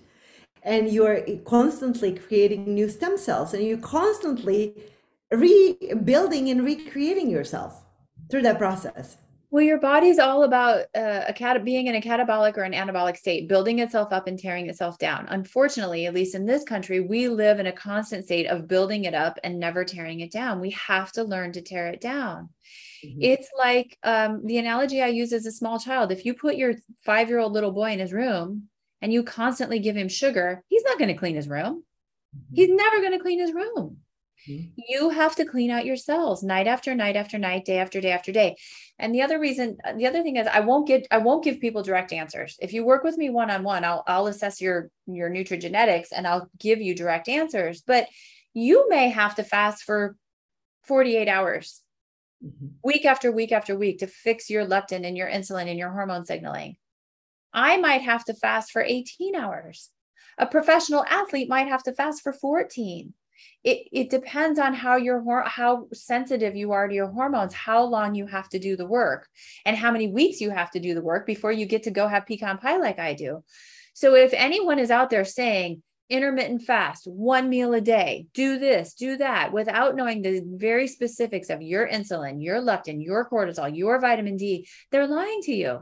and 0.64 0.88
you're 0.90 1.20
constantly 1.44 2.12
creating 2.12 2.74
new 2.74 2.88
stem 2.88 3.16
cells 3.16 3.54
and 3.54 3.62
you're 3.64 3.78
constantly 3.78 4.74
rebuilding 5.30 6.48
and 6.50 6.64
recreating 6.64 7.30
yourself 7.30 7.84
through 8.30 8.42
that 8.42 8.58
process? 8.58 9.16
Well, 9.50 9.64
your 9.64 9.80
body's 9.80 10.18
all 10.18 10.42
about 10.42 10.86
uh, 10.94 11.24
a 11.26 11.32
cat 11.32 11.64
being 11.64 11.86
in 11.86 11.94
a 11.94 12.02
catabolic 12.02 12.58
or 12.58 12.64
an 12.64 12.74
anabolic 12.74 13.16
state, 13.16 13.48
building 13.48 13.78
itself 13.78 14.12
up 14.12 14.26
and 14.26 14.38
tearing 14.38 14.68
itself 14.68 14.98
down. 14.98 15.24
Unfortunately, 15.30 16.04
at 16.04 16.12
least 16.12 16.34
in 16.34 16.44
this 16.44 16.64
country, 16.64 17.00
we 17.00 17.28
live 17.28 17.58
in 17.58 17.66
a 17.66 17.72
constant 17.72 18.26
state 18.26 18.46
of 18.46 18.68
building 18.68 19.04
it 19.04 19.14
up 19.14 19.38
and 19.42 19.58
never 19.58 19.84
tearing 19.84 20.20
it 20.20 20.30
down. 20.30 20.60
We 20.60 20.70
have 20.72 21.12
to 21.12 21.24
learn 21.24 21.52
to 21.52 21.62
tear 21.62 21.86
it 21.88 22.02
down. 22.02 22.50
Mm-hmm. 23.02 23.22
It's 23.22 23.48
like 23.56 23.96
um, 24.02 24.44
the 24.44 24.58
analogy 24.58 25.00
I 25.00 25.06
use 25.06 25.32
as 25.32 25.46
a 25.46 25.52
small 25.52 25.78
child. 25.78 26.12
If 26.12 26.26
you 26.26 26.34
put 26.34 26.56
your 26.56 26.74
five 27.06 27.30
year 27.30 27.38
old 27.38 27.54
little 27.54 27.72
boy 27.72 27.92
in 27.92 28.00
his 28.00 28.12
room 28.12 28.68
and 29.00 29.14
you 29.14 29.22
constantly 29.22 29.78
give 29.78 29.96
him 29.96 30.08
sugar, 30.08 30.62
he's 30.68 30.84
not 30.84 30.98
going 30.98 31.08
to 31.08 31.14
clean 31.14 31.36
his 31.36 31.48
room. 31.48 31.84
Mm-hmm. 32.36 32.54
He's 32.54 32.68
never 32.68 33.00
going 33.00 33.12
to 33.12 33.18
clean 33.18 33.40
his 33.40 33.54
room. 33.54 33.98
Mm-hmm. 34.48 34.80
You 34.88 35.10
have 35.10 35.34
to 35.36 35.44
clean 35.44 35.70
out 35.70 35.86
your 35.86 35.96
cells 35.96 36.42
night 36.42 36.66
after 36.66 36.94
night 36.94 37.16
after 37.16 37.38
night, 37.38 37.64
day 37.64 37.78
after 37.78 38.00
day 38.00 38.12
after 38.12 38.32
day. 38.32 38.56
And 38.98 39.14
the 39.14 39.22
other 39.22 39.38
reason, 39.38 39.78
the 39.96 40.06
other 40.06 40.22
thing 40.22 40.36
is 40.36 40.46
I 40.46 40.60
won't 40.60 40.86
get, 40.86 41.06
I 41.10 41.18
won't 41.18 41.44
give 41.44 41.60
people 41.60 41.82
direct 41.82 42.12
answers. 42.12 42.56
If 42.60 42.72
you 42.72 42.84
work 42.84 43.04
with 43.04 43.16
me 43.16 43.30
one-on-one, 43.30 43.84
I'll, 43.84 44.04
I'll 44.06 44.26
assess 44.26 44.60
your, 44.60 44.90
your 45.06 45.30
nutrigenetics 45.30 46.08
and 46.14 46.26
I'll 46.26 46.48
give 46.58 46.80
you 46.80 46.94
direct 46.94 47.28
answers, 47.28 47.82
but 47.86 48.06
you 48.54 48.88
may 48.88 49.08
have 49.10 49.34
to 49.36 49.44
fast 49.44 49.84
for 49.84 50.16
48 50.84 51.28
hours 51.28 51.82
mm-hmm. 52.44 52.66
week 52.82 53.04
after 53.04 53.30
week 53.30 53.52
after 53.52 53.76
week 53.76 53.98
to 53.98 54.06
fix 54.06 54.50
your 54.50 54.66
leptin 54.66 55.06
and 55.06 55.16
your 55.16 55.28
insulin 55.28 55.68
and 55.68 55.78
your 55.78 55.90
hormone 55.90 56.24
signaling. 56.24 56.76
I 57.52 57.76
might 57.78 58.02
have 58.02 58.24
to 58.26 58.34
fast 58.34 58.72
for 58.72 58.82
18 58.82 59.34
hours. 59.34 59.90
A 60.38 60.46
professional 60.46 61.04
athlete 61.04 61.48
might 61.48 61.68
have 61.68 61.82
to 61.84 61.92
fast 61.92 62.22
for 62.22 62.32
14. 62.32 63.12
It, 63.64 63.88
it 63.92 64.10
depends 64.10 64.58
on 64.58 64.74
how 64.74 64.96
your 64.96 65.42
how 65.44 65.88
sensitive 65.92 66.56
you 66.56 66.72
are 66.72 66.88
to 66.88 66.94
your 66.94 67.08
hormones, 67.08 67.54
how 67.54 67.84
long 67.84 68.14
you 68.14 68.26
have 68.26 68.48
to 68.50 68.58
do 68.58 68.76
the 68.76 68.86
work, 68.86 69.28
and 69.64 69.76
how 69.76 69.90
many 69.90 70.08
weeks 70.08 70.40
you 70.40 70.50
have 70.50 70.70
to 70.72 70.80
do 70.80 70.94
the 70.94 71.02
work 71.02 71.26
before 71.26 71.52
you 71.52 71.66
get 71.66 71.84
to 71.84 71.90
go 71.90 72.08
have 72.08 72.26
pecan 72.26 72.58
pie 72.58 72.78
like 72.78 72.98
I 72.98 73.14
do. 73.14 73.44
So 73.94 74.14
if 74.14 74.32
anyone 74.32 74.78
is 74.78 74.90
out 74.90 75.10
there 75.10 75.24
saying 75.24 75.82
intermittent 76.08 76.62
fast, 76.62 77.06
one 77.06 77.48
meal 77.48 77.74
a 77.74 77.80
day, 77.80 78.26
do 78.32 78.58
this, 78.58 78.94
do 78.94 79.16
that, 79.18 79.52
without 79.52 79.96
knowing 79.96 80.22
the 80.22 80.42
very 80.44 80.86
specifics 80.86 81.50
of 81.50 81.62
your 81.62 81.86
insulin, 81.88 82.42
your 82.42 82.60
leptin, 82.60 83.04
your 83.04 83.28
cortisol, 83.28 83.74
your 83.76 84.00
vitamin 84.00 84.36
D, 84.36 84.66
they're 84.90 85.06
lying 85.06 85.40
to 85.42 85.52
you. 85.52 85.80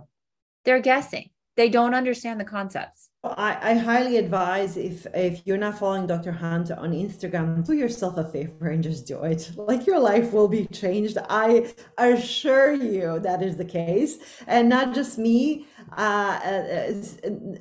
They're 0.64 0.80
guessing. 0.80 1.30
They 1.56 1.68
don't 1.68 1.94
understand 1.94 2.40
the 2.40 2.44
concepts. 2.44 3.05
I, 3.24 3.58
I 3.70 3.74
highly 3.74 4.18
advise 4.18 4.76
if 4.76 5.06
if 5.14 5.42
you're 5.44 5.56
not 5.58 5.78
following 5.78 6.06
Dr. 6.06 6.32
Hunt 6.32 6.70
on 6.70 6.92
Instagram, 6.92 7.64
do 7.66 7.72
yourself 7.72 8.16
a 8.16 8.24
favor 8.24 8.68
and 8.68 8.82
just 8.82 9.06
do 9.06 9.22
it. 9.24 9.50
Like 9.66 9.86
your 9.86 9.98
life 9.98 10.32
will 10.32 10.48
be 10.48 10.66
changed. 10.66 11.18
I 11.28 11.72
assure 11.98 12.72
you 12.72 13.18
that 13.20 13.42
is 13.42 13.56
the 13.56 13.64
case, 13.64 14.18
and 14.46 14.68
not 14.68 14.94
just 14.94 15.18
me. 15.18 15.66
Uh, 15.96 16.40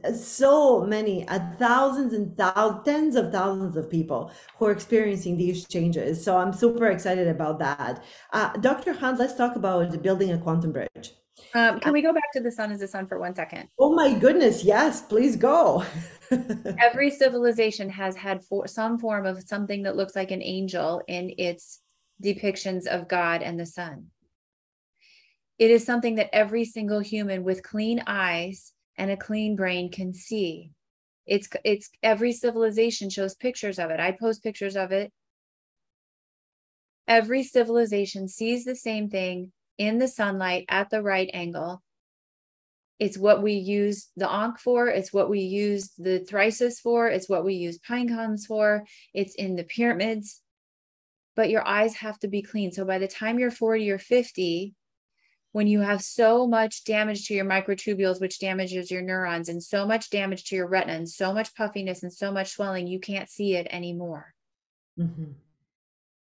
uh, 0.03 0.13
so 0.13 0.83
many, 0.83 1.27
uh, 1.27 1.39
thousands 1.59 2.11
and 2.13 2.35
thousands, 2.35 2.83
tens 2.85 3.15
of 3.15 3.31
thousands 3.31 3.77
of 3.77 3.89
people 3.89 4.31
who 4.57 4.65
are 4.65 4.71
experiencing 4.71 5.37
these 5.37 5.67
changes. 5.67 6.23
So 6.23 6.37
I'm 6.37 6.51
super 6.51 6.87
excited 6.87 7.27
about 7.27 7.59
that. 7.59 8.03
Uh, 8.33 8.51
Dr. 8.57 8.93
Hunt, 8.93 9.19
let's 9.19 9.35
talk 9.35 9.55
about 9.55 10.01
building 10.01 10.31
a 10.31 10.39
quantum 10.39 10.71
bridge. 10.71 11.13
Um, 11.55 11.79
can 11.79 11.93
we 11.93 12.01
go 12.01 12.11
back 12.11 12.33
to 12.33 12.41
the 12.41 12.51
sun 12.51 12.73
as 12.73 12.81
the 12.81 12.87
son 12.87 13.07
for 13.07 13.17
one 13.17 13.33
second? 13.33 13.69
Oh 13.79 13.95
my 13.95 14.13
goodness, 14.13 14.65
yes, 14.65 15.01
please 15.01 15.37
go. 15.37 15.85
Every 16.79 17.09
civilization 17.09 17.89
has 17.89 18.17
had 18.17 18.43
for, 18.43 18.67
some 18.67 18.99
form 18.99 19.25
of 19.25 19.41
something 19.47 19.83
that 19.83 19.95
looks 19.95 20.17
like 20.17 20.31
an 20.31 20.43
angel 20.43 21.01
in 21.07 21.33
its 21.37 21.81
depictions 22.21 22.87
of 22.87 23.07
God 23.07 23.41
and 23.41 23.57
the 23.57 23.65
sun. 23.65 24.07
It 25.57 25.71
is 25.71 25.85
something 25.85 26.15
that 26.15 26.35
every 26.35 26.65
single 26.65 26.99
human 26.99 27.45
with 27.45 27.63
clean 27.63 28.03
eyes 28.05 28.73
and 28.97 29.09
a 29.09 29.15
clean 29.15 29.55
brain 29.55 29.89
can 29.89 30.13
see. 30.13 30.71
It's 31.25 31.47
it's 31.63 31.89
every 32.03 32.33
civilization 32.33 33.09
shows 33.09 33.33
pictures 33.33 33.79
of 33.79 33.91
it. 33.91 34.01
I 34.01 34.11
post 34.11 34.43
pictures 34.43 34.75
of 34.75 34.91
it. 34.91 35.13
Every 37.07 37.43
civilization 37.43 38.27
sees 38.27 38.65
the 38.65 38.75
same 38.75 39.09
thing 39.09 39.53
in 39.77 39.97
the 39.97 40.07
sunlight 40.07 40.65
at 40.69 40.89
the 40.89 41.01
right 41.01 41.29
angle. 41.33 41.81
It's 42.97 43.17
what 43.17 43.43
we 43.43 43.53
use 43.53 44.07
the 44.15 44.31
Ankh 44.31 44.59
for. 44.59 44.87
It's 44.87 45.11
what 45.11 45.29
we 45.29 45.41
use 45.41 45.91
the 45.97 46.19
thyrsus 46.19 46.79
for. 46.79 47.09
It's 47.09 47.27
what 47.27 47.43
we 47.43 47.55
use 47.55 47.77
pine 47.77 48.07
cones 48.07 48.45
for. 48.45 48.85
It's 49.13 49.35
in 49.35 49.55
the 49.55 49.65
pyramids. 49.65 50.41
But 51.35 51.49
your 51.49 51.67
eyes 51.67 51.95
have 51.95 52.17
to 52.19 52.29
be 52.29 52.41
clean. 52.41 52.71
So 52.71 52.85
by 52.85 52.99
the 52.99 53.09
time 53.09 53.37
you're 53.37 53.51
40 53.51 53.91
or 53.91 53.99
50, 53.99 54.73
when 55.51 55.67
you 55.67 55.81
have 55.81 56.01
so 56.01 56.47
much 56.47 56.85
damage 56.85 57.27
to 57.27 57.33
your 57.33 57.45
microtubules, 57.45 58.21
which 58.21 58.39
damages 58.39 58.89
your 58.89 59.01
neurons, 59.01 59.49
and 59.49 59.61
so 59.61 59.85
much 59.85 60.09
damage 60.09 60.45
to 60.45 60.55
your 60.55 60.67
retina, 60.67 60.93
and 60.93 61.09
so 61.09 61.33
much 61.33 61.53
puffiness 61.55 62.03
and 62.03 62.13
so 62.13 62.31
much 62.31 62.51
swelling, 62.51 62.87
you 62.87 62.99
can't 62.99 63.29
see 63.29 63.55
it 63.55 63.67
anymore. 63.69 64.33
Mm-hmm 64.97 65.31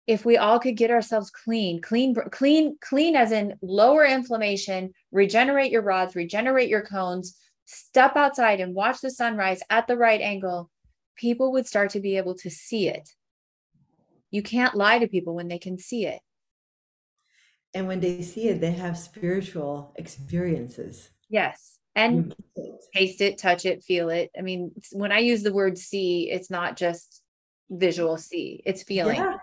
if 0.07 0.25
we 0.25 0.37
all 0.37 0.59
could 0.59 0.77
get 0.77 0.91
ourselves 0.91 1.31
clean, 1.31 1.81
clean, 1.81 2.15
clean, 2.31 2.77
clean 2.81 3.17
as 3.17 3.33
in 3.33 3.55
lower 3.63 4.05
inflammation, 4.05 4.93
regenerate 5.13 5.71
your 5.71 5.83
rods, 5.83 6.15
regenerate 6.17 6.69
your 6.69 6.83
cones, 6.83 7.39
step 7.65 8.17
outside 8.17 8.61
and 8.61 8.75
watch 8.75 9.01
the 9.01 9.11
sunrise 9.11 9.61
at 9.71 9.87
the 9.87 9.97
right 9.97 10.21
angle, 10.21 10.71
people 11.17 11.53
would 11.53 11.67
start 11.67 11.91
to 11.91 12.01
be 12.01 12.17
able 12.17 12.35
to 12.35 12.51
see 12.51 12.89
it. 12.89 13.11
You 14.31 14.43
can't 14.43 14.75
lie 14.75 14.99
to 14.99 15.09
people 15.09 15.35
when 15.35 15.49
they 15.49 15.59
can 15.59 15.79
see 15.79 16.07
it. 16.07 16.21
And 17.73 17.87
when 17.87 18.01
they 18.01 18.23
see 18.23 18.49
it, 18.49 18.61
they 18.61 18.73
have 18.73 18.99
spiritual 18.99 19.93
experiences. 19.97 21.11
Yes. 21.29 21.79
And 21.95 22.35
taste 22.95 23.21
it, 23.21 23.39
touch 23.39 23.65
it, 23.65 23.85
feel 23.85 24.09
it. 24.09 24.31
I 24.37 24.43
mean, 24.43 24.73
when 24.93 25.13
I 25.13 25.19
use 25.19 25.43
the 25.43 25.53
word 25.53 25.79
see, 25.79 26.31
it's 26.31 26.51
not 26.51 26.77
just 26.77 27.23
visual 27.69 28.17
see, 28.17 28.63
it's 28.65 28.83
feeling. 28.83 29.17
Yeah 29.17 29.37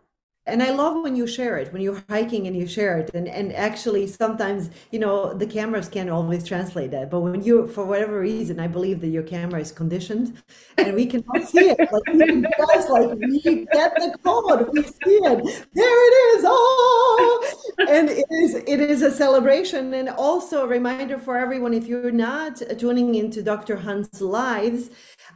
and 0.48 0.64
I 0.64 0.72
love 0.72 1.04
when 1.04 1.16
you 1.16 1.28
share 1.28 1.58
it, 1.58 1.74
when 1.74 1.82
you're 1.82 2.02
hiking 2.10 2.48
and 2.48 2.56
you 2.56 2.66
share 2.66 2.98
it. 2.98 3.12
And, 3.14 3.28
and 3.28 3.54
actually, 3.54 4.08
sometimes, 4.08 4.70
you 4.92 5.00
know, 5.00 5.34
the 5.34 5.46
cameras 5.46 5.90
can't 5.90 6.10
always 6.10 6.46
translate 6.46 6.92
that. 6.92 7.12
But 7.12 7.20
when 7.20 7.44
you, 7.44 7.68
for 7.68 7.86
whatever 7.86 8.20
reason, 8.22 8.60
I 8.60 8.68
believe 8.68 9.02
that 9.02 9.10
your 9.10 9.24
camera 9.24 9.60
is 9.60 9.72
conditioned 9.72 10.42
and 10.78 10.96
we 10.96 11.06
cannot 11.06 11.48
see 11.48 11.70
it. 11.70 11.78
Like, 11.80 12.58
guys, 12.58 12.90
like, 12.90 13.18
we 13.20 13.42
get 13.42 13.94
the 13.96 14.18
code, 14.24 14.70
we 14.72 14.84
see 14.84 15.20
it. 15.32 15.68
There 15.74 16.08
it 16.08 16.38
is. 16.38 16.44
Oh, 16.48 17.54
and 17.90 18.10
it 18.10 18.26
is, 18.32 18.56
it 18.56 18.80
is 18.80 19.02
a 19.02 19.12
celebration. 19.12 19.94
And 19.94 20.10
also 20.10 20.64
a 20.64 20.68
reminder 20.68 21.20
for 21.20 21.38
everyone 21.38 21.74
if 21.74 21.88
you're 21.88 22.12
not 22.12 22.62
tuning 22.80 23.16
into 23.16 23.44
Dr. 23.44 23.76
Hunt's 23.76 24.22
lives, 24.22 24.90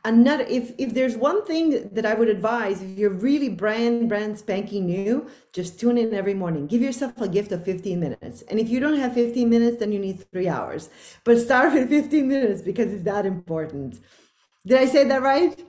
not 0.10 0.42
if 0.50 0.74
if 0.78 0.94
there's 0.94 1.16
one 1.16 1.46
thing 1.46 1.90
that 1.94 2.06
i 2.06 2.14
would 2.14 2.28
advise 2.28 2.82
if 2.82 2.98
you're 2.98 3.12
really 3.12 3.50
brand 3.50 4.10
brand 4.10 4.38
spanking 4.38 4.86
new 4.86 5.01
just 5.54 5.80
tune 5.80 5.98
in 5.98 6.14
every 6.14 6.34
morning 6.34 6.68
give 6.68 6.82
yourself 6.82 7.20
a 7.22 7.28
gift 7.28 7.52
of 7.52 7.64
15 7.64 8.00
minutes 8.00 8.44
and 8.44 8.60
if 8.60 8.70
you 8.70 8.80
don't 8.80 8.98
have 8.98 9.14
15 9.14 9.50
minutes 9.50 9.78
then 9.78 9.92
you 9.92 10.00
need 10.00 10.24
three 10.32 10.48
hours 10.48 10.90
but 11.24 11.38
start 11.38 11.74
with 11.74 11.90
15 11.90 12.28
minutes 12.28 12.62
because 12.62 12.92
it's 12.94 13.04
that 13.04 13.26
important 13.26 14.00
did 14.66 14.78
i 14.78 14.86
say 14.86 15.04
that 15.04 15.22
right 15.22 15.64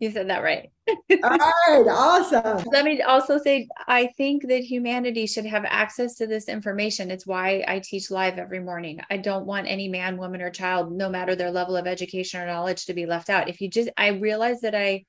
you 0.00 0.10
said 0.10 0.28
that 0.28 0.42
right. 0.42 0.70
All 0.88 0.96
right, 1.22 1.86
awesome. 1.88 2.66
Let 2.70 2.84
me 2.84 3.00
also 3.00 3.38
say 3.38 3.68
I 3.86 4.08
think 4.18 4.46
that 4.48 4.62
humanity 4.62 5.26
should 5.26 5.46
have 5.46 5.64
access 5.66 6.16
to 6.16 6.26
this 6.26 6.48
information. 6.48 7.10
It's 7.10 7.26
why 7.26 7.64
I 7.66 7.78
teach 7.78 8.10
live 8.10 8.38
every 8.38 8.60
morning. 8.60 9.00
I 9.08 9.16
don't 9.16 9.46
want 9.46 9.68
any 9.68 9.88
man, 9.88 10.16
woman, 10.16 10.42
or 10.42 10.50
child, 10.50 10.92
no 10.92 11.08
matter 11.08 11.34
their 11.34 11.50
level 11.50 11.76
of 11.76 11.86
education 11.86 12.40
or 12.40 12.46
knowledge, 12.46 12.86
to 12.86 12.94
be 12.94 13.06
left 13.06 13.30
out. 13.30 13.48
If 13.48 13.60
you 13.60 13.70
just, 13.70 13.88
I 13.96 14.08
realize 14.08 14.60
that 14.60 14.74
I, 14.74 15.04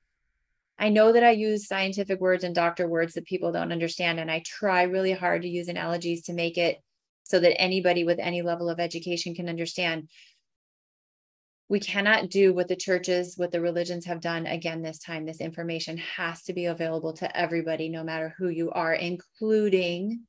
I 0.78 0.90
know 0.90 1.12
that 1.12 1.24
I 1.24 1.30
use 1.30 1.66
scientific 1.66 2.20
words 2.20 2.44
and 2.44 2.54
doctor 2.54 2.86
words 2.86 3.14
that 3.14 3.24
people 3.24 3.52
don't 3.52 3.72
understand, 3.72 4.20
and 4.20 4.30
I 4.30 4.42
try 4.44 4.82
really 4.82 5.12
hard 5.12 5.42
to 5.42 5.48
use 5.48 5.68
analogies 5.68 6.22
to 6.22 6.34
make 6.34 6.58
it 6.58 6.78
so 7.22 7.40
that 7.40 7.60
anybody 7.60 8.04
with 8.04 8.18
any 8.18 8.42
level 8.42 8.68
of 8.68 8.78
education 8.78 9.34
can 9.34 9.48
understand 9.48 10.08
we 11.68 11.80
cannot 11.80 12.30
do 12.30 12.54
what 12.54 12.68
the 12.68 12.76
churches, 12.76 13.36
what 13.36 13.50
the 13.50 13.60
religions 13.60 14.04
have 14.04 14.20
done 14.20 14.46
again 14.46 14.82
this 14.82 15.00
time. 15.00 15.26
This 15.26 15.40
information 15.40 15.96
has 15.96 16.42
to 16.44 16.52
be 16.52 16.66
available 16.66 17.12
to 17.14 17.36
everybody, 17.36 17.88
no 17.88 18.04
matter 18.04 18.34
who 18.38 18.48
you 18.48 18.70
are, 18.70 18.94
including 18.94 20.22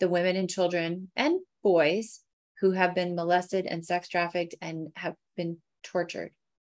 the 0.00 0.08
women 0.08 0.34
and 0.34 0.50
children 0.50 1.10
and 1.14 1.40
boys 1.62 2.20
who 2.60 2.72
have 2.72 2.94
been 2.94 3.14
molested 3.14 3.66
and 3.66 3.84
sex 3.84 4.08
trafficked 4.08 4.56
and 4.60 4.88
have 4.96 5.14
been 5.36 5.58
tortured. 5.84 6.32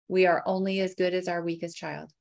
We 0.10 0.26
are 0.26 0.44
only 0.46 0.82
as 0.82 0.96
good 0.96 1.14
as 1.14 1.30
our 1.30 1.42
weakest 1.42 1.78
child. 1.78 2.12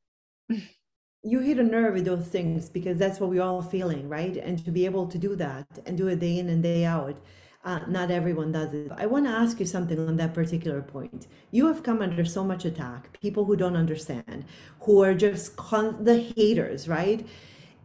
You 1.22 1.40
hit 1.40 1.59
a 1.59 1.62
nerve 1.62 1.95
with 1.95 2.05
those 2.05 2.26
things 2.26 2.68
because 2.68 2.99
that's 2.99 3.20
what 3.20 3.30
we're 3.30 3.43
all 3.43 3.62
feeling, 3.62 4.09
right? 4.09 4.36
And 4.36 4.64
to 4.64 4.70
be 4.70 4.84
able 4.84 5.07
to 5.07 5.18
do 5.18 5.36
that 5.36 5.66
and 5.86 5.97
do 5.97 6.09
it 6.09 6.18
day 6.18 6.38
in 6.38 6.49
and 6.49 6.62
day 6.62 6.84
out 6.84 7.20
uh, 7.64 7.80
not 7.86 8.11
everyone 8.11 8.53
does 8.53 8.74
it. 8.74 8.90
I 8.97 9.07
want 9.07 9.26
to 9.26 9.30
ask 9.30 9.61
you 9.61 9.66
something 9.66 9.99
on 9.99 10.16
that 10.16 10.34
particular 10.34 10.82
point. 10.82 11.28
You 11.53 11.66
have 11.66 11.82
come 11.82 12.03
under 12.03 12.24
so 12.24 12.43
much 12.43 12.64
attack, 12.64 13.20
people 13.20 13.45
who 13.45 13.57
don't 13.57 13.76
understand, 13.76 14.45
who 14.80 15.03
are 15.03 15.14
just 15.14 15.57
con- 15.57 16.03
the 16.03 16.18
haters, 16.18 16.88
right? 16.88 17.24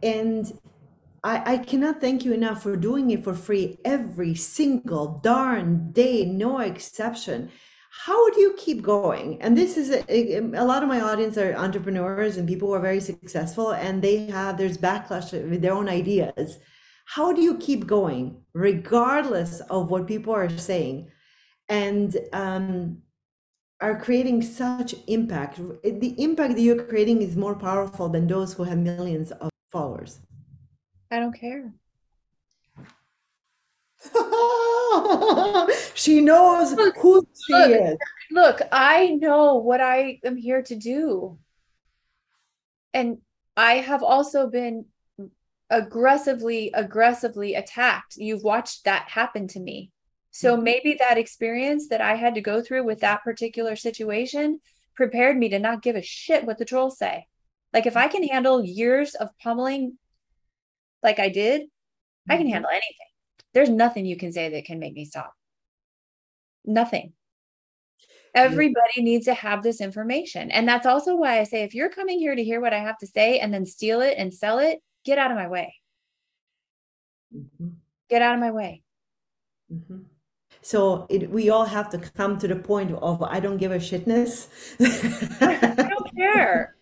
And 0.02 0.52
I, 1.22 1.54
I 1.54 1.58
cannot 1.58 2.00
thank 2.00 2.24
you 2.24 2.32
enough 2.32 2.62
for 2.62 2.76
doing 2.76 3.10
it 3.10 3.22
for 3.22 3.34
free 3.34 3.78
every 3.84 4.34
single 4.34 5.20
darn 5.22 5.92
day, 5.92 6.24
no 6.24 6.58
exception. 6.58 7.50
How 8.04 8.30
do 8.30 8.40
you 8.40 8.54
keep 8.56 8.80
going? 8.82 9.42
And 9.42 9.58
this 9.58 9.76
is 9.76 9.90
a, 9.90 10.36
a, 10.36 10.64
lot 10.64 10.84
of 10.84 10.88
my 10.88 11.00
audience 11.00 11.36
are 11.36 11.52
entrepreneurs 11.56 12.36
and 12.36 12.46
people 12.46 12.68
who 12.68 12.74
are 12.74 12.80
very 12.80 13.00
successful, 13.00 13.72
and 13.72 14.00
they 14.00 14.26
have 14.26 14.56
there's 14.56 14.78
backlash 14.78 15.32
with 15.32 15.62
their 15.62 15.72
own 15.72 15.88
ideas. 15.88 16.58
How 17.06 17.32
do 17.32 17.42
you 17.42 17.58
keep 17.58 17.88
going 17.88 18.40
regardless 18.54 19.60
of 19.62 19.90
what 19.90 20.06
people 20.06 20.32
are 20.32 20.48
saying? 20.48 21.10
And 21.68 22.16
um, 22.32 22.98
are 23.80 23.98
creating 23.98 24.42
such 24.42 24.94
impact. 25.08 25.56
The 25.82 26.14
impact 26.22 26.54
that 26.54 26.62
you're 26.62 26.84
creating 26.84 27.22
is 27.22 27.34
more 27.36 27.56
powerful 27.56 28.08
than 28.08 28.28
those 28.28 28.52
who 28.52 28.62
have 28.62 28.78
millions 28.78 29.32
of 29.32 29.50
followers. 29.72 30.20
I 31.10 31.18
don't 31.18 31.32
care 31.32 31.72
she 35.94 36.20
knows 36.20 36.72
look, 36.72 36.96
who 36.98 37.26
she 37.46 37.52
look, 37.52 37.70
is. 37.70 37.96
look 38.30 38.60
i 38.70 39.08
know 39.08 39.56
what 39.56 39.80
i 39.80 40.20
am 40.24 40.36
here 40.36 40.62
to 40.62 40.76
do. 40.76 41.36
And 42.94 43.18
i 43.56 43.74
have 43.74 44.04
also 44.04 44.48
been 44.48 44.86
aggressively 45.68 46.70
aggressively 46.72 47.56
attacked. 47.56 48.16
You've 48.16 48.44
watched 48.44 48.84
that 48.84 49.08
happen 49.08 49.48
to 49.48 49.60
me. 49.60 49.90
So 50.30 50.54
mm-hmm. 50.54 50.64
maybe 50.64 50.94
that 51.00 51.18
experience 51.18 51.88
that 51.88 52.00
i 52.00 52.14
had 52.14 52.36
to 52.36 52.40
go 52.40 52.62
through 52.62 52.84
with 52.84 53.00
that 53.00 53.24
particular 53.24 53.74
situation 53.74 54.60
prepared 54.94 55.36
me 55.36 55.48
to 55.48 55.58
not 55.58 55.82
give 55.82 55.96
a 55.96 56.02
shit 56.02 56.44
what 56.44 56.58
the 56.58 56.64
trolls 56.64 56.98
say. 56.98 57.26
Like 57.72 57.86
if 57.86 57.96
i 57.96 58.06
can 58.06 58.22
handle 58.22 58.64
years 58.64 59.16
of 59.16 59.36
pummeling 59.42 59.98
like 61.02 61.18
i 61.18 61.28
did 61.28 61.62
i 62.28 62.36
can 62.36 62.46
mm-hmm. 62.46 62.52
handle 62.52 62.70
anything 62.70 63.07
there's 63.54 63.70
nothing 63.70 64.06
you 64.06 64.16
can 64.16 64.32
say 64.32 64.48
that 64.50 64.64
can 64.64 64.78
make 64.78 64.94
me 64.94 65.04
stop 65.04 65.32
nothing 66.64 67.12
Everybody 68.34 69.02
needs 69.02 69.24
to 69.26 69.34
have 69.34 69.62
this 69.62 69.80
information. 69.80 70.50
And 70.50 70.68
that's 70.68 70.86
also 70.86 71.16
why 71.16 71.40
I 71.40 71.44
say 71.44 71.62
if 71.62 71.74
you're 71.74 71.88
coming 71.88 72.18
here 72.18 72.34
to 72.34 72.44
hear 72.44 72.60
what 72.60 72.72
I 72.72 72.78
have 72.78 72.98
to 72.98 73.06
say 73.06 73.38
and 73.38 73.52
then 73.52 73.66
steal 73.66 74.00
it 74.00 74.14
and 74.16 74.32
sell 74.32 74.58
it, 74.58 74.80
get 75.04 75.18
out 75.18 75.30
of 75.30 75.36
my 75.36 75.48
way. 75.48 75.74
Mm-hmm. 77.34 77.68
Get 78.08 78.22
out 78.22 78.34
of 78.34 78.40
my 78.40 78.50
way. 78.50 78.82
Mm-hmm. 79.72 79.98
So 80.60 81.06
it, 81.08 81.30
we 81.30 81.50
all 81.50 81.64
have 81.64 81.90
to 81.90 81.98
come 81.98 82.38
to 82.38 82.48
the 82.48 82.56
point 82.56 82.92
of 82.92 83.22
I 83.22 83.40
don't 83.40 83.58
give 83.58 83.72
a 83.72 83.78
shitness. 83.78 84.48
I 85.40 85.88
don't 85.88 86.16
care. 86.16 86.76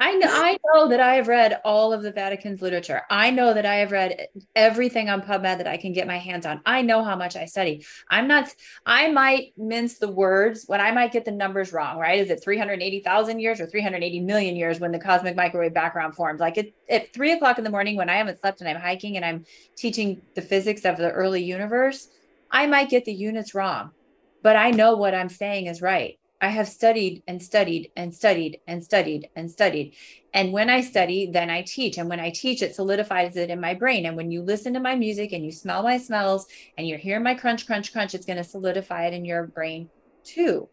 I 0.00 0.14
know, 0.14 0.28
I 0.30 0.56
know 0.64 0.88
that 0.88 1.00
I 1.00 1.16
have 1.16 1.26
read 1.26 1.60
all 1.64 1.92
of 1.92 2.02
the 2.02 2.12
Vatican's 2.12 2.62
literature. 2.62 3.02
I 3.10 3.32
know 3.32 3.52
that 3.52 3.66
I 3.66 3.76
have 3.76 3.90
read 3.90 4.28
everything 4.54 5.08
on 5.08 5.22
PubMed 5.22 5.58
that 5.58 5.66
I 5.66 5.76
can 5.76 5.92
get 5.92 6.06
my 6.06 6.18
hands 6.18 6.46
on. 6.46 6.60
I 6.64 6.82
know 6.82 7.02
how 7.02 7.16
much 7.16 7.34
I 7.34 7.46
study. 7.46 7.84
I'm 8.08 8.28
not, 8.28 8.48
I 8.86 9.10
might 9.10 9.54
mince 9.56 9.98
the 9.98 10.10
words 10.10 10.64
when 10.68 10.80
I 10.80 10.92
might 10.92 11.10
get 11.10 11.24
the 11.24 11.32
numbers 11.32 11.72
wrong, 11.72 11.98
right? 11.98 12.20
Is 12.20 12.30
it 12.30 12.42
380,000 12.44 13.40
years 13.40 13.60
or 13.60 13.66
380 13.66 14.20
million 14.20 14.54
years 14.54 14.78
when 14.78 14.92
the 14.92 15.00
cosmic 15.00 15.34
microwave 15.34 15.74
background 15.74 16.14
formed? 16.14 16.38
Like 16.38 16.58
it, 16.58 16.74
at 16.88 17.12
three 17.12 17.32
o'clock 17.32 17.58
in 17.58 17.64
the 17.64 17.70
morning 17.70 17.96
when 17.96 18.08
I 18.08 18.18
haven't 18.18 18.38
slept 18.38 18.60
and 18.60 18.68
I'm 18.68 18.80
hiking 18.80 19.16
and 19.16 19.24
I'm 19.24 19.46
teaching 19.76 20.22
the 20.36 20.42
physics 20.42 20.84
of 20.84 20.96
the 20.96 21.10
early 21.10 21.42
universe, 21.42 22.08
I 22.52 22.66
might 22.66 22.88
get 22.88 23.04
the 23.04 23.12
units 23.12 23.52
wrong, 23.52 23.90
but 24.44 24.54
I 24.54 24.70
know 24.70 24.94
what 24.96 25.14
I'm 25.14 25.28
saying 25.28 25.66
is 25.66 25.82
right. 25.82 26.18
I 26.40 26.48
have 26.48 26.68
studied 26.68 27.24
and 27.26 27.42
studied 27.42 27.90
and 27.96 28.14
studied 28.14 28.60
and 28.66 28.84
studied 28.84 29.28
and 29.34 29.50
studied. 29.50 29.94
And 30.32 30.52
when 30.52 30.70
I 30.70 30.82
study, 30.82 31.30
then 31.32 31.50
I 31.50 31.62
teach. 31.62 31.98
And 31.98 32.08
when 32.08 32.20
I 32.20 32.30
teach, 32.30 32.62
it 32.62 32.76
solidifies 32.76 33.36
it 33.36 33.50
in 33.50 33.60
my 33.60 33.74
brain. 33.74 34.06
And 34.06 34.16
when 34.16 34.30
you 34.30 34.42
listen 34.42 34.74
to 34.74 34.80
my 34.80 34.94
music 34.94 35.32
and 35.32 35.44
you 35.44 35.50
smell 35.50 35.82
my 35.82 35.98
smells 35.98 36.46
and 36.76 36.86
you're 36.86 36.98
hearing 36.98 37.24
my 37.24 37.34
crunch, 37.34 37.66
crunch, 37.66 37.92
crunch, 37.92 38.14
it's 38.14 38.26
going 38.26 38.36
to 38.36 38.44
solidify 38.44 39.06
it 39.06 39.14
in 39.14 39.24
your 39.24 39.46
brain 39.46 39.88
too. 40.22 40.68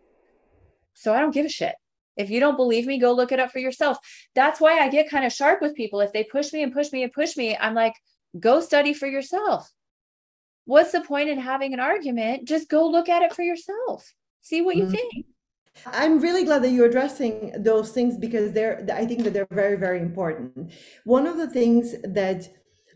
So 0.93 1.13
I 1.13 1.19
don't 1.19 1.33
give 1.33 1.47
a 1.47 1.49
shit. 1.49 1.75
If 2.15 2.29
you 2.29 2.39
don't 2.39 2.57
believe 2.57 2.85
me, 2.85 2.99
go 2.99 3.11
look 3.11 3.31
it 3.31 3.39
up 3.39 3.51
for 3.51 3.59
yourself. 3.59 3.97
That's 4.35 4.61
why 4.61 4.79
I 4.79 4.89
get 4.89 5.09
kind 5.09 5.25
of 5.25 5.33
sharp 5.33 5.61
with 5.61 5.75
people. 5.75 5.99
If 5.99 6.13
they 6.13 6.23
push 6.23 6.53
me 6.53 6.61
and 6.61 6.73
push 6.73 6.91
me 6.91 7.03
and 7.03 7.11
push 7.11 7.35
me, 7.35 7.57
I'm 7.57 7.73
like, 7.73 7.95
go 8.39 8.61
study 8.61 8.93
for 8.93 9.07
yourself. 9.07 9.69
What's 10.65 10.91
the 10.91 11.01
point 11.01 11.29
in 11.29 11.39
having 11.39 11.73
an 11.73 11.79
argument? 11.79 12.47
Just 12.47 12.69
go 12.69 12.87
look 12.87 13.09
at 13.09 13.23
it 13.23 13.33
for 13.33 13.41
yourself. 13.41 14.13
See 14.41 14.61
what 14.61 14.75
you 14.75 14.83
mm-hmm. 14.83 14.91
think. 14.91 15.25
I'm 15.85 16.19
really 16.19 16.43
glad 16.43 16.63
that 16.63 16.71
you're 16.71 16.87
addressing 16.87 17.53
those 17.57 17.91
things 17.91 18.17
because 18.17 18.53
they're 18.53 18.85
I 18.91 19.05
think 19.05 19.23
that 19.23 19.33
they're 19.33 19.47
very 19.51 19.77
very 19.77 19.99
important. 19.99 20.71
One 21.03 21.27
of 21.27 21.37
the 21.37 21.49
things 21.49 21.95
that 22.03 22.47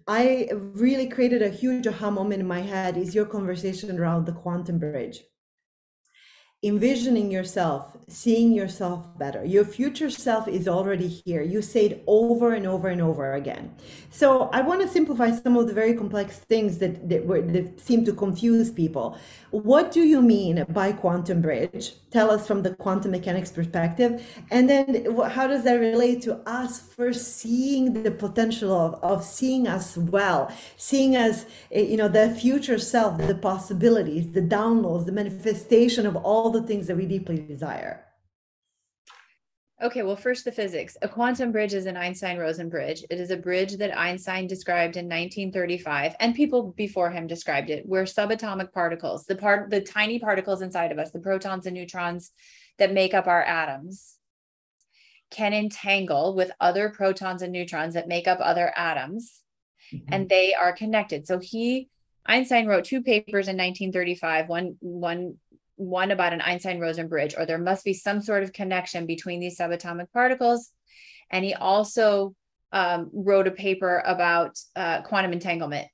I 0.07 0.49
really 0.51 1.07
created 1.07 1.41
a 1.41 1.49
huge 1.49 1.85
aha 1.85 2.09
moment 2.09 2.41
in 2.41 2.47
my 2.47 2.61
head 2.61 2.97
is 2.97 3.13
your 3.13 3.25
conversation 3.25 3.99
around 3.99 4.25
the 4.25 4.31
quantum 4.31 4.79
bridge 4.79 5.23
envisioning 6.61 7.31
yourself, 7.31 7.95
seeing 8.09 8.51
yourself 8.51 9.17
better. 9.17 9.45
Your 9.45 9.63
future 9.63 10.09
self 10.09 10.45
is 10.45 10.67
already 10.67 11.07
here. 11.07 11.41
You 11.41 11.61
say 11.61 11.85
it 11.85 12.03
over 12.05 12.53
and 12.53 12.67
over 12.67 12.89
and 12.89 13.01
over 13.01 13.33
again. 13.33 13.73
So 14.09 14.49
I 14.51 14.61
want 14.61 14.81
to 14.81 14.87
simplify 14.87 15.31
some 15.31 15.55
of 15.55 15.67
the 15.67 15.73
very 15.73 15.93
complex 15.93 16.39
things 16.39 16.79
that 16.79 17.07
that, 17.07 17.25
were, 17.25 17.41
that 17.41 17.79
seem 17.79 18.03
to 18.05 18.13
confuse 18.13 18.71
people. 18.71 19.17
What 19.51 19.93
do 19.93 20.01
you 20.01 20.21
mean 20.21 20.65
by 20.69 20.91
quantum 20.91 21.41
bridge? 21.41 21.93
Tell 22.11 22.29
us 22.29 22.45
from 22.45 22.63
the 22.63 22.75
quantum 22.75 23.11
mechanics 23.11 23.51
perspective, 23.51 24.25
and 24.51 24.69
then 24.69 25.15
how 25.29 25.47
does 25.47 25.63
that 25.63 25.75
relate 25.75 26.21
to 26.23 26.37
us 26.47 26.79
first 26.79 27.37
seeing 27.37 28.03
the 28.03 28.11
potential 28.11 28.71
of, 28.73 28.95
of 29.03 29.23
seeing 29.23 29.67
us 29.67 29.95
well, 29.95 30.51
seeing 30.75 31.15
us, 31.15 31.45
eh, 31.71 31.81
you 31.81 31.97
know, 31.97 32.07
the 32.07 32.31
future 32.31 32.79
self, 32.79 33.17
the 33.17 33.35
possibilities, 33.35 34.31
the 34.31 34.41
downloads, 34.41 35.05
the 35.05 35.11
manifestation 35.11 36.05
of 36.05 36.15
all 36.15 36.48
all 36.49 36.61
the 36.61 36.67
things 36.67 36.87
that 36.87 36.97
we 36.97 37.05
deeply 37.05 37.37
desire. 37.37 38.05
Okay, 39.83 40.01
well, 40.01 40.15
first 40.15 40.45
the 40.45 40.51
physics. 40.51 40.97
A 41.03 41.07
quantum 41.07 41.51
bridge 41.51 41.75
is 41.75 41.85
an 41.85 41.95
Einstein 41.95 42.39
Rosen 42.39 42.69
bridge. 42.69 43.05
It 43.09 43.19
is 43.19 43.29
a 43.29 43.37
bridge 43.37 43.77
that 43.77 43.97
Einstein 43.97 44.47
described 44.47 44.97
in 44.97 45.05
1935, 45.05 46.15
and 46.19 46.33
people 46.33 46.73
before 46.75 47.11
him 47.11 47.27
described 47.27 47.69
it, 47.69 47.85
where 47.85 48.03
subatomic 48.03 48.73
particles, 48.73 49.25
the 49.25 49.35
part, 49.35 49.69
the 49.69 49.79
tiny 49.79 50.17
particles 50.19 50.63
inside 50.63 50.91
of 50.91 50.97
us, 50.97 51.11
the 51.11 51.19
protons 51.19 51.67
and 51.67 51.75
neutrons 51.75 52.31
that 52.79 52.93
make 52.93 53.13
up 53.13 53.27
our 53.27 53.43
atoms, 53.43 54.17
can 55.29 55.53
entangle 55.53 56.35
with 56.35 56.51
other 56.59 56.89
protons 56.89 57.43
and 57.43 57.53
neutrons 57.53 57.93
that 57.93 58.07
make 58.07 58.27
up 58.27 58.39
other 58.41 58.73
atoms, 58.75 59.41
mm-hmm. 59.93 60.11
and 60.11 60.27
they 60.27 60.55
are 60.55 60.73
connected. 60.73 61.27
So 61.27 61.37
he 61.37 61.89
Einstein 62.25 62.67
wrote 62.67 62.85
two 62.85 63.01
papers 63.01 63.47
in 63.47 63.55
1935, 63.55 64.49
one 64.49 64.77
one 64.81 65.37
one 65.79 66.11
about 66.11 66.33
an 66.33 66.41
Einstein 66.41 66.79
Rosen 66.79 67.07
bridge, 67.07 67.35
or 67.37 67.45
there 67.45 67.57
must 67.57 67.85
be 67.85 67.93
some 67.93 68.21
sort 68.21 68.43
of 68.43 68.51
connection 68.51 69.05
between 69.05 69.39
these 69.39 69.57
subatomic 69.57 70.11
particles. 70.11 70.71
And 71.31 71.45
he 71.45 71.53
also 71.53 72.35
um, 72.73 73.09
wrote 73.13 73.47
a 73.47 73.51
paper 73.51 74.03
about 74.05 74.59
uh, 74.75 75.01
quantum 75.03 75.31
entanglement. 75.31 75.87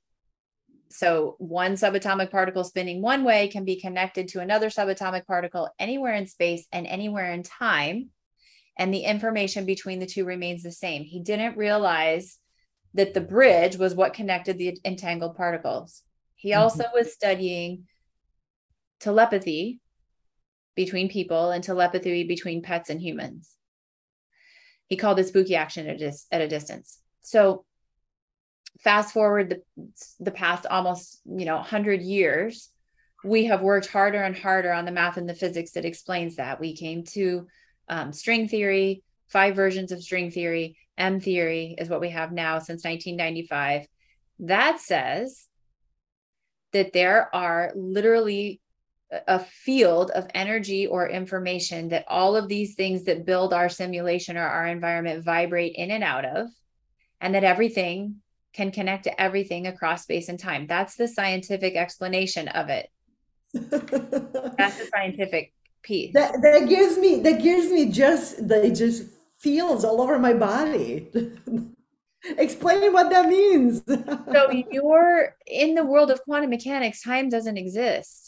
So, 0.90 1.36
one 1.38 1.74
subatomic 1.74 2.30
particle 2.30 2.64
spinning 2.64 3.00
one 3.00 3.22
way 3.22 3.48
can 3.48 3.64
be 3.64 3.80
connected 3.80 4.28
to 4.28 4.40
another 4.40 4.70
subatomic 4.70 5.24
particle 5.26 5.68
anywhere 5.78 6.14
in 6.14 6.26
space 6.26 6.66
and 6.72 6.86
anywhere 6.86 7.32
in 7.32 7.42
time. 7.42 8.10
And 8.78 8.92
the 8.92 9.04
information 9.04 9.66
between 9.66 10.00
the 10.00 10.06
two 10.06 10.24
remains 10.24 10.62
the 10.62 10.72
same. 10.72 11.02
He 11.02 11.20
didn't 11.20 11.56
realize 11.56 12.38
that 12.94 13.14
the 13.14 13.20
bridge 13.20 13.76
was 13.76 13.94
what 13.94 14.14
connected 14.14 14.58
the 14.58 14.78
entangled 14.84 15.36
particles. 15.36 16.02
He 16.34 16.50
mm-hmm. 16.50 16.60
also 16.60 16.84
was 16.94 17.12
studying 17.12 17.84
telepathy 19.00 19.80
between 20.74 21.08
people 21.08 21.50
and 21.50 21.64
telepathy 21.64 22.24
between 22.24 22.62
pets 22.62 22.90
and 22.90 23.00
humans. 23.00 23.52
He 24.86 24.96
called 24.96 25.18
it 25.18 25.26
spooky 25.26 25.56
action 25.56 25.88
at 25.88 25.96
a, 25.96 25.98
dis- 25.98 26.26
at 26.30 26.40
a 26.40 26.48
distance. 26.48 26.98
So 27.22 27.64
fast 28.80 29.12
forward 29.12 29.50
the, 29.50 29.88
the 30.20 30.30
past 30.30 30.66
almost, 30.66 31.20
you 31.24 31.44
know, 31.44 31.56
100 31.56 32.02
years, 32.02 32.70
we 33.24 33.46
have 33.46 33.62
worked 33.62 33.86
harder 33.86 34.22
and 34.22 34.36
harder 34.36 34.72
on 34.72 34.84
the 34.84 34.92
math 34.92 35.16
and 35.16 35.28
the 35.28 35.34
physics 35.34 35.72
that 35.72 35.84
explains 35.84 36.36
that. 36.36 36.60
We 36.60 36.76
came 36.76 37.02
to 37.14 37.46
um, 37.88 38.12
string 38.12 38.46
theory, 38.48 39.02
five 39.28 39.56
versions 39.56 39.90
of 39.90 40.02
string 40.02 40.30
theory, 40.30 40.76
M 40.98 41.20
theory 41.20 41.74
is 41.78 41.88
what 41.88 42.00
we 42.00 42.10
have 42.10 42.32
now 42.32 42.58
since 42.58 42.84
1995. 42.84 43.86
That 44.40 44.80
says 44.80 45.46
that 46.72 46.92
there 46.92 47.34
are 47.34 47.72
literally 47.74 48.60
a 49.10 49.38
field 49.38 50.10
of 50.10 50.26
energy 50.34 50.86
or 50.86 51.08
information 51.08 51.88
that 51.90 52.04
all 52.08 52.36
of 52.36 52.48
these 52.48 52.74
things 52.74 53.04
that 53.04 53.24
build 53.24 53.52
our 53.52 53.68
simulation 53.68 54.36
or 54.36 54.46
our 54.46 54.66
environment 54.66 55.24
vibrate 55.24 55.74
in 55.76 55.90
and 55.90 56.02
out 56.02 56.24
of, 56.24 56.48
and 57.20 57.34
that 57.34 57.44
everything 57.44 58.16
can 58.52 58.72
connect 58.72 59.04
to 59.04 59.20
everything 59.20 59.66
across 59.66 60.02
space 60.02 60.28
and 60.28 60.38
time. 60.38 60.66
That's 60.66 60.96
the 60.96 61.06
scientific 61.06 61.76
explanation 61.76 62.48
of 62.48 62.68
it. 62.68 62.90
That's 63.52 64.78
the 64.78 64.88
scientific 64.92 65.52
piece. 65.82 66.12
That, 66.14 66.40
that 66.42 66.68
gives 66.68 66.98
me 66.98 67.20
that 67.20 67.40
gives 67.42 67.70
me 67.70 67.90
just 67.90 68.48
the 68.48 68.70
just 68.70 69.04
feels 69.38 69.84
all 69.84 70.00
over 70.00 70.18
my 70.18 70.32
body. 70.32 71.08
Explain 72.38 72.92
what 72.92 73.10
that 73.10 73.28
means. 73.28 73.82
so 73.86 74.50
you're 74.72 75.36
in 75.46 75.76
the 75.76 75.84
world 75.84 76.10
of 76.10 76.20
quantum 76.24 76.50
mechanics, 76.50 77.02
time 77.02 77.28
doesn't 77.28 77.56
exist 77.56 78.25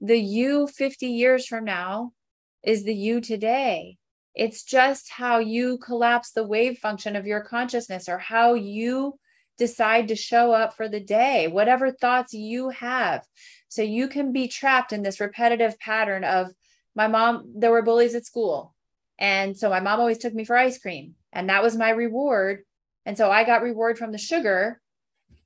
the 0.00 0.18
you 0.18 0.66
50 0.66 1.06
years 1.06 1.46
from 1.46 1.64
now 1.64 2.12
is 2.62 2.84
the 2.84 2.94
you 2.94 3.20
today. 3.20 3.96
It's 4.34 4.62
just 4.62 5.10
how 5.10 5.38
you 5.38 5.78
collapse 5.78 6.32
the 6.32 6.46
wave 6.46 6.78
function 6.78 7.16
of 7.16 7.26
your 7.26 7.40
consciousness 7.40 8.08
or 8.08 8.18
how 8.18 8.54
you 8.54 9.18
decide 9.58 10.08
to 10.08 10.16
show 10.16 10.52
up 10.52 10.74
for 10.74 10.88
the 10.88 11.00
day, 11.00 11.48
whatever 11.48 11.90
thoughts 11.90 12.32
you 12.32 12.70
have. 12.70 13.24
So 13.68 13.82
you 13.82 14.08
can 14.08 14.32
be 14.32 14.48
trapped 14.48 14.92
in 14.92 15.02
this 15.02 15.20
repetitive 15.20 15.78
pattern 15.78 16.24
of 16.24 16.50
my 16.94 17.06
mom, 17.06 17.52
there 17.54 17.70
were 17.70 17.82
bullies 17.82 18.14
at 18.14 18.26
school. 18.26 18.74
And 19.18 19.56
so 19.56 19.68
my 19.68 19.80
mom 19.80 20.00
always 20.00 20.18
took 20.18 20.34
me 20.34 20.44
for 20.44 20.56
ice 20.56 20.78
cream, 20.78 21.14
and 21.32 21.50
that 21.50 21.62
was 21.62 21.76
my 21.76 21.90
reward. 21.90 22.62
And 23.04 23.18
so 23.18 23.30
I 23.30 23.44
got 23.44 23.62
reward 23.62 23.98
from 23.98 24.12
the 24.12 24.18
sugar 24.18 24.79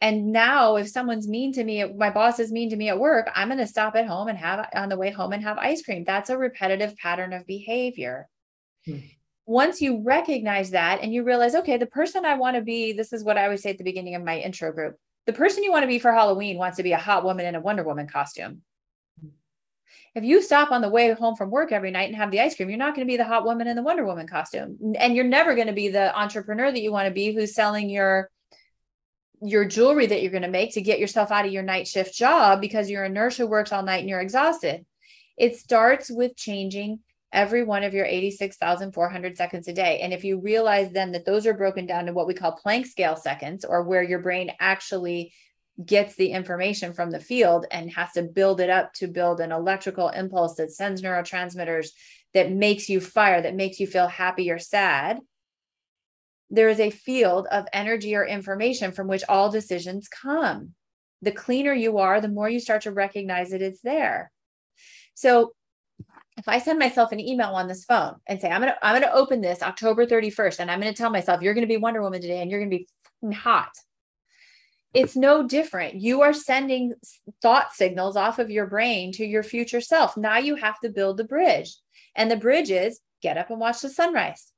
and 0.04 0.32
now, 0.32 0.76
if 0.76 0.90
someone's 0.90 1.26
mean 1.26 1.50
to 1.54 1.64
me, 1.64 1.82
my 1.82 2.10
boss 2.10 2.38
is 2.38 2.52
mean 2.52 2.68
to 2.68 2.76
me 2.76 2.90
at 2.90 2.98
work, 2.98 3.30
I'm 3.34 3.48
going 3.48 3.56
to 3.56 3.66
stop 3.66 3.96
at 3.96 4.06
home 4.06 4.28
and 4.28 4.36
have 4.36 4.68
on 4.74 4.90
the 4.90 4.98
way 4.98 5.10
home 5.10 5.32
and 5.32 5.42
have 5.42 5.56
ice 5.56 5.82
cream. 5.82 6.04
That's 6.04 6.28
a 6.28 6.36
repetitive 6.36 6.94
pattern 6.98 7.32
of 7.32 7.46
behavior. 7.46 8.28
Hmm. 8.84 8.98
once 9.46 9.80
you 9.80 10.02
recognize 10.02 10.72
that 10.72 11.00
and 11.00 11.14
you 11.14 11.22
realize, 11.24 11.54
okay, 11.54 11.78
the 11.78 11.86
person 11.86 12.26
I 12.26 12.34
want 12.34 12.56
to 12.56 12.60
be, 12.60 12.92
this 12.92 13.14
is 13.14 13.24
what 13.24 13.38
I 13.38 13.44
always 13.44 13.62
say 13.62 13.70
at 13.70 13.78
the 13.78 13.84
beginning 13.84 14.14
of 14.14 14.22
my 14.22 14.38
intro 14.38 14.72
group. 14.72 14.96
The 15.24 15.32
person 15.32 15.64
you 15.64 15.72
want 15.72 15.84
to 15.84 15.88
be 15.88 15.98
for 15.98 16.12
Halloween 16.12 16.58
wants 16.58 16.76
to 16.76 16.82
be 16.82 16.92
a 16.92 16.98
hot 16.98 17.24
woman 17.24 17.46
in 17.46 17.54
a 17.54 17.60
Wonder 17.60 17.82
Woman 17.82 18.06
costume. 18.06 18.60
If 20.14 20.22
you 20.22 20.42
stop 20.42 20.70
on 20.70 20.82
the 20.82 20.90
way 20.90 21.10
home 21.14 21.34
from 21.34 21.50
work 21.50 21.72
every 21.72 21.90
night 21.90 22.10
and 22.10 22.16
have 22.16 22.30
the 22.30 22.40
ice 22.40 22.54
cream, 22.54 22.68
you're 22.68 22.78
not 22.78 22.94
going 22.94 23.06
to 23.06 23.10
be 23.10 23.16
the 23.16 23.24
hot 23.24 23.46
woman 23.46 23.68
in 23.68 23.74
the 23.74 23.82
Wonder 23.82 24.04
Woman 24.04 24.28
costume. 24.28 24.76
And 24.98 25.16
you're 25.16 25.24
never 25.24 25.54
going 25.54 25.68
to 25.68 25.72
be 25.72 25.88
the 25.88 26.14
entrepreneur 26.14 26.70
that 26.70 26.82
you 26.82 26.92
want 26.92 27.08
to 27.08 27.14
be 27.14 27.32
who's 27.32 27.54
selling 27.54 27.88
your 27.88 28.30
your 29.46 29.64
jewelry 29.64 30.06
that 30.06 30.22
you're 30.22 30.30
going 30.30 30.42
to 30.42 30.48
make 30.48 30.74
to 30.74 30.82
get 30.82 30.98
yourself 30.98 31.30
out 31.30 31.46
of 31.46 31.52
your 31.52 31.62
night 31.62 31.86
shift 31.86 32.14
job 32.14 32.60
because 32.60 32.88
you're 32.88 33.04
a 33.04 33.08
nurse 33.08 33.36
who 33.36 33.46
works 33.46 33.72
all 33.72 33.82
night 33.82 34.00
and 34.00 34.08
you're 34.08 34.20
exhausted. 34.20 34.84
It 35.36 35.56
starts 35.56 36.10
with 36.10 36.36
changing 36.36 37.00
every 37.32 37.64
one 37.64 37.82
of 37.82 37.92
your 37.92 38.06
86,400 38.06 39.36
seconds 39.36 39.66
a 39.68 39.72
day. 39.72 40.00
And 40.00 40.12
if 40.12 40.24
you 40.24 40.40
realize 40.40 40.92
then 40.92 41.12
that 41.12 41.26
those 41.26 41.46
are 41.46 41.54
broken 41.54 41.84
down 41.84 42.06
to 42.06 42.12
what 42.12 42.28
we 42.28 42.34
call 42.34 42.58
Planck 42.64 42.86
scale 42.86 43.16
seconds, 43.16 43.64
or 43.64 43.82
where 43.82 44.02
your 44.02 44.20
brain 44.20 44.52
actually 44.60 45.32
gets 45.84 46.14
the 46.14 46.28
information 46.28 46.92
from 46.92 47.10
the 47.10 47.18
field 47.18 47.66
and 47.70 47.90
has 47.90 48.12
to 48.12 48.22
build 48.22 48.60
it 48.60 48.70
up 48.70 48.92
to 48.94 49.08
build 49.08 49.40
an 49.40 49.50
electrical 49.50 50.08
impulse 50.08 50.54
that 50.54 50.70
sends 50.70 51.02
neurotransmitters 51.02 51.88
that 52.32 52.52
makes 52.52 52.88
you 52.88 53.00
fire, 53.00 53.42
that 53.42 53.56
makes 53.56 53.80
you 53.80 53.86
feel 53.88 54.06
happy 54.06 54.50
or 54.50 54.58
sad. 54.58 55.18
There 56.50 56.68
is 56.68 56.80
a 56.80 56.90
field 56.90 57.46
of 57.50 57.66
energy 57.72 58.14
or 58.14 58.24
information 58.24 58.92
from 58.92 59.08
which 59.08 59.24
all 59.28 59.50
decisions 59.50 60.08
come. 60.08 60.74
The 61.22 61.32
cleaner 61.32 61.72
you 61.72 61.98
are, 61.98 62.20
the 62.20 62.28
more 62.28 62.48
you 62.48 62.60
start 62.60 62.82
to 62.82 62.92
recognize 62.92 63.50
that 63.50 63.62
it's 63.62 63.80
there. 63.80 64.30
So 65.14 65.52
if 66.36 66.48
I 66.48 66.58
send 66.58 66.78
myself 66.78 67.12
an 67.12 67.20
email 67.20 67.50
on 67.50 67.68
this 67.68 67.84
phone 67.84 68.16
and 68.26 68.40
say, 68.40 68.50
I'm 68.50 68.60
gonna, 68.60 68.76
I'm 68.82 69.00
gonna 69.00 69.12
open 69.12 69.40
this 69.40 69.62
October 69.62 70.06
31st, 70.06 70.60
and 70.60 70.70
I'm 70.70 70.80
gonna 70.80 70.92
tell 70.92 71.10
myself 71.10 71.42
you're 71.42 71.54
gonna 71.54 71.66
be 71.66 71.76
Wonder 71.76 72.02
Woman 72.02 72.20
today 72.20 72.42
and 72.42 72.50
you're 72.50 72.60
gonna 72.60 72.70
be 72.70 72.86
hot. 73.32 73.70
It's 74.92 75.16
no 75.16 75.46
different. 75.46 75.96
You 75.96 76.22
are 76.22 76.32
sending 76.32 76.94
thought 77.42 77.72
signals 77.72 78.16
off 78.16 78.38
of 78.38 78.50
your 78.50 78.66
brain 78.66 79.10
to 79.12 79.26
your 79.26 79.42
future 79.42 79.80
self. 79.80 80.16
Now 80.16 80.38
you 80.38 80.54
have 80.54 80.78
to 80.80 80.88
build 80.88 81.16
the 81.16 81.24
bridge. 81.24 81.76
And 82.14 82.30
the 82.30 82.36
bridge 82.36 82.70
is 82.70 83.00
get 83.20 83.36
up 83.36 83.50
and 83.50 83.58
watch 83.58 83.80
the 83.80 83.88
sunrise, 83.88 84.52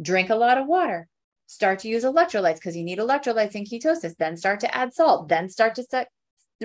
drink 0.00 0.30
a 0.30 0.34
lot 0.34 0.58
of 0.58 0.66
water, 0.66 1.08
start 1.46 1.80
to 1.80 1.88
use 1.88 2.04
electrolytes 2.04 2.56
because 2.56 2.76
you 2.76 2.84
need 2.84 2.98
electrolytes 2.98 3.54
in 3.54 3.64
ketosis, 3.64 4.16
then 4.18 4.36
start 4.36 4.60
to 4.60 4.74
add 4.74 4.94
salt, 4.94 5.28
then 5.28 5.48
start 5.48 5.74
to 5.74 5.82
set 5.82 6.08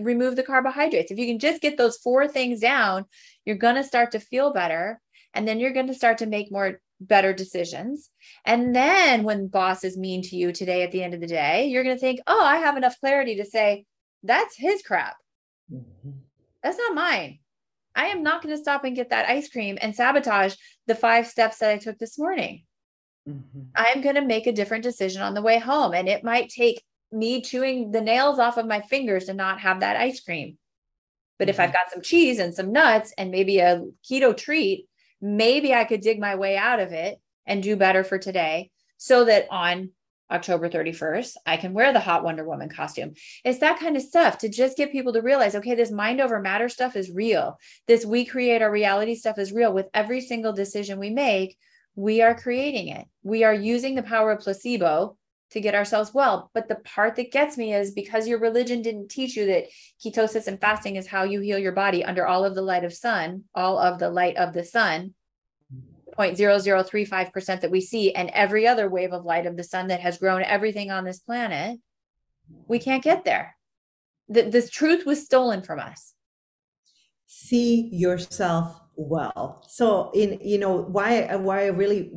remove 0.01 0.35
the 0.35 0.43
carbohydrates. 0.43 1.11
If 1.11 1.17
you 1.17 1.25
can 1.25 1.39
just 1.39 1.61
get 1.61 1.77
those 1.77 1.97
four 1.97 2.27
things 2.27 2.59
down, 2.59 3.05
you're 3.45 3.55
going 3.55 3.75
to 3.75 3.83
start 3.83 4.11
to 4.11 4.19
feel 4.19 4.51
better. 4.51 4.99
And 5.33 5.47
then 5.47 5.59
you're 5.59 5.73
going 5.73 5.87
to 5.87 5.93
start 5.93 6.17
to 6.19 6.25
make 6.25 6.51
more 6.51 6.81
better 6.99 7.33
decisions. 7.33 8.09
And 8.45 8.75
then 8.75 9.23
when 9.23 9.47
boss 9.47 9.83
is 9.83 9.97
mean 9.97 10.21
to 10.23 10.35
you 10.35 10.51
today 10.51 10.83
at 10.83 10.91
the 10.91 11.03
end 11.03 11.13
of 11.13 11.21
the 11.21 11.27
day, 11.27 11.67
you're 11.67 11.83
going 11.83 11.95
to 11.95 11.99
think, 11.99 12.19
oh, 12.27 12.43
I 12.43 12.57
have 12.57 12.77
enough 12.77 12.99
clarity 12.99 13.37
to 13.37 13.45
say, 13.45 13.85
that's 14.23 14.55
his 14.57 14.81
crap. 14.81 15.15
Mm-hmm. 15.71 16.11
That's 16.63 16.77
not 16.77 16.95
mine. 16.95 17.39
I 17.95 18.07
am 18.07 18.23
not 18.23 18.41
going 18.41 18.55
to 18.55 18.61
stop 18.61 18.83
and 18.83 18.95
get 18.95 19.11
that 19.11 19.29
ice 19.29 19.49
cream 19.49 19.77
and 19.81 19.95
sabotage 19.95 20.55
the 20.87 20.95
five 20.95 21.27
steps 21.27 21.59
that 21.59 21.71
I 21.71 21.77
took 21.77 21.97
this 21.97 22.19
morning. 22.19 22.63
Mm-hmm. 23.27 23.61
I'm 23.75 24.01
going 24.01 24.15
to 24.15 24.25
make 24.25 24.47
a 24.47 24.51
different 24.51 24.83
decision 24.83 25.21
on 25.21 25.33
the 25.33 25.41
way 25.41 25.59
home. 25.59 25.93
And 25.93 26.07
it 26.07 26.23
might 26.23 26.49
take 26.49 26.83
me 27.11 27.41
chewing 27.41 27.91
the 27.91 28.01
nails 28.01 28.39
off 28.39 28.57
of 28.57 28.67
my 28.67 28.81
fingers 28.81 29.25
to 29.25 29.33
not 29.33 29.61
have 29.61 29.79
that 29.79 29.95
ice 29.95 30.19
cream. 30.19 30.57
But 31.37 31.45
mm-hmm. 31.45 31.49
if 31.49 31.59
I've 31.59 31.69
mm-hmm. 31.69 31.73
got 31.73 31.91
some 31.91 32.01
cheese 32.01 32.39
and 32.39 32.53
some 32.53 32.71
nuts 32.71 33.13
and 33.17 33.31
maybe 33.31 33.59
a 33.59 33.83
keto 34.09 34.35
treat, 34.35 34.87
maybe 35.21 35.73
I 35.73 35.85
could 35.85 36.01
dig 36.01 36.19
my 36.19 36.35
way 36.35 36.57
out 36.57 36.79
of 36.79 36.91
it 36.91 37.19
and 37.45 37.63
do 37.63 37.75
better 37.75 38.03
for 38.03 38.17
today 38.17 38.71
so 38.97 39.25
that 39.25 39.47
on 39.51 39.91
October 40.31 40.69
31st, 40.69 41.33
I 41.45 41.57
can 41.57 41.73
wear 41.73 41.93
the 41.93 41.99
hot 41.99 42.23
Wonder 42.23 42.43
Woman 42.43 42.69
costume. 42.69 43.13
It's 43.43 43.59
that 43.59 43.79
kind 43.79 43.95
of 43.95 44.01
stuff 44.01 44.39
to 44.39 44.49
just 44.49 44.77
get 44.77 44.91
people 44.91 45.13
to 45.13 45.21
realize 45.21 45.55
okay, 45.55 45.75
this 45.75 45.91
mind 45.91 46.19
over 46.19 46.39
matter 46.39 46.67
stuff 46.67 46.95
is 46.95 47.11
real. 47.11 47.59
This 47.87 48.05
we 48.05 48.25
create 48.25 48.61
our 48.61 48.71
reality 48.71 49.15
stuff 49.15 49.37
is 49.37 49.51
real. 49.51 49.71
With 49.71 49.87
every 49.93 50.21
single 50.21 50.53
decision 50.53 50.97
we 50.97 51.11
make, 51.11 51.57
we 51.95 52.21
are 52.21 52.35
creating 52.35 52.89
it. 52.89 53.07
We 53.23 53.43
are 53.43 53.53
using 53.53 53.95
the 53.95 54.03
power 54.03 54.31
of 54.31 54.41
placebo 54.41 55.17
to 55.51 55.61
get 55.61 55.75
ourselves 55.75 56.13
well. 56.13 56.51
But 56.53 56.67
the 56.67 56.75
part 56.75 57.15
that 57.15 57.31
gets 57.31 57.57
me 57.57 57.73
is 57.73 57.91
because 57.91 58.27
your 58.27 58.39
religion 58.39 58.81
didn't 58.81 59.09
teach 59.09 59.37
you 59.37 59.45
that 59.47 59.65
ketosis 60.03 60.47
and 60.47 60.59
fasting 60.59 60.97
is 60.97 61.07
how 61.07 61.23
you 61.23 61.39
heal 61.39 61.57
your 61.57 61.71
body 61.71 62.03
under 62.03 62.27
all 62.27 62.43
of 62.43 62.55
the 62.55 62.61
light 62.61 62.83
of 62.83 62.93
sun, 62.93 63.43
all 63.53 63.77
of 63.77 63.99
the 63.99 64.09
light 64.09 64.35
of 64.37 64.53
the 64.53 64.63
sun, 64.63 65.13
0.0035% 66.17 67.61
that 67.61 67.71
we 67.71 67.81
see, 67.81 68.13
and 68.13 68.29
every 68.29 68.67
other 68.67 68.89
wave 68.89 69.13
of 69.13 69.25
light 69.25 69.45
of 69.45 69.57
the 69.57 69.63
sun 69.63 69.87
that 69.87 69.99
has 69.99 70.17
grown 70.17 70.41
everything 70.41 70.91
on 70.91 71.03
this 71.03 71.19
planet, 71.19 71.79
we 72.67 72.79
can't 72.79 73.03
get 73.03 73.25
there. 73.25 73.55
The, 74.29 74.43
this 74.43 74.69
truth 74.69 75.05
was 75.05 75.23
stolen 75.23 75.61
from 75.61 75.79
us. 75.79 76.13
See 77.27 77.89
yourself 77.91 78.79
well. 78.95 79.63
So 79.67 80.11
in 80.13 80.39
you 80.41 80.57
know 80.57 80.81
why 80.81 81.35
why 81.35 81.63
I 81.63 81.67
really 81.67 82.11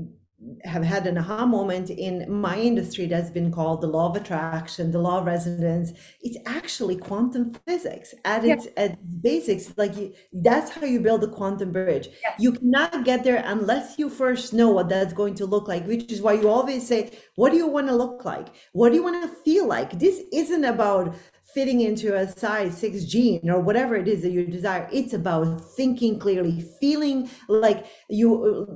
have 0.62 0.84
had 0.84 1.04
an 1.06 1.18
aha 1.18 1.44
moment 1.44 1.90
in 1.90 2.30
my 2.30 2.56
industry 2.56 3.06
that's 3.06 3.30
been 3.30 3.50
called 3.50 3.80
the 3.80 3.88
law 3.88 4.08
of 4.08 4.14
attraction, 4.16 4.92
the 4.92 4.98
law 5.00 5.18
of 5.18 5.26
resonance. 5.26 5.92
It's 6.20 6.38
actually 6.46 6.96
quantum 6.96 7.54
physics 7.66 8.14
at 8.24 8.44
its 8.44 8.68
at 8.76 8.96
basics. 9.20 9.76
Like 9.76 9.96
you, 9.96 10.14
that's 10.32 10.70
how 10.70 10.84
you 10.86 11.00
build 11.00 11.24
a 11.24 11.28
quantum 11.28 11.72
bridge. 11.72 12.08
Yes. 12.22 12.34
You 12.38 12.52
cannot 12.52 13.04
get 13.04 13.24
there 13.24 13.42
unless 13.44 13.98
you 13.98 14.08
first 14.08 14.52
know 14.54 14.70
what 14.70 14.88
that's 14.88 15.12
going 15.12 15.34
to 15.36 15.46
look 15.46 15.66
like. 15.66 15.84
Which 15.86 16.12
is 16.12 16.22
why 16.22 16.34
you 16.34 16.48
always 16.48 16.86
say, 16.86 17.10
"What 17.34 17.50
do 17.50 17.56
you 17.56 17.66
want 17.66 17.88
to 17.88 17.96
look 17.96 18.24
like? 18.24 18.48
What 18.72 18.90
do 18.90 18.94
you 18.94 19.02
want 19.02 19.20
to 19.22 19.36
feel 19.42 19.66
like?" 19.66 19.98
This 19.98 20.20
isn't 20.32 20.64
about 20.64 21.16
fitting 21.54 21.80
into 21.80 22.14
a 22.14 22.28
size 22.28 22.76
six 22.76 23.04
gene 23.04 23.48
or 23.48 23.60
whatever 23.60 23.96
it 23.96 24.06
is 24.06 24.22
that 24.22 24.30
you 24.30 24.46
desire. 24.46 24.88
It's 24.92 25.14
about 25.14 25.60
thinking 25.76 26.18
clearly, 26.18 26.64
feeling 26.80 27.30
like 27.48 27.86
you. 28.08 28.66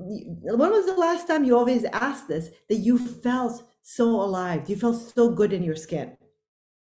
When 0.42 0.70
was 0.70 0.86
the 0.86 0.94
last 0.94 1.26
time 1.26 1.44
you 1.44 1.56
always 1.56 1.84
asked 1.84 2.28
this 2.28 2.50
that 2.68 2.76
you 2.76 2.98
felt 2.98 3.62
so 3.82 4.06
alive? 4.20 4.68
You 4.68 4.76
felt 4.76 4.96
so 4.96 5.30
good 5.30 5.52
in 5.52 5.62
your 5.62 5.76
skin. 5.76 6.16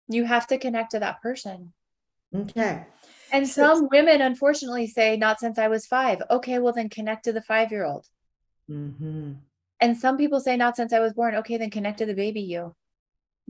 You 0.08 0.24
have 0.24 0.46
to 0.48 0.58
connect 0.58 0.92
to 0.92 1.00
that 1.00 1.20
person. 1.20 1.72
Okay. 2.34 2.86
And 3.32 3.48
so, 3.48 3.62
some 3.62 3.88
women, 3.90 4.20
unfortunately, 4.20 4.86
say, 4.86 5.16
not 5.16 5.40
since 5.40 5.58
I 5.58 5.68
was 5.68 5.86
five. 5.86 6.22
Okay, 6.30 6.58
well, 6.58 6.72
then 6.72 6.88
connect 6.88 7.24
to 7.24 7.32
the 7.32 7.42
five 7.42 7.70
year 7.70 7.84
old. 7.84 8.06
Mm-hmm. 8.70 9.32
And 9.80 9.96
some 9.96 10.16
people 10.16 10.40
say, 10.40 10.56
not 10.56 10.76
since 10.76 10.92
I 10.92 11.00
was 11.00 11.12
born. 11.12 11.34
Okay, 11.36 11.56
then 11.56 11.70
connect 11.70 11.98
to 11.98 12.06
the 12.06 12.14
baby 12.14 12.40
you 12.40 12.74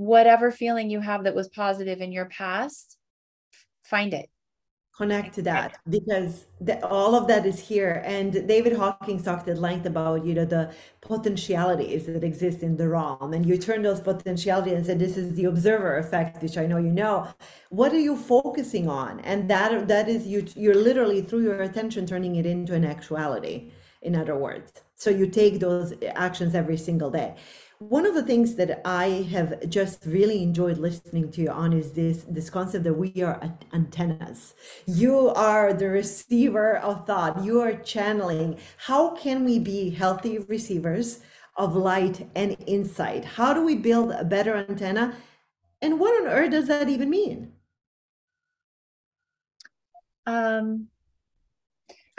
whatever 0.06 0.50
feeling 0.50 0.90
you 0.90 1.00
have 1.00 1.24
that 1.24 1.34
was 1.34 1.48
positive 1.48 2.00
in 2.00 2.12
your 2.12 2.26
past, 2.26 2.96
find 3.84 4.12
it. 4.14 4.28
Connect 4.94 5.34
to 5.36 5.42
that 5.42 5.78
because 5.88 6.44
the, 6.60 6.84
all 6.86 7.14
of 7.14 7.26
that 7.26 7.46
is 7.46 7.58
here. 7.58 8.02
And 8.04 8.46
David 8.46 8.74
Hawkins 8.74 9.24
talked 9.24 9.48
at 9.48 9.56
length 9.56 9.86
about, 9.86 10.26
you 10.26 10.34
know, 10.34 10.44
the 10.44 10.70
potentialities 11.00 12.04
that 12.06 12.22
exist 12.22 12.62
in 12.62 12.76
the 12.76 12.88
realm. 12.88 13.32
And 13.32 13.46
you 13.46 13.56
turn 13.56 13.80
those 13.80 14.00
potentialities 14.00 14.74
and 14.74 14.84
said, 14.84 14.98
this 14.98 15.16
is 15.16 15.34
the 15.34 15.46
observer 15.46 15.96
effect, 15.96 16.42
which 16.42 16.58
I 16.58 16.66
know 16.66 16.76
you 16.76 16.92
know. 16.92 17.26
What 17.70 17.94
are 17.94 17.98
you 17.98 18.16
focusing 18.16 18.86
on? 18.86 19.20
And 19.20 19.48
that 19.48 19.88
that 19.88 20.10
is 20.10 20.26
you 20.26 20.46
you're 20.54 20.74
literally 20.74 21.22
through 21.22 21.44
your 21.44 21.62
attention 21.62 22.04
turning 22.06 22.36
it 22.36 22.44
into 22.44 22.74
an 22.74 22.84
actuality, 22.84 23.72
in 24.02 24.14
other 24.14 24.36
words. 24.36 24.72
So 24.94 25.08
you 25.08 25.26
take 25.26 25.58
those 25.58 25.94
actions 26.14 26.54
every 26.54 26.76
single 26.76 27.10
day 27.10 27.34
one 27.88 28.06
of 28.06 28.14
the 28.14 28.22
things 28.22 28.54
that 28.56 28.80
I 28.84 29.26
have 29.30 29.68
just 29.68 30.04
really 30.06 30.42
enjoyed 30.42 30.78
listening 30.78 31.30
to 31.32 31.42
you 31.42 31.50
on 31.50 31.72
is 31.72 31.92
this 31.92 32.24
this 32.28 32.50
concept 32.50 32.84
that 32.84 32.94
we 32.94 33.22
are 33.22 33.40
antennas. 33.72 34.54
You 34.86 35.28
are 35.30 35.72
the 35.72 35.88
receiver 35.88 36.76
of 36.78 37.06
thought. 37.06 37.44
You 37.44 37.60
are 37.60 37.74
channeling. 37.74 38.58
How 38.76 39.14
can 39.14 39.44
we 39.44 39.58
be 39.58 39.90
healthy 39.90 40.38
receivers 40.38 41.20
of 41.56 41.74
light 41.76 42.28
and 42.34 42.56
insight? 42.66 43.24
How 43.24 43.52
do 43.52 43.64
we 43.64 43.76
build 43.76 44.12
a 44.12 44.24
better 44.24 44.56
antenna? 44.56 45.16
And 45.80 45.98
what 45.98 46.22
on 46.22 46.28
earth 46.28 46.52
does 46.52 46.68
that 46.68 46.88
even 46.88 47.10
mean? 47.10 47.52
Um 50.26 50.88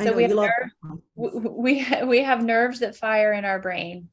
so 0.02 0.12
we 0.12 0.24
have, 0.24 0.32
nerve, 0.36 1.00
we, 1.16 1.86
we 2.04 2.24
have 2.24 2.44
nerves 2.44 2.80
that 2.80 2.96
fire 2.96 3.32
in 3.32 3.46
our 3.46 3.60
brain 3.60 4.10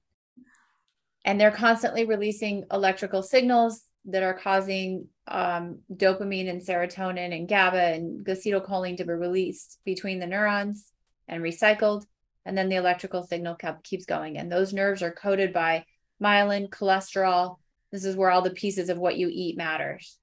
and 1.24 1.40
they're 1.40 1.50
constantly 1.50 2.04
releasing 2.04 2.64
electrical 2.72 3.22
signals 3.22 3.82
that 4.06 4.22
are 4.22 4.34
causing 4.34 5.08
um, 5.28 5.80
dopamine 5.94 6.48
and 6.48 6.62
serotonin 6.62 7.36
and 7.36 7.48
GABA 7.48 7.94
and 7.94 8.24
acetylcholine 8.24 8.96
to 8.96 9.04
be 9.04 9.12
released 9.12 9.78
between 9.84 10.18
the 10.18 10.26
neurons 10.26 10.90
and 11.28 11.42
recycled. 11.42 12.04
And 12.46 12.56
then 12.56 12.68
the 12.68 12.76
electrical 12.76 13.22
signal 13.24 13.54
kept, 13.54 13.84
keeps 13.84 14.06
going. 14.06 14.38
And 14.38 14.50
those 14.50 14.72
nerves 14.72 15.02
are 15.02 15.12
coated 15.12 15.52
by 15.52 15.84
myelin, 16.22 16.70
cholesterol. 16.70 17.58
This 17.92 18.04
is 18.04 18.16
where 18.16 18.30
all 18.30 18.42
the 18.42 18.50
pieces 18.50 18.88
of 18.88 18.98
what 18.98 19.16
you 19.16 19.28
eat 19.30 19.58
matters. 19.58 20.16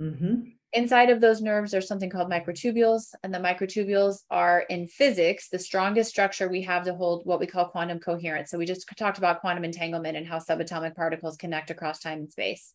Mm-hmm. 0.00 0.50
Inside 0.74 1.08
of 1.10 1.20
those 1.20 1.40
nerves, 1.40 1.70
there's 1.70 1.86
something 1.86 2.10
called 2.10 2.28
microtubules, 2.28 3.14
and 3.22 3.32
the 3.32 3.38
microtubules 3.38 4.22
are 4.28 4.62
in 4.68 4.88
physics 4.88 5.48
the 5.48 5.58
strongest 5.58 6.10
structure 6.10 6.48
we 6.48 6.62
have 6.62 6.84
to 6.86 6.94
hold 6.94 7.24
what 7.24 7.38
we 7.38 7.46
call 7.46 7.68
quantum 7.68 8.00
coherence. 8.00 8.50
So 8.50 8.58
we 8.58 8.66
just 8.66 8.88
talked 8.96 9.18
about 9.18 9.40
quantum 9.40 9.64
entanglement 9.64 10.16
and 10.16 10.26
how 10.26 10.38
subatomic 10.38 10.96
particles 10.96 11.36
connect 11.36 11.70
across 11.70 12.00
time 12.00 12.18
and 12.18 12.32
space. 12.32 12.74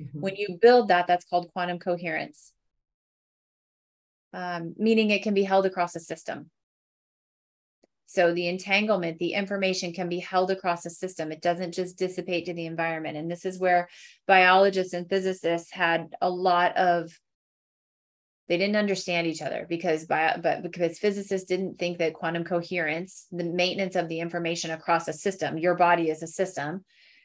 Mm-hmm. 0.00 0.20
When 0.20 0.36
you 0.36 0.56
build 0.62 0.88
that, 0.88 1.08
that's 1.08 1.24
called 1.24 1.50
quantum 1.52 1.80
coherence, 1.80 2.52
um, 4.32 4.74
meaning 4.78 5.10
it 5.10 5.24
can 5.24 5.34
be 5.34 5.42
held 5.42 5.66
across 5.66 5.96
a 5.96 6.00
system. 6.00 6.48
So 8.06 8.32
the 8.32 8.46
entanglement, 8.46 9.18
the 9.18 9.32
information 9.32 9.92
can 9.92 10.08
be 10.08 10.20
held 10.20 10.52
across 10.52 10.86
a 10.86 10.90
system. 10.90 11.32
It 11.32 11.42
doesn't 11.42 11.72
just 11.72 11.98
dissipate 11.98 12.44
to 12.46 12.54
the 12.54 12.66
environment. 12.66 13.16
And 13.16 13.28
this 13.28 13.44
is 13.44 13.58
where 13.58 13.88
biologists 14.28 14.92
and 14.92 15.08
physicists 15.08 15.72
had 15.72 16.14
a 16.20 16.30
lot 16.30 16.76
of 16.76 17.18
they 18.48 18.58
didn't 18.58 18.76
understand 18.76 19.26
each 19.26 19.42
other 19.42 19.66
because 19.68 20.04
bio, 20.04 20.38
but 20.38 20.62
because 20.62 20.98
physicists 20.98 21.46
didn't 21.46 21.78
think 21.78 21.98
that 21.98 22.14
quantum 22.14 22.44
coherence, 22.44 23.26
the 23.30 23.44
maintenance 23.44 23.96
of 23.96 24.08
the 24.08 24.20
information 24.20 24.70
across 24.70 25.08
a 25.08 25.12
system, 25.12 25.58
your 25.58 25.74
body 25.74 26.10
is 26.10 26.22
a 26.22 26.26
system, 26.26 26.84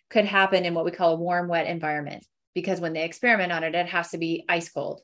could 0.10 0.26
happen 0.26 0.64
in 0.64 0.74
what 0.74 0.86
we 0.86 0.92
call 0.92 1.14
a 1.14 1.18
warm, 1.18 1.48
wet 1.48 1.68
environment. 1.68 2.26
Because 2.54 2.80
when 2.80 2.94
they 2.94 3.04
experiment 3.04 3.52
on 3.52 3.64
it, 3.64 3.76
it 3.76 3.88
has 3.88 4.10
to 4.12 4.18
be 4.18 4.46
ice 4.48 4.70
cold. 4.70 5.02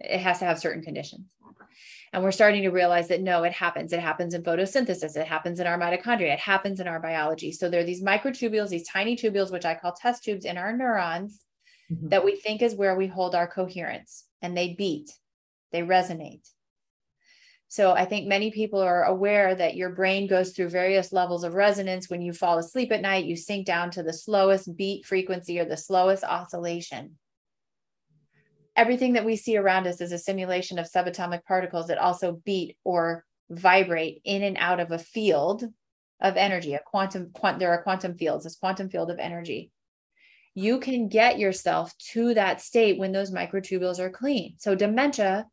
It 0.00 0.20
has 0.20 0.38
to 0.38 0.44
have 0.44 0.58
certain 0.58 0.82
conditions. 0.82 1.26
And 2.12 2.22
we're 2.22 2.32
starting 2.32 2.62
to 2.62 2.70
realize 2.70 3.08
that 3.08 3.20
no, 3.20 3.42
it 3.42 3.52
happens. 3.52 3.92
It 3.92 4.00
happens 4.00 4.32
in 4.32 4.42
photosynthesis. 4.42 5.16
It 5.16 5.26
happens 5.26 5.60
in 5.60 5.66
our 5.66 5.78
mitochondria. 5.78 6.32
It 6.32 6.38
happens 6.38 6.80
in 6.80 6.88
our 6.88 7.00
biology. 7.00 7.52
So 7.52 7.68
there 7.68 7.80
are 7.80 7.84
these 7.84 8.02
microtubules, 8.02 8.70
these 8.70 8.88
tiny 8.88 9.16
tubules, 9.16 9.52
which 9.52 9.66
I 9.66 9.74
call 9.74 9.92
test 9.92 10.24
tubes 10.24 10.44
in 10.44 10.56
our 10.56 10.74
neurons 10.74 11.44
mm-hmm. 11.92 12.08
that 12.08 12.24
we 12.24 12.36
think 12.36 12.62
is 12.62 12.74
where 12.74 12.96
we 12.96 13.06
hold 13.06 13.34
our 13.34 13.46
coherence 13.46 14.24
and 14.40 14.56
they 14.56 14.74
beat, 14.74 15.10
they 15.72 15.82
resonate. 15.82 16.48
So 17.68 17.92
I 17.92 18.06
think 18.06 18.26
many 18.26 18.50
people 18.50 18.80
are 18.80 19.04
aware 19.04 19.54
that 19.54 19.76
your 19.76 19.90
brain 19.90 20.26
goes 20.26 20.52
through 20.52 20.70
various 20.70 21.12
levels 21.12 21.44
of 21.44 21.54
resonance. 21.54 22.08
When 22.08 22.22
you 22.22 22.32
fall 22.32 22.58
asleep 22.58 22.90
at 22.92 23.02
night, 23.02 23.26
you 23.26 23.36
sink 23.36 23.66
down 23.66 23.90
to 23.92 24.02
the 24.02 24.12
slowest 24.12 24.74
beat 24.74 25.04
frequency 25.04 25.60
or 25.60 25.66
the 25.66 25.76
slowest 25.76 26.24
oscillation 26.24 27.18
everything 28.78 29.14
that 29.14 29.24
we 29.24 29.34
see 29.34 29.56
around 29.56 29.88
us 29.88 30.00
is 30.00 30.12
a 30.12 30.18
simulation 30.18 30.78
of 30.78 30.86
subatomic 30.86 31.44
particles 31.44 31.88
that 31.88 31.98
also 31.98 32.40
beat 32.44 32.76
or 32.84 33.24
vibrate 33.50 34.20
in 34.24 34.44
and 34.44 34.56
out 34.56 34.78
of 34.78 34.92
a 34.92 34.98
field 34.98 35.64
of 36.20 36.36
energy 36.36 36.74
a 36.74 36.80
quantum 36.86 37.30
quant, 37.32 37.58
there 37.58 37.72
are 37.72 37.82
quantum 37.82 38.16
fields 38.16 38.44
this 38.44 38.56
quantum 38.56 38.88
field 38.88 39.10
of 39.10 39.18
energy 39.18 39.72
you 40.54 40.78
can 40.78 41.08
get 41.08 41.38
yourself 41.38 41.92
to 41.98 42.34
that 42.34 42.60
state 42.60 42.98
when 42.98 43.10
those 43.10 43.32
microtubules 43.32 43.98
are 43.98 44.10
clean 44.10 44.54
so 44.58 44.76
dementia 44.76 45.44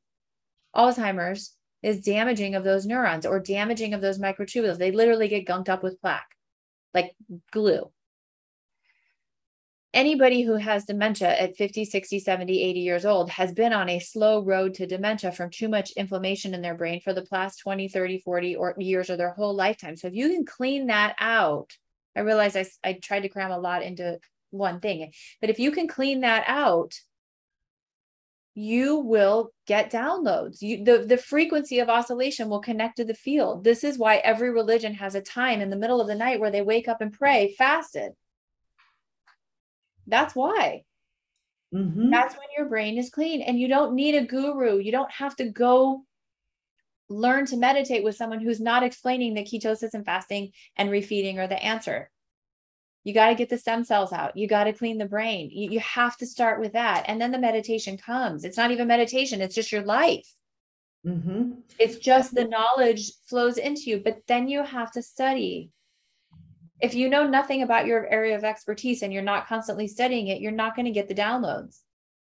alzheimer's 0.76 1.56
is 1.84 2.02
damaging 2.02 2.56
of 2.56 2.64
those 2.64 2.86
neurons 2.86 3.26
or 3.26 3.40
damaging 3.40 3.94
of 3.94 4.02
those 4.02 4.20
microtubules 4.20 4.78
they 4.78 4.92
literally 4.92 5.28
get 5.28 5.46
gunked 5.46 5.70
up 5.70 5.84
with 5.84 6.02
plaque 6.02 6.36
like 6.94 7.14
glue 7.52 7.92
anybody 9.96 10.42
who 10.42 10.56
has 10.56 10.84
dementia 10.84 11.30
at 11.30 11.56
50, 11.56 11.86
60, 11.86 12.20
70, 12.20 12.62
80 12.62 12.80
years 12.82 13.06
old 13.06 13.30
has 13.32 13.54
been 13.54 13.72
on 13.72 13.90
a 13.90 14.00
slow 14.00 14.44
road 14.44 14.74
to 14.76 14.86
dementia 14.86 15.32
from 15.32 15.50
too 15.50 15.70
much 15.70 15.92
inflammation 15.92 16.54
in 16.54 16.62
their 16.62 16.76
brain 16.76 17.00
for 17.00 17.14
the 17.14 17.26
past 17.26 17.62
20, 17.62 17.88
30, 17.88 18.20
40 18.20 18.56
or 18.58 18.76
years 18.78 19.10
or 19.10 19.16
their 19.16 19.32
whole 19.32 19.56
lifetime. 19.56 19.96
So 19.96 20.08
if 20.08 20.14
you 20.14 20.30
can 20.30 20.46
clean 20.46 20.88
that 20.88 21.16
out, 21.18 21.72
I 22.16 22.20
realize 22.20 22.58
I, 22.58 22.66
I 22.84 22.94
tried 23.02 23.22
to 23.22 23.30
cram 23.30 23.52
a 23.52 23.58
lot 23.58 23.84
into 23.84 24.20
one 24.52 24.82
thing, 24.82 25.12
but 25.40 25.50
if 25.50 25.60
you 25.60 25.72
can 25.72 25.88
clean 25.88 26.22
that 26.22 26.44
out, 26.46 26.94
you 28.56 28.98
will 28.98 29.52
get 29.68 29.92
downloads. 29.92 30.62
You, 30.62 30.84
the, 30.84 31.00
the 31.00 31.18
frequency 31.18 31.80
of 31.80 31.90
oscillation 31.90 32.50
will 32.50 32.62
connect 32.62 32.98
to 32.98 33.06
the 33.06 33.14
field. 33.14 33.64
This 33.64 33.84
is 33.84 33.98
why 33.98 34.18
every 34.18 34.50
religion 34.50 34.94
has 34.96 35.14
a 35.14 35.22
time 35.22 35.62
in 35.62 35.70
the 35.70 35.76
middle 35.76 36.02
of 36.02 36.08
the 36.08 36.16
night 36.16 36.40
where 36.40 36.52
they 36.52 36.62
wake 36.62 36.88
up 36.88 37.02
and 37.02 37.12
pray 37.12 37.54
fasted 37.58 38.14
that's 40.08 40.36
why. 40.36 40.84
Mm-hmm. 41.74 42.10
That's 42.10 42.36
when 42.36 42.48
your 42.58 42.68
brain 42.68 42.98
is 42.98 43.10
clean 43.10 43.42
and 43.42 43.60
you 43.60 43.68
don't 43.68 43.96
need 43.96 44.16
a 44.16 44.26
guru. 44.26 44.78
You 44.78 44.92
don't 44.92 45.12
have 45.12 45.36
to 45.38 45.50
go 45.50 46.04
learn 47.10 47.46
to 47.48 47.58
meditate 47.58 48.04
with 48.04 48.16
someone 48.16 48.40
who's 48.40 48.60
not 48.60 48.84
explaining 48.84 49.36
that 49.36 49.48
ketosis 49.48 49.94
and 49.94 50.06
fasting 50.06 50.52
and 50.76 50.90
refeeding 50.90 51.38
are 51.38 51.48
the 51.48 51.62
answer. 51.62 52.10
You 53.06 53.14
got 53.14 53.30
to 53.30 53.36
get 53.36 53.50
the 53.50 53.58
stem 53.58 53.86
cells 53.86 54.12
out. 54.12 54.36
You 54.36 54.48
got 54.48 54.66
to 54.66 54.74
clean 54.74 54.98
the 54.98 55.06
brain. 55.06 55.50
You, 55.54 55.72
you 55.72 55.80
have 55.80 56.18
to 56.18 56.26
start 56.26 56.60
with 56.60 56.74
that. 56.74 57.06
And 57.08 57.22
then 57.22 57.32
the 57.32 57.40
meditation 57.40 57.98
comes. 57.98 58.44
It's 58.44 58.58
not 58.58 58.72
even 58.72 58.88
meditation, 58.88 59.42
it's 59.42 59.56
just 59.56 59.72
your 59.72 59.84
life. 59.84 60.30
Mm-hmm. 61.08 61.52
It's 61.80 62.00
just 62.00 62.36
the 62.36 62.46
knowledge 62.46 63.14
flows 63.30 63.58
into 63.58 63.84
you, 63.84 64.02
but 64.04 64.18
then 64.28 64.50
you 64.50 64.64
have 64.64 64.92
to 64.94 65.02
study 65.02 65.70
if 66.82 66.94
you 66.94 67.10
know 67.10 67.26
nothing 67.26 67.62
about 67.64 67.86
your 67.86 68.06
area 68.08 68.36
of 68.36 68.44
expertise 68.44 69.02
and 69.02 69.14
you're 69.14 69.22
not 69.24 69.48
constantly 69.48 69.88
studying 69.88 70.28
it, 70.28 70.42
you're 70.42 70.52
not 70.52 70.76
going 70.76 70.86
to 70.86 70.92
get 70.92 71.08
the 71.08 71.16
downloads. 71.16 71.80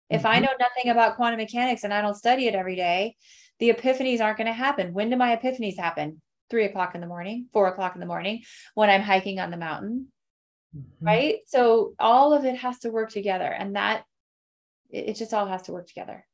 If 0.10 0.22
mm-hmm. 0.22 0.28
I 0.28 0.40
know 0.40 0.52
nothing 0.60 0.92
about 0.92 1.16
quantum 1.16 1.40
mechanics 1.40 1.84
and 1.84 1.94
I 1.94 2.02
don't 2.02 2.16
study 2.16 2.48
it 2.48 2.56
every 2.56 2.76
day, 2.76 3.16
the 3.60 3.74
epiphanies 3.74 4.22
aren't 4.22 4.38
going 4.38 4.48
to 4.48 4.54
happen. 4.54 4.94
When 4.94 5.10
do 5.10 5.16
my 5.16 5.36
epiphanies 5.36 5.78
happen? 5.78 6.22
Three 6.50 6.66
o'clock 6.66 6.94
in 6.94 7.02
the 7.02 7.08
morning, 7.08 7.48
four 7.54 7.68
o'clock 7.68 7.96
in 7.96 8.00
the 8.00 8.06
morning, 8.06 8.44
when 8.76 8.90
I'm 8.90 9.02
hiking 9.02 9.40
on 9.40 9.50
the 9.50 9.58
mountain. 9.58 10.12
Mm-hmm. 10.76 11.06
Right. 11.06 11.38
So 11.48 11.94
all 12.00 12.34
of 12.34 12.46
it 12.46 12.58
has 12.58 12.80
to 12.80 12.90
work 12.90 13.10
together. 13.10 13.46
And 13.46 13.76
that 13.76 14.06
it, 14.90 15.10
it 15.10 15.16
just 15.16 15.34
all 15.34 15.48
has 15.48 15.64
to 15.64 15.72
work 15.72 15.88
together. 15.88 16.26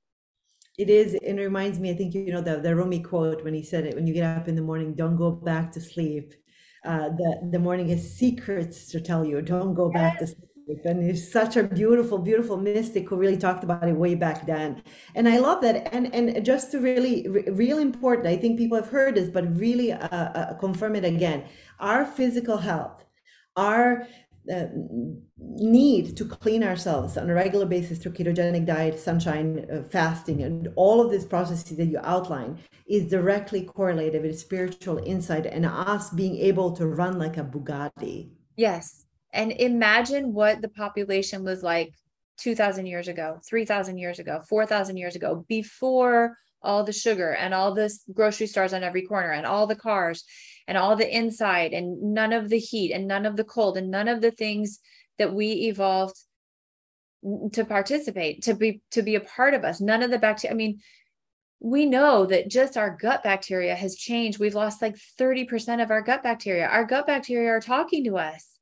It 0.77 0.89
is. 0.89 1.13
It 1.13 1.33
reminds 1.33 1.79
me, 1.79 1.91
I 1.91 1.95
think, 1.95 2.13
you 2.13 2.31
know, 2.31 2.41
the, 2.41 2.59
the 2.59 2.75
Rumi 2.75 3.01
quote 3.01 3.43
when 3.43 3.53
he 3.53 3.61
said 3.61 3.85
it, 3.85 3.93
when 3.93 4.07
you 4.07 4.13
get 4.13 4.37
up 4.37 4.47
in 4.47 4.55
the 4.55 4.61
morning, 4.61 4.95
don't 4.95 5.17
go 5.17 5.31
back 5.31 5.71
to 5.73 5.81
sleep 5.81 6.33
uh, 6.83 7.09
the 7.09 7.49
the 7.51 7.59
morning 7.59 7.89
is 7.89 8.17
secrets 8.17 8.87
to 8.87 8.99
tell 8.99 9.23
you. 9.23 9.41
Don't 9.41 9.73
go 9.73 9.89
back 9.91 10.17
to 10.19 10.27
sleep. 10.27 10.47
And 10.85 11.03
he's 11.03 11.31
such 11.31 11.57
a 11.57 11.63
beautiful, 11.63 12.17
beautiful 12.17 12.55
mystic 12.55 13.09
who 13.09 13.17
really 13.17 13.37
talked 13.37 13.63
about 13.63 13.87
it 13.87 13.93
way 13.93 14.15
back 14.15 14.45
then. 14.45 14.81
And 15.15 15.27
I 15.27 15.37
love 15.37 15.61
that. 15.61 15.93
And 15.93 16.13
and 16.13 16.43
just 16.45 16.71
to 16.71 16.79
really, 16.79 17.27
real 17.27 17.77
important, 17.77 18.27
I 18.27 18.37
think 18.37 18.57
people 18.57 18.77
have 18.77 18.87
heard 18.87 19.15
this, 19.15 19.29
but 19.29 19.55
really 19.57 19.91
uh, 19.91 20.07
uh, 20.07 20.53
confirm 20.55 20.95
it 20.95 21.05
again. 21.05 21.43
Our 21.79 22.05
physical 22.05 22.57
health, 22.57 23.05
our 23.55 24.07
uh, 24.51 24.65
need 25.37 26.17
to 26.17 26.25
clean 26.25 26.63
ourselves 26.63 27.17
on 27.17 27.29
a 27.29 27.33
regular 27.33 27.65
basis 27.65 27.99
through 27.99 28.13
ketogenic 28.13 28.65
diet, 28.65 28.99
sunshine, 28.99 29.65
uh, 29.71 29.83
fasting, 29.83 30.41
and 30.41 30.69
all 30.75 31.01
of 31.01 31.11
these 31.11 31.25
processes 31.25 31.77
that 31.77 31.85
you 31.85 31.99
outline 32.03 32.57
is 32.87 33.09
directly 33.09 33.63
correlated 33.63 34.23
with 34.23 34.39
spiritual 34.39 34.97
insight 35.05 35.45
and 35.45 35.65
us 35.65 36.09
being 36.09 36.37
able 36.37 36.71
to 36.71 36.87
run 36.87 37.19
like 37.19 37.37
a 37.37 37.43
Bugatti. 37.43 38.31
Yes. 38.57 39.05
And 39.33 39.51
imagine 39.53 40.33
what 40.33 40.61
the 40.61 40.69
population 40.69 41.43
was 41.43 41.63
like 41.63 41.93
2,000 42.37 42.85
years 42.85 43.07
ago, 43.07 43.39
3,000 43.47 43.97
years 43.97 44.19
ago, 44.19 44.41
4,000 44.49 44.97
years 44.97 45.15
ago, 45.15 45.45
before 45.47 46.37
all 46.63 46.83
the 46.83 46.93
sugar 46.93 47.33
and 47.33 47.53
all 47.53 47.73
the 47.73 47.91
grocery 48.13 48.47
stores 48.47 48.73
on 48.73 48.83
every 48.83 49.03
corner 49.03 49.31
and 49.31 49.45
all 49.45 49.67
the 49.67 49.75
cars 49.75 50.23
and 50.67 50.77
all 50.77 50.95
the 50.95 51.17
inside 51.17 51.73
and 51.73 52.13
none 52.13 52.33
of 52.33 52.49
the 52.49 52.59
heat 52.59 52.91
and 52.91 53.07
none 53.07 53.25
of 53.25 53.35
the 53.35 53.43
cold 53.43 53.77
and 53.77 53.89
none 53.89 54.07
of 54.07 54.21
the 54.21 54.31
things 54.31 54.79
that 55.17 55.33
we 55.33 55.51
evolved 55.67 56.17
to 57.53 57.65
participate 57.65 58.43
to 58.43 58.53
be 58.53 58.81
to 58.91 59.01
be 59.01 59.15
a 59.15 59.21
part 59.21 59.53
of 59.53 59.63
us. 59.63 59.79
None 59.79 60.03
of 60.03 60.11
the 60.11 60.19
bacteria 60.19 60.53
i 60.53 60.57
mean 60.57 60.79
we 61.61 61.85
know 61.85 62.25
that 62.25 62.49
just 62.49 62.75
our 62.75 62.89
gut 62.89 63.21
bacteria 63.23 63.75
has 63.75 63.95
changed. 63.95 64.39
We've 64.39 64.55
lost 64.55 64.81
like 64.81 64.97
30% 65.19 65.81
of 65.81 65.91
our 65.91 66.01
gut 66.01 66.23
bacteria. 66.23 66.65
Our 66.65 66.85
gut 66.85 67.05
bacteria 67.05 67.51
are 67.51 67.61
talking 67.61 68.03
to 68.05 68.17
us. 68.17 68.57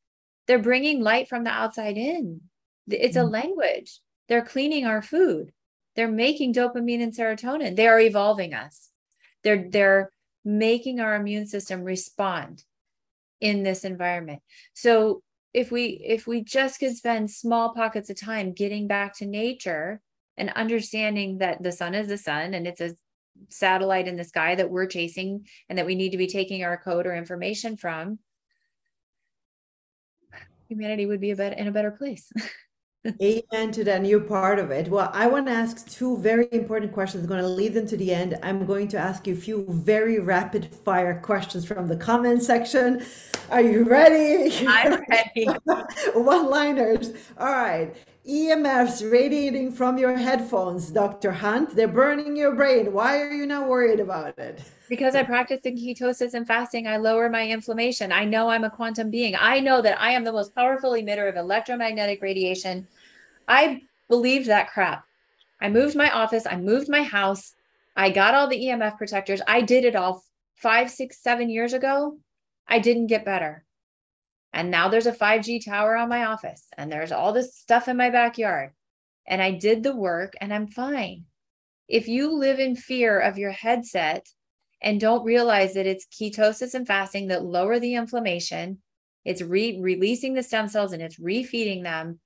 They're 0.47 0.59
bringing 0.59 1.01
light 1.01 1.29
from 1.29 1.45
the 1.45 1.49
outside 1.49 1.95
in. 1.95 2.41
It's 2.89 3.15
a 3.15 3.21
mm. 3.21 3.31
language. 3.31 3.99
They're 4.27 4.43
cleaning 4.43 4.85
our 4.85 5.01
food. 5.01 5.53
They're 5.95 6.11
making 6.11 6.53
dopamine 6.53 7.01
and 7.01 7.15
serotonin. 7.15 7.77
They 7.77 7.87
are 7.87 7.99
evolving 7.99 8.53
us. 8.53 8.89
They're 9.43 9.69
they're 9.69 10.11
making 10.57 10.99
our 10.99 11.15
immune 11.15 11.45
system 11.45 11.83
respond 11.83 12.63
in 13.39 13.63
this 13.63 13.85
environment. 13.85 14.41
So 14.73 15.21
if 15.53 15.71
we 15.71 16.01
if 16.05 16.27
we 16.27 16.43
just 16.43 16.79
could 16.79 16.95
spend 16.95 17.31
small 17.31 17.73
pockets 17.73 18.09
of 18.09 18.19
time 18.19 18.53
getting 18.53 18.87
back 18.87 19.15
to 19.17 19.25
nature 19.25 20.01
and 20.37 20.49
understanding 20.51 21.39
that 21.39 21.61
the 21.61 21.71
sun 21.71 21.95
is 21.95 22.07
the 22.07 22.17
sun 22.17 22.53
and 22.53 22.67
it's 22.67 22.81
a 22.81 22.95
satellite 23.49 24.07
in 24.07 24.15
the 24.15 24.23
sky 24.23 24.55
that 24.55 24.69
we're 24.69 24.85
chasing 24.85 25.45
and 25.69 25.77
that 25.77 25.85
we 25.85 25.95
need 25.95 26.11
to 26.11 26.17
be 26.17 26.27
taking 26.27 26.63
our 26.63 26.77
code 26.77 27.07
or 27.07 27.15
information 27.15 27.77
from 27.77 28.19
humanity 30.67 31.05
would 31.05 31.21
be 31.21 31.31
a 31.31 31.35
better 31.35 31.55
in 31.55 31.67
a 31.67 31.71
better 31.71 31.91
place 31.91 32.31
Amen 33.05 33.71
to 33.71 33.83
that. 33.85 34.05
You're 34.05 34.19
part 34.19 34.59
of 34.59 34.71
it. 34.71 34.89
Well, 34.89 35.09
I 35.13 35.27
want 35.27 35.47
to 35.47 35.53
ask 35.53 35.89
two 35.89 36.17
very 36.17 36.49
important 36.51 36.91
questions. 36.91 37.23
I'm 37.23 37.29
going 37.29 37.41
to 37.41 37.47
leave 37.47 37.73
them 37.73 37.87
to 37.87 37.95
the 37.95 38.13
end. 38.13 38.37
I'm 38.43 38.65
going 38.65 38.89
to 38.89 38.97
ask 38.97 39.25
you 39.25 39.35
a 39.35 39.37
few 39.37 39.65
very 39.69 40.19
rapid 40.19 40.75
fire 40.83 41.17
questions 41.21 41.65
from 41.65 41.87
the 41.87 41.95
comment 41.95 42.43
section. 42.43 43.05
Are 43.51 43.61
you 43.61 43.85
ready? 43.85 44.67
I'm 44.67 45.01
ready. 45.09 45.47
One 46.13 46.49
liners. 46.49 47.13
All 47.37 47.47
right. 47.47 47.95
EMFs 48.27 49.09
radiating 49.09 49.71
from 49.71 49.97
your 49.97 50.15
headphones, 50.15 50.91
Dr. 50.91 51.31
Hunt. 51.31 51.75
They're 51.75 51.87
burning 51.87 52.35
your 52.35 52.53
brain. 52.53 52.91
Why 52.91 53.21
are 53.21 53.31
you 53.31 53.45
not 53.45 53.69
worried 53.69 53.99
about 53.99 54.37
it? 54.37 54.61
Because 54.89 55.15
I 55.15 55.23
practice 55.23 55.61
in 55.63 55.75
ketosis 55.75 56.33
and 56.33 56.45
fasting, 56.45 56.85
I 56.85 56.97
lower 56.97 57.29
my 57.29 57.47
inflammation. 57.47 58.11
I 58.11 58.25
know 58.25 58.49
I'm 58.49 58.65
a 58.65 58.69
quantum 58.69 59.09
being. 59.09 59.35
I 59.39 59.61
know 59.61 59.81
that 59.81 59.99
I 60.01 60.11
am 60.11 60.23
the 60.23 60.33
most 60.33 60.53
powerful 60.53 60.91
emitter 60.91 61.29
of 61.29 61.37
electromagnetic 61.37 62.21
radiation. 62.21 62.87
I 63.47 63.83
believed 64.09 64.47
that 64.47 64.69
crap. 64.69 65.05
I 65.61 65.69
moved 65.69 65.95
my 65.95 66.09
office, 66.11 66.45
I 66.45 66.55
moved 66.55 66.89
my 66.89 67.03
house, 67.03 67.53
I 67.95 68.09
got 68.11 68.33
all 68.33 68.47
the 68.47 68.59
EMF 68.59 68.97
protectors. 68.97 69.41
I 69.47 69.61
did 69.61 69.83
it 69.83 69.95
all 69.95 70.23
five, 70.55 70.89
six, 70.89 71.21
seven 71.21 71.49
years 71.49 71.73
ago. 71.73 72.17
I 72.67 72.79
didn't 72.79 73.07
get 73.07 73.25
better. 73.25 73.65
And 74.53 74.71
now 74.71 74.89
there's 74.89 75.05
a 75.05 75.11
5G 75.11 75.63
tower 75.65 75.95
on 75.95 76.09
my 76.09 76.25
office, 76.25 76.67
and 76.77 76.91
there's 76.91 77.11
all 77.11 77.33
this 77.33 77.55
stuff 77.55 77.87
in 77.87 77.97
my 77.97 78.09
backyard. 78.09 78.71
And 79.27 79.41
I 79.41 79.51
did 79.51 79.83
the 79.83 79.95
work 79.95 80.33
and 80.41 80.53
I'm 80.53 80.67
fine. 80.67 81.25
If 81.87 82.07
you 82.07 82.33
live 82.33 82.59
in 82.59 82.75
fear 82.75 83.19
of 83.19 83.37
your 83.37 83.51
headset 83.51 84.27
and 84.81 84.99
don't 84.99 85.23
realize 85.23 85.75
that 85.75 85.85
it's 85.85 86.07
ketosis 86.07 86.73
and 86.73 86.87
fasting 86.87 87.27
that 87.27 87.43
lower 87.43 87.79
the 87.79 87.93
inflammation, 87.95 88.79
it's 89.25 89.41
re- 89.41 89.79
releasing 89.79 90.33
the 90.33 90.43
stem 90.43 90.67
cells 90.67 90.93
and 90.93 91.01
it's 91.01 91.19
refeeding 91.19 91.83
them, 91.83 92.19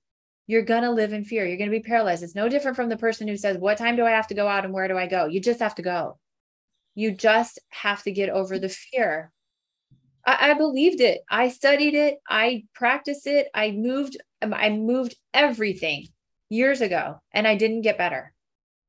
you're 0.48 0.64
going 0.64 0.84
to 0.84 0.92
live 0.92 1.14
in 1.14 1.26
fear. 1.26 1.46
You're 1.46 1.58
going 1.58 1.70
to 1.70 1.78
be 1.78 1.84
paralyzed. 1.84 2.24
It's 2.24 2.36
no 2.36 2.50
different 2.50 2.76
from 2.76 2.90
the 2.90 2.98
person 2.98 3.28
who 3.28 3.38
says, 3.38 3.58
What 3.58 3.78
time 3.78 3.96
do 3.96 4.06
I 4.06 4.12
have 4.12 4.28
to 4.28 4.34
go 4.34 4.48
out 4.48 4.66
and 4.66 4.74
where 4.74 4.88
do 4.88 4.98
I 4.98 5.08
go? 5.08 5.26
You 5.26 5.40
just 5.40 5.62
have 5.62 5.76
to 5.76 5.82
go. 5.82 6.20
You 6.96 7.12
just 7.12 7.60
have 7.70 8.04
to 8.04 8.12
get 8.12 8.30
over 8.30 8.60
the 8.60 8.70
fear 8.70 9.32
I, 10.26 10.52
I 10.52 10.54
believed 10.54 11.02
it. 11.02 11.22
I 11.30 11.50
studied 11.50 11.96
it. 11.96 12.18
I 12.28 12.66
practiced 12.74 13.28
it. 13.28 13.48
I 13.54 13.72
moved. 13.72 14.18
Um, 14.42 14.54
I 14.54 14.70
moved 14.70 15.16
everything 15.34 16.08
years 16.50 16.82
ago, 16.82 17.22
and 17.32 17.48
I 17.48 17.56
didn't 17.56 17.82
get 17.82 17.98
better. 17.98 18.34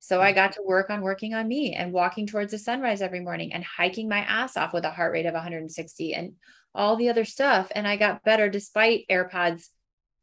So 0.00 0.20
I 0.20 0.32
got 0.32 0.52
to 0.52 0.62
work 0.62 0.90
on 0.90 1.00
working 1.00 1.32
on 1.32 1.48
me 1.48 1.72
and 1.72 1.90
walking 1.90 2.26
towards 2.26 2.50
the 2.50 2.58
sunrise 2.58 3.00
every 3.00 3.20
morning 3.20 3.54
and 3.54 3.64
hiking 3.64 4.06
my 4.06 4.18
ass 4.18 4.54
off 4.54 4.74
with 4.74 4.84
a 4.84 4.90
heart 4.90 5.12
rate 5.12 5.24
of 5.24 5.32
160 5.32 6.12
and 6.12 6.34
all 6.74 6.96
the 6.96 7.08
other 7.08 7.24
stuff. 7.24 7.72
And 7.74 7.88
I 7.88 7.96
got 7.96 8.22
better 8.22 8.50
despite 8.50 9.06
AirPods 9.10 9.68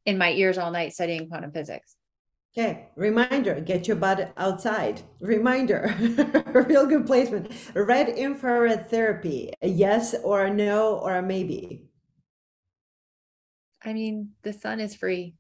in 0.06 0.20
my 0.20 0.34
ears 0.34 0.60
all 0.60 0.70
night 0.70 0.94
studying 0.94 1.30
quantum 1.30 1.52
physics. 1.52 1.96
Okay, 2.58 2.90
reminder 2.98 3.62
get 3.62 3.88
your 3.88 3.96
butt 3.96 4.34
outside. 4.36 5.02
Reminder, 5.22 5.96
real 6.68 6.86
good 6.86 7.08
placement. 7.08 7.50
Red 7.74 8.10
infrared 8.10 8.90
therapy, 8.90 9.54
a 9.62 9.70
yes 9.70 10.16
or 10.22 10.46
a 10.46 10.54
no 10.54 10.98
or 10.98 11.16
a 11.16 11.22
maybe. 11.22 11.86
I 13.84 13.94
mean, 13.94 14.32
the 14.44 14.52
sun 14.52 14.82
is 14.82 14.96
free. 14.96 15.34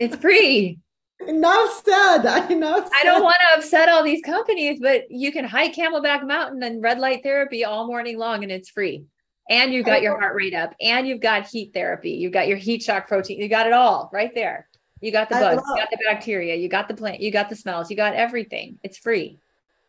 it's 0.00 0.16
free. 0.16 0.80
Enough 1.28 1.82
said. 1.84 2.26
I 2.26 2.54
know. 2.54 2.84
I 2.92 3.04
don't 3.04 3.22
want 3.22 3.36
to 3.50 3.58
upset 3.58 3.88
all 3.88 4.02
these 4.02 4.22
companies, 4.22 4.80
but 4.80 5.10
you 5.10 5.30
can 5.30 5.44
hike 5.44 5.74
Camelback 5.74 6.26
Mountain 6.26 6.62
and 6.62 6.82
red 6.82 6.98
light 6.98 7.22
therapy 7.22 7.64
all 7.64 7.86
morning 7.86 8.18
long 8.18 8.42
and 8.42 8.50
it's 8.50 8.70
free. 8.70 9.04
And 9.48 9.72
you've 9.72 9.86
got 9.86 10.02
your 10.02 10.18
heart 10.18 10.34
rate 10.34 10.54
up 10.54 10.74
and 10.80 11.06
you've 11.06 11.20
got 11.20 11.46
heat 11.46 11.72
therapy. 11.74 12.12
You've 12.12 12.32
got 12.32 12.48
your 12.48 12.56
heat 12.56 12.82
shock 12.82 13.08
protein. 13.08 13.40
You 13.40 13.48
got 13.48 13.66
it 13.66 13.72
all 13.72 14.08
right 14.12 14.30
there. 14.34 14.68
You 15.00 15.12
got 15.12 15.28
the 15.28 15.36
bugs, 15.36 15.62
you 15.66 15.76
got 15.76 15.90
the 15.90 15.98
bacteria, 16.06 16.54
you 16.56 16.68
got 16.68 16.88
the 16.88 16.94
plant, 16.94 17.20
you 17.20 17.30
got 17.30 17.48
the 17.48 17.56
smells, 17.56 17.90
you 17.90 17.96
got 17.96 18.14
everything. 18.14 18.78
It's 18.82 18.98
free. 18.98 19.38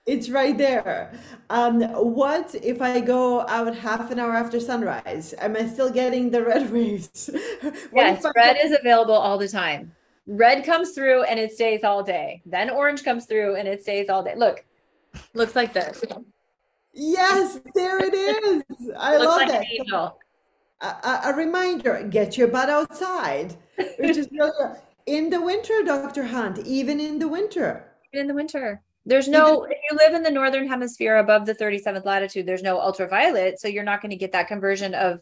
It's 0.05 0.29
right 0.29 0.57
there. 0.57 1.13
Um, 1.49 1.81
what 1.91 2.55
if 2.55 2.81
I 2.81 3.01
go 3.01 3.41
out 3.41 3.75
half 3.75 4.09
an 4.09 4.19
hour 4.19 4.33
after 4.33 4.59
sunrise? 4.59 5.35
Am 5.37 5.55
I 5.55 5.67
still 5.67 5.91
getting 5.91 6.31
the 6.31 6.43
red 6.43 6.71
waves? 6.73 7.29
yes, 7.93 8.25
red 8.35 8.57
is 8.63 8.71
available 8.71 9.13
all 9.13 9.37
the 9.37 9.47
time. 9.47 9.93
Red 10.25 10.65
comes 10.65 10.91
through 10.91 11.23
and 11.23 11.39
it 11.39 11.51
stays 11.51 11.83
all 11.83 12.03
day. 12.03 12.41
Then 12.45 12.69
orange 12.69 13.03
comes 13.03 13.25
through 13.25 13.55
and 13.55 13.67
it 13.67 13.81
stays 13.83 14.09
all 14.09 14.23
day. 14.23 14.33
Look, 14.35 14.65
looks 15.33 15.55
like 15.55 15.73
this. 15.73 16.03
Yes, 16.93 17.59
there 17.75 17.99
it 18.03 18.13
is. 18.13 18.63
I 18.97 19.17
love 19.17 19.41
like 19.41 19.49
that. 19.49 20.13
A, 20.81 21.29
a, 21.29 21.33
reminder: 21.35 22.07
get 22.09 22.37
your 22.37 22.47
butt 22.47 22.69
outside, 22.69 23.55
which 23.99 24.17
is 24.17 24.27
really 24.31 24.51
in 25.05 25.29
the 25.29 25.41
winter, 25.41 25.83
Dr. 25.85 26.23
Hunt, 26.23 26.59
even 26.65 26.99
in 26.99 27.19
the 27.19 27.27
winter. 27.27 27.91
In 28.13 28.27
the 28.27 28.33
winter. 28.33 28.81
There's 29.05 29.27
no, 29.27 29.63
if 29.63 29.77
you 29.89 29.97
live 29.97 30.13
in 30.13 30.21
the 30.21 30.29
northern 30.29 30.67
hemisphere 30.67 31.17
above 31.17 31.45
the 31.45 31.55
37th 31.55 32.05
latitude, 32.05 32.45
there's 32.45 32.61
no 32.61 32.79
ultraviolet. 32.79 33.59
So 33.59 33.67
you're 33.67 33.83
not 33.83 34.01
going 34.01 34.11
to 34.11 34.15
get 34.17 34.31
that 34.33 34.47
conversion 34.47 34.93
of 34.93 35.21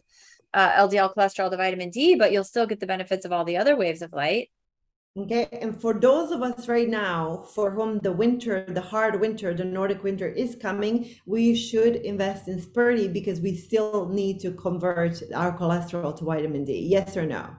uh, 0.52 0.72
LDL 0.72 1.14
cholesterol 1.14 1.50
to 1.50 1.56
vitamin 1.56 1.90
D, 1.90 2.14
but 2.16 2.30
you'll 2.30 2.44
still 2.44 2.66
get 2.66 2.80
the 2.80 2.86
benefits 2.86 3.24
of 3.24 3.32
all 3.32 3.44
the 3.44 3.56
other 3.56 3.76
waves 3.76 4.02
of 4.02 4.12
light. 4.12 4.50
Okay. 5.16 5.48
And 5.50 5.80
for 5.80 5.94
those 5.94 6.30
of 6.30 6.42
us 6.42 6.68
right 6.68 6.88
now 6.88 7.48
for 7.54 7.70
whom 7.70 7.98
the 7.98 8.12
winter, 8.12 8.64
the 8.68 8.80
hard 8.80 9.20
winter, 9.20 9.52
the 9.52 9.64
Nordic 9.64 10.04
winter 10.04 10.28
is 10.28 10.54
coming, 10.54 11.16
we 11.26 11.54
should 11.56 11.96
invest 11.96 12.46
in 12.46 12.60
Sperti 12.60 13.12
because 13.12 13.40
we 13.40 13.56
still 13.56 14.08
need 14.08 14.38
to 14.40 14.52
convert 14.52 15.20
our 15.34 15.56
cholesterol 15.56 16.16
to 16.18 16.24
vitamin 16.24 16.64
D. 16.64 16.78
Yes 16.78 17.16
or 17.16 17.26
no? 17.26 17.56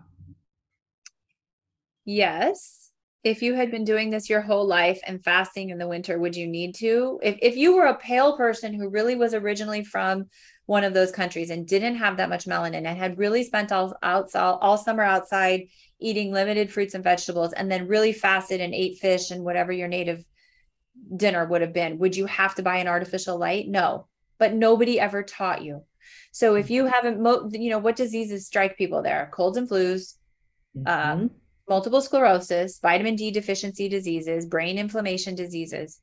Yes. 2.05 2.91
If 3.23 3.43
you 3.43 3.53
had 3.53 3.69
been 3.69 3.83
doing 3.83 4.09
this 4.09 4.29
your 4.29 4.41
whole 4.41 4.65
life 4.65 4.99
and 5.05 5.23
fasting 5.23 5.69
in 5.69 5.77
the 5.77 5.87
winter, 5.87 6.17
would 6.17 6.35
you 6.35 6.47
need 6.47 6.73
to? 6.75 7.19
If, 7.21 7.37
if 7.41 7.55
you 7.55 7.75
were 7.75 7.85
a 7.85 7.97
pale 7.97 8.35
person 8.35 8.73
who 8.73 8.89
really 8.89 9.15
was 9.15 9.35
originally 9.35 9.83
from 9.83 10.25
one 10.65 10.83
of 10.83 10.93
those 10.93 11.11
countries 11.11 11.51
and 11.51 11.67
didn't 11.67 11.97
have 11.97 12.17
that 12.17 12.29
much 12.29 12.45
melanin 12.45 12.87
and 12.87 12.97
had 12.97 13.19
really 13.19 13.43
spent 13.43 13.71
all, 13.71 13.95
outside, 14.01 14.57
all 14.61 14.77
summer 14.77 15.03
outside 15.03 15.67
eating 15.99 16.31
limited 16.31 16.71
fruits 16.71 16.95
and 16.95 17.03
vegetables 17.03 17.53
and 17.53 17.71
then 17.71 17.87
really 17.87 18.11
fasted 18.11 18.59
and 18.59 18.73
ate 18.73 18.97
fish 18.97 19.29
and 19.29 19.43
whatever 19.43 19.71
your 19.71 19.87
native 19.87 20.25
dinner 21.15 21.45
would 21.45 21.61
have 21.61 21.73
been, 21.73 21.99
would 21.99 22.15
you 22.15 22.25
have 22.25 22.55
to 22.55 22.63
buy 22.63 22.77
an 22.77 22.87
artificial 22.87 23.37
light? 23.37 23.67
No, 23.67 24.07
but 24.39 24.53
nobody 24.53 24.99
ever 24.99 25.21
taught 25.23 25.61
you. 25.61 25.83
So 26.31 26.55
if 26.55 26.69
you 26.69 26.85
haven't, 26.85 27.53
you 27.53 27.69
know, 27.69 27.79
what 27.79 27.95
diseases 27.95 28.47
strike 28.47 28.77
people 28.77 29.03
there? 29.03 29.29
Colds 29.31 29.57
and 29.57 29.69
flus, 29.69 30.15
mm-hmm. 30.75 30.87
um, 30.87 31.31
multiple 31.71 32.01
sclerosis, 32.01 32.79
vitamin 32.79 33.15
D 33.15 33.31
deficiency 33.31 33.87
diseases, 33.87 34.45
brain 34.45 34.77
inflammation 34.77 35.35
diseases. 35.35 36.01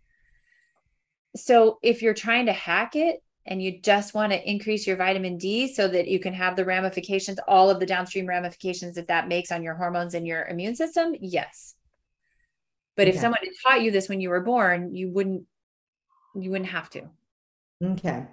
So 1.37 1.79
if 1.83 2.01
you're 2.01 2.15
trying 2.15 2.47
to 2.47 2.55
hack 2.55 2.97
it 2.97 3.23
and 3.45 3.63
you 3.63 3.79
just 3.83 4.15
want 4.15 4.33
to 4.33 4.51
increase 4.51 4.87
your 4.87 4.97
vitamin 4.97 5.37
D 5.37 5.71
so 5.71 5.87
that 5.87 6.09
you 6.09 6.21
can 6.21 6.33
have 6.33 6.57
the 6.57 6.65
ramifications, 6.65 7.39
all 7.47 7.69
of 7.69 7.81
the 7.81 7.85
downstream 7.85 8.27
ramifications 8.27 8.95
that 8.95 9.09
that 9.09 9.29
makes 9.29 9.53
on 9.53 9.63
your 9.63 9.75
hormones 9.75 10.15
and 10.15 10.27
your 10.27 10.47
immune 10.47 10.75
system, 10.75 11.15
yes. 11.21 11.75
But 12.97 13.07
okay. 13.07 13.15
if 13.15 13.21
someone 13.21 13.41
had 13.45 13.53
taught 13.63 13.83
you 13.83 13.91
this 13.91 14.09
when 14.09 14.23
you 14.23 14.31
were 14.31 14.41
born, 14.41 14.95
you 14.95 15.11
wouldn't 15.11 15.45
you 16.35 16.51
wouldn't 16.51 16.71
have 16.71 16.89
to. 16.91 17.03
Okay. 17.85 18.25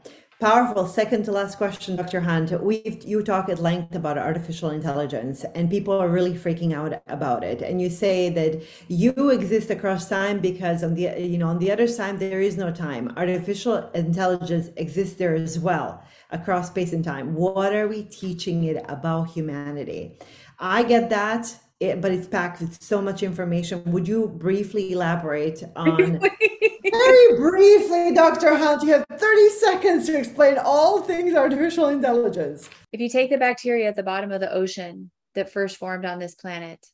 Powerful. 0.41 0.85
Second 0.85 1.23
to 1.25 1.31
last 1.31 1.57
question, 1.57 1.95
Dr. 1.95 2.19
Hunt. 2.19 2.51
We've 2.61 3.01
you 3.05 3.23
talk 3.23 3.47
at 3.47 3.59
length 3.59 3.95
about 3.95 4.17
artificial 4.17 4.69
intelligence, 4.69 5.45
and 5.55 5.69
people 5.69 5.93
are 5.93 6.09
really 6.09 6.33
freaking 6.33 6.73
out 6.73 7.01
about 7.07 7.45
it. 7.45 7.61
And 7.61 7.79
you 7.79 7.89
say 7.89 8.27
that 8.31 8.61
you 8.89 9.29
exist 9.29 9.69
across 9.69 10.09
time 10.09 10.41
because 10.41 10.83
on 10.83 10.95
the 10.95 11.03
you 11.17 11.37
know 11.37 11.47
on 11.47 11.59
the 11.59 11.71
other 11.71 11.87
side 11.87 12.19
there 12.19 12.41
is 12.41 12.57
no 12.57 12.69
time. 12.69 13.13
Artificial 13.15 13.89
intelligence 13.91 14.71
exists 14.75 15.15
there 15.15 15.35
as 15.35 15.57
well 15.57 16.03
across 16.31 16.67
space 16.67 16.91
and 16.91 17.05
time. 17.05 17.33
What 17.35 17.73
are 17.73 17.87
we 17.87 18.03
teaching 18.03 18.65
it 18.65 18.83
about 18.89 19.29
humanity? 19.29 20.17
I 20.59 20.83
get 20.83 21.09
that 21.11 21.57
it, 21.85 22.01
but 22.01 22.11
it's 22.11 22.27
packed 22.27 22.61
with 22.61 22.81
so 22.81 23.01
much 23.01 23.23
information. 23.23 23.83
Would 23.91 24.07
you 24.07 24.27
briefly 24.27 24.91
elaborate 24.91 25.63
on 25.75 26.19
very 26.83 27.37
briefly, 27.37 28.13
Dr. 28.13 28.55
Hunt? 28.55 28.83
You 28.83 28.93
have 28.93 29.05
30 29.11 29.49
seconds 29.49 30.05
to 30.07 30.17
explain 30.17 30.57
all 30.57 31.01
things 31.01 31.33
artificial 31.33 31.87
intelligence. 31.87 32.69
If 32.91 32.99
you 32.99 33.09
take 33.09 33.29
the 33.29 33.37
bacteria 33.37 33.87
at 33.87 33.95
the 33.95 34.03
bottom 34.03 34.31
of 34.31 34.41
the 34.41 34.51
ocean 34.51 35.11
that 35.35 35.51
first 35.51 35.77
formed 35.77 36.05
on 36.05 36.19
this 36.19 36.35
planet, 36.35 36.85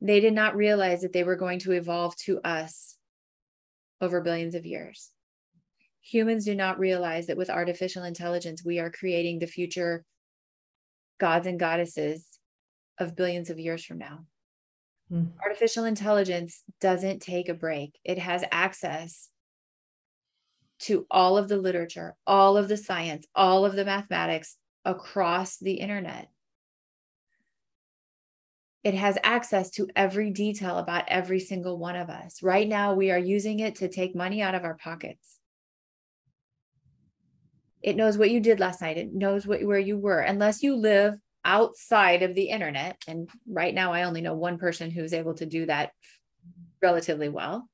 they 0.00 0.20
did 0.20 0.34
not 0.34 0.56
realize 0.56 1.00
that 1.00 1.12
they 1.12 1.24
were 1.24 1.36
going 1.36 1.58
to 1.60 1.72
evolve 1.72 2.16
to 2.16 2.40
us 2.40 2.96
over 4.00 4.20
billions 4.20 4.54
of 4.54 4.66
years. 4.66 5.10
Humans 6.02 6.44
do 6.44 6.54
not 6.54 6.78
realize 6.78 7.26
that 7.26 7.36
with 7.36 7.50
artificial 7.50 8.04
intelligence, 8.04 8.64
we 8.64 8.78
are 8.78 8.90
creating 8.90 9.38
the 9.38 9.46
future 9.46 10.04
gods 11.18 11.46
and 11.46 11.58
goddesses 11.58 12.25
of 12.98 13.16
billions 13.16 13.50
of 13.50 13.58
years 13.58 13.84
from 13.84 13.98
now. 13.98 14.26
Mm. 15.12 15.32
Artificial 15.42 15.84
intelligence 15.84 16.62
doesn't 16.80 17.20
take 17.20 17.48
a 17.48 17.54
break, 17.54 17.98
it 18.04 18.18
has 18.18 18.44
access 18.50 19.28
to 20.78 21.06
all 21.10 21.38
of 21.38 21.48
the 21.48 21.56
literature, 21.56 22.16
all 22.26 22.56
of 22.56 22.68
the 22.68 22.76
science, 22.76 23.26
all 23.34 23.64
of 23.64 23.76
the 23.76 23.84
mathematics 23.84 24.56
across 24.84 25.56
the 25.56 25.74
internet. 25.74 26.28
It 28.84 28.94
has 28.94 29.18
access 29.24 29.70
to 29.72 29.88
every 29.96 30.30
detail 30.30 30.78
about 30.78 31.04
every 31.08 31.40
single 31.40 31.78
one 31.78 31.96
of 31.96 32.08
us. 32.08 32.42
Right 32.42 32.68
now, 32.68 32.94
we 32.94 33.10
are 33.10 33.18
using 33.18 33.58
it 33.60 33.76
to 33.76 33.88
take 33.88 34.14
money 34.14 34.42
out 34.42 34.54
of 34.54 34.64
our 34.64 34.76
pockets. 34.76 35.38
It 37.82 37.96
knows 37.96 38.16
what 38.16 38.30
you 38.30 38.40
did 38.40 38.60
last 38.60 38.80
night. 38.80 38.96
It 38.96 39.12
knows 39.12 39.46
what, 39.46 39.62
where 39.64 39.78
you 39.78 39.98
were. 39.98 40.20
Unless 40.20 40.62
you 40.62 40.76
live 40.76 41.18
outside 41.46 42.22
of 42.22 42.34
the 42.34 42.50
internet, 42.50 43.02
and 43.08 43.30
right 43.48 43.74
now 43.74 43.92
I 43.92 44.02
only 44.02 44.20
know 44.20 44.34
one 44.34 44.58
person 44.58 44.90
who's 44.90 45.14
able 45.14 45.34
to 45.34 45.46
do 45.46 45.66
that 45.66 45.92
relatively 46.82 47.28
well. 47.28 47.68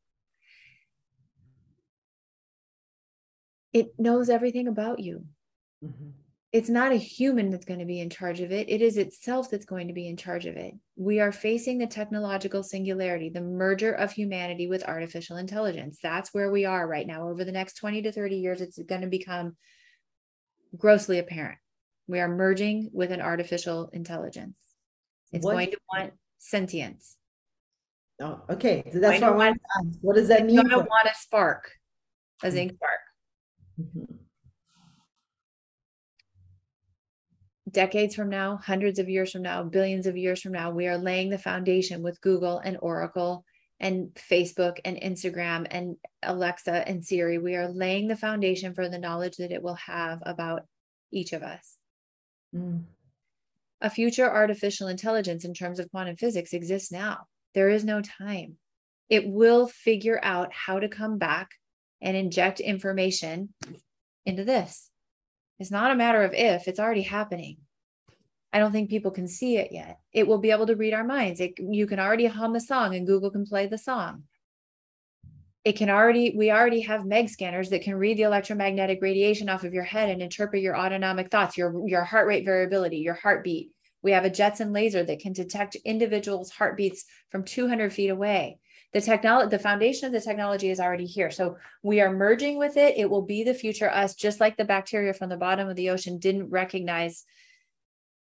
It 3.73 3.99
knows 3.99 4.29
everything 4.29 4.69
about 4.69 5.01
you. 5.01 5.25
Mm-hmm 5.85 6.11
it's 6.53 6.69
not 6.69 6.93
a 6.93 6.97
human 6.97 7.49
that's 7.49 7.65
going 7.65 7.81
to 7.81 7.87
be 7.87 8.01
in 8.01 8.11
charge 8.11 8.41
of 8.41 8.53
it. 8.53 8.69
It 8.69 8.83
is 8.83 8.99
itself 8.99 9.51
that's 9.51 9.65
going 9.65 9.89
to 9.89 9.95
be 9.95 10.07
in 10.07 10.19
charge 10.19 10.45
of 10.45 10.57
it. 10.57 10.75
We 10.97 11.19
are 11.19 11.33
facing 11.33 11.79
the 11.79 11.87
technological 11.87 12.63
singularity, 12.63 13.31
the 13.31 13.41
merger 13.41 13.93
of 13.93 14.13
humanity 14.13 14.67
with 14.67 14.87
artificial 14.87 15.39
intelligence. 15.39 15.99
That's 16.03 16.35
where 16.35 16.53
we 16.53 16.67
are 16.67 16.87
right 16.87 17.07
now. 17.07 17.31
Over 17.31 17.45
the 17.45 17.53
next 17.53 17.79
20 17.79 18.03
to 18.03 18.13
30 18.13 18.37
years, 18.37 18.61
it's 18.61 18.79
going 18.79 19.01
to 19.01 19.07
become 19.07 19.57
grossly 20.77 21.19
apparent. 21.19 21.59
We 22.13 22.21
are 22.21 22.29
merging 22.29 22.91
with 22.93 23.11
an 23.11 23.23
artificial 23.23 23.89
intelligence. 23.95 24.55
It's 25.33 25.45
what? 25.45 25.53
going 25.53 25.71
to 25.71 25.79
want 25.93 26.13
sentience. 26.39 27.17
Oh, 28.21 28.43
okay. 28.51 28.85
So 28.93 28.99
that's 28.99 29.21
what 29.23 29.33
I 29.33 29.35
want 29.35 29.57
to 29.57 29.89
ask. 29.89 29.99
What 30.03 30.17
does 30.17 30.29
that 30.29 30.45
mean? 30.45 30.59
It's 30.59 30.69
going 30.69 30.85
to 30.85 30.89
want 30.89 31.09
a 31.09 31.15
spark, 31.19 31.73
a 32.43 32.51
zinc 32.51 32.75
spark. 32.75 33.01
Mm-hmm. 33.81 34.15
decades 37.71 38.15
from 38.15 38.29
now, 38.29 38.59
hundreds 38.63 38.99
of 38.99 39.09
years 39.09 39.33
from 39.33 39.41
now, 39.41 39.63
billions 39.63 40.07
of 40.07 40.15
years 40.15 40.43
from 40.43 40.53
now, 40.53 40.71
we 40.71 40.87
are 40.89 40.99
laying 40.99 41.31
the 41.31 41.39
foundation 41.39 42.03
with 42.03 42.21
Google 42.21 42.59
and 42.59 42.77
Oracle 42.83 43.47
and 43.81 44.11
Facebook 44.15 44.79
and 44.85 44.99
Instagram 44.99 45.67
and 45.71 45.97
Alexa 46.23 46.87
and 46.87 47.03
Siri. 47.03 47.39
We 47.39 47.57
are 47.57 47.69
laying 47.69 48.09
the 48.09 48.17
foundation 48.17 48.75
for 48.75 48.91
the 48.91 48.99
knowledge 48.99 49.39
that 49.39 49.51
it 49.51 49.63
will 49.63 49.79
have 49.87 50.19
about 50.27 50.67
each 51.11 51.33
of 51.33 51.43
us. 51.43 51.79
Mm. 52.55 52.85
A 53.81 53.91
future 53.91 54.31
artificial 54.31 54.89
intelligence 54.89 55.45
in 55.45 55.55
terms 55.55 55.81
of 55.81 55.91
quantum 55.91 56.17
physics 56.17 56.53
exists 56.53 56.93
now. 56.93 57.27
There 57.55 57.69
is 57.69 57.85
no 57.85 58.01
time. 58.01 58.57
It 59.09 59.29
will 59.29 59.67
figure 59.67 60.21
out 60.23 60.53
how 60.53 60.79
to 60.79 60.89
come 60.89 61.19
back 61.19 61.51
and 62.01 62.17
inject 62.17 62.61
information 62.61 63.53
into 64.25 64.45
this. 64.45 64.91
It's 65.59 65.71
not 65.71 65.91
a 65.91 65.97
matter 65.97 66.23
of 66.23 66.35
if, 66.35 66.69
it's 66.69 66.81
already 66.81 67.03
happening. 67.03 67.59
I 68.53 68.59
don't 68.59 68.73
think 68.73 68.91
people 68.91 69.11
can 69.11 69.29
see 69.29 69.57
it 69.57 69.73
yet. 69.73 69.99
It 70.13 70.27
will 70.27 70.39
be 70.39 70.51
able 70.51 70.67
to 70.67 70.77
read 70.77 70.95
our 70.95 71.05
minds. 71.05 71.41
It, 71.41 71.55
you 71.59 71.87
can 71.87 71.99
already 71.99 72.27
hum 72.27 72.55
a 72.55 72.61
song 72.61 72.95
and 72.95 73.07
Google 73.07 73.31
can 73.31 73.47
play 73.47 73.67
the 73.67 73.79
song. 73.79 74.25
It 75.65 75.77
can 75.77 75.91
already, 75.91 76.35
we 76.37 76.51
already 76.51 76.81
have 76.81 77.07
MEG 77.07 77.29
scanners 77.29 77.71
that 77.71 77.83
can 77.83 77.95
read 77.95 78.17
the 78.19 78.23
electromagnetic 78.23 79.01
radiation 79.01 79.49
off 79.49 79.63
of 79.63 79.75
your 79.75 79.85
head 79.85 80.09
and 80.09 80.21
interpret 80.21 80.61
your 80.63 80.77
autonomic 80.77 81.31
thoughts, 81.31 81.57
your, 81.57 81.89
your 81.89 82.03
heart 82.03 82.27
rate 82.27 82.45
variability, 82.45 82.99
your 82.99 83.15
heartbeat. 83.15 83.71
We 84.03 84.11
have 84.11 84.25
a 84.25 84.31
Jetson 84.31 84.73
laser 84.73 85.05
that 85.05 85.21
can 85.21 85.33
detect 85.33 85.77
individuals' 85.85 86.51
heartbeats 86.51 87.05
from 87.31 87.45
200 87.45 87.93
feet 87.93 88.09
away. 88.09 88.59
The 88.93 89.01
technology 89.01 89.57
the 89.57 89.63
foundation 89.63 90.07
of 90.07 90.13
the 90.13 90.21
technology 90.21 90.69
is 90.69 90.79
already 90.79 91.07
here 91.07 91.31
so 91.31 91.57
we 91.83 92.03
are 92.03 92.13
merging 92.13 92.59
with 92.59 92.77
it. 92.77 92.99
It 92.99 93.09
will 93.09 93.23
be 93.23 93.43
the 93.43 93.55
future. 93.55 93.91
Us 93.91 94.15
just 94.15 94.39
like 94.39 94.57
the 94.57 94.67
bacteria 94.67 95.15
from 95.15 95.31
the 95.31 95.37
bottom 95.39 95.69
of 95.69 95.77
the 95.77 95.91
ocean 95.91 96.19
didn't 96.19 96.51
recognize 96.51 97.25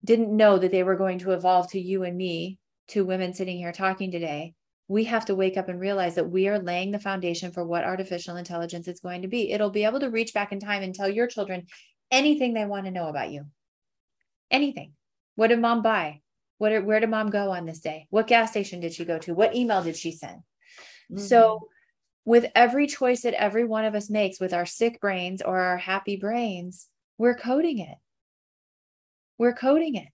didn't 0.02 0.34
know 0.34 0.56
that 0.56 0.70
they 0.70 0.82
were 0.82 0.96
going 0.96 1.18
to 1.18 1.32
evolve 1.32 1.70
to 1.72 1.80
you 1.80 2.04
and 2.04 2.16
me 2.16 2.58
two 2.88 3.04
women 3.04 3.34
sitting 3.34 3.58
here 3.58 3.72
talking 3.72 4.10
today 4.10 4.54
we 4.88 5.04
have 5.04 5.24
to 5.26 5.34
wake 5.34 5.56
up 5.56 5.68
and 5.68 5.80
realize 5.80 6.14
that 6.14 6.30
we 6.30 6.48
are 6.48 6.58
laying 6.58 6.92
the 6.92 6.98
foundation 6.98 7.50
for 7.50 7.64
what 7.64 7.84
artificial 7.84 8.36
intelligence 8.36 8.88
is 8.88 9.00
going 9.00 9.22
to 9.22 9.28
be 9.28 9.52
it'll 9.52 9.70
be 9.70 9.84
able 9.84 10.00
to 10.00 10.10
reach 10.10 10.34
back 10.34 10.52
in 10.52 10.60
time 10.60 10.82
and 10.82 10.94
tell 10.94 11.08
your 11.08 11.26
children 11.26 11.66
anything 12.10 12.54
they 12.54 12.64
want 12.64 12.84
to 12.84 12.90
know 12.90 13.08
about 13.08 13.30
you 13.30 13.44
anything 14.50 14.92
what 15.34 15.48
did 15.48 15.60
mom 15.60 15.82
buy 15.82 16.20
what, 16.58 16.84
where 16.84 17.00
did 17.00 17.10
mom 17.10 17.30
go 17.30 17.50
on 17.50 17.66
this 17.66 17.80
day? 17.80 18.06
What 18.10 18.26
gas 18.26 18.50
station 18.50 18.80
did 18.80 18.94
she 18.94 19.04
go 19.04 19.18
to? 19.18 19.34
What 19.34 19.54
email 19.54 19.82
did 19.82 19.96
she 19.96 20.12
send? 20.12 20.40
Mm-hmm. 21.10 21.18
So, 21.18 21.68
with 22.24 22.46
every 22.54 22.88
choice 22.88 23.22
that 23.22 23.34
every 23.34 23.64
one 23.64 23.84
of 23.84 23.94
us 23.94 24.10
makes 24.10 24.40
with 24.40 24.52
our 24.52 24.66
sick 24.66 25.00
brains 25.00 25.42
or 25.42 25.60
our 25.60 25.76
happy 25.76 26.16
brains, 26.16 26.88
we're 27.18 27.36
coding 27.36 27.78
it. 27.78 27.96
We're 29.38 29.54
coding 29.54 29.94
it. 29.94 30.08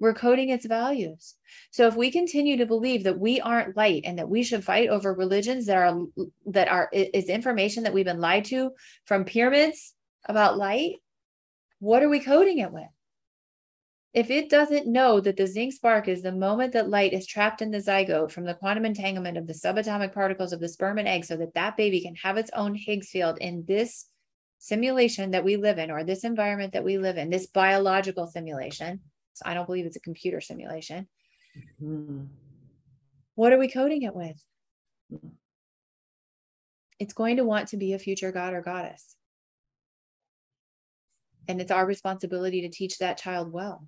We're 0.00 0.14
coding 0.14 0.50
its 0.50 0.66
values. 0.66 1.34
So 1.70 1.88
if 1.88 1.96
we 1.96 2.10
continue 2.10 2.58
to 2.58 2.66
believe 2.66 3.04
that 3.04 3.18
we 3.18 3.40
aren't 3.40 3.76
light 3.76 4.02
and 4.04 4.18
that 4.18 4.28
we 4.28 4.42
should 4.42 4.64
fight 4.64 4.88
over 4.88 5.12
religions 5.12 5.66
that 5.66 5.76
are 5.76 6.02
that 6.46 6.68
are 6.68 6.88
is 6.92 7.26
information 7.26 7.82
that 7.82 7.92
we've 7.92 8.04
been 8.04 8.20
lied 8.20 8.44
to 8.46 8.70
from 9.06 9.24
pyramids 9.24 9.94
about 10.24 10.56
light, 10.56 10.96
what 11.80 12.02
are 12.02 12.08
we 12.08 12.20
coding 12.20 12.58
it 12.58 12.72
with? 12.72 12.88
If 14.14 14.30
it 14.30 14.48
doesn't 14.48 14.86
know 14.86 15.20
that 15.20 15.36
the 15.36 15.46
zinc 15.46 15.74
spark 15.74 16.08
is 16.08 16.22
the 16.22 16.32
moment 16.32 16.72
that 16.72 16.88
light 16.88 17.12
is 17.12 17.26
trapped 17.26 17.60
in 17.60 17.70
the 17.70 17.78
zygote 17.78 18.30
from 18.30 18.44
the 18.44 18.54
quantum 18.54 18.86
entanglement 18.86 19.36
of 19.36 19.46
the 19.46 19.52
subatomic 19.52 20.14
particles 20.14 20.52
of 20.52 20.60
the 20.60 20.68
sperm 20.68 20.98
and 20.98 21.06
egg 21.06 21.24
so 21.24 21.36
that 21.36 21.54
that 21.54 21.76
baby 21.76 22.00
can 22.00 22.14
have 22.16 22.36
its 22.36 22.50
own 22.54 22.74
Higgs 22.74 23.10
field 23.10 23.38
in 23.38 23.64
this 23.66 24.06
simulation 24.58 25.32
that 25.32 25.44
we 25.44 25.56
live 25.56 25.78
in 25.78 25.90
or 25.90 26.04
this 26.04 26.24
environment 26.24 26.72
that 26.72 26.84
we 26.84 26.98
live 26.98 27.16
in, 27.16 27.30
this 27.30 27.46
biological 27.46 28.26
simulation. 28.26 29.00
I 29.44 29.54
don't 29.54 29.66
believe 29.66 29.86
it's 29.86 29.96
a 29.96 30.00
computer 30.00 30.40
simulation. 30.40 31.08
Mm-hmm. 31.82 32.24
What 33.34 33.52
are 33.52 33.58
we 33.58 33.68
coding 33.68 34.02
it 34.02 34.14
with? 34.14 34.42
It's 36.98 37.14
going 37.14 37.36
to 37.36 37.44
want 37.44 37.68
to 37.68 37.76
be 37.76 37.92
a 37.92 37.98
future 37.98 38.32
god 38.32 38.54
or 38.54 38.62
goddess. 38.62 39.16
And 41.46 41.60
it's 41.60 41.70
our 41.70 41.86
responsibility 41.86 42.62
to 42.62 42.68
teach 42.68 42.98
that 42.98 43.16
child 43.16 43.52
well. 43.52 43.86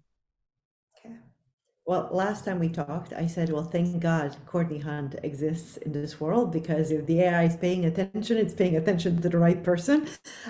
Well, 1.87 2.09
last 2.13 2.45
time 2.45 2.61
we 2.61 2.69
talked, 2.69 3.13
I 3.13 3.27
said, 3.27 3.51
well, 3.51 3.65
thank 3.65 4.01
God 4.01 4.37
Courtney 4.47 4.79
Hunt 4.79 5.17
exists 5.25 5.77
in 5.79 5.91
this 5.91 6.21
world 6.21 6.53
because 6.53 6.93
if 6.93 7.07
the 7.07 7.23
AI 7.23 7.45
is 7.45 7.57
paying 7.57 7.85
attention, 7.85 8.37
it's 8.37 8.55
paying 8.55 8.77
attention 8.77 9.21
to 9.21 9.29
the 9.29 9.39
right 9.39 9.63
person. 9.65 10.07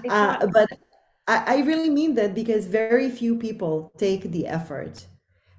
Uh, 0.06 0.46
but 0.52 0.68
I, 1.26 1.56
I 1.56 1.60
really 1.62 1.90
mean 1.90 2.14
that 2.14 2.34
because 2.34 2.66
very 2.66 3.10
few 3.10 3.36
people 3.36 3.92
take 3.96 4.22
the 4.30 4.46
effort 4.46 5.06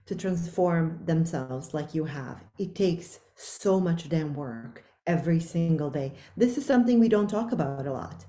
to 0.05 0.16
transform 0.16 0.99
themselves 1.05 1.74
like 1.74 1.95
you 1.95 2.05
have. 2.05 2.43
It 2.57 2.76
takes 2.76 3.20
so 3.36 3.80
much 3.80 4.09
damn 4.09 4.34
work 4.34 4.84
every 5.07 5.39
single 5.39 5.89
day. 5.89 6.14
This 6.36 6.57
is 6.57 6.66
something 6.66 6.99
we 6.99 7.09
don't 7.09 7.30
talk 7.30 7.51
about 7.51 7.88
a 7.88 7.93
lot, 7.93 8.26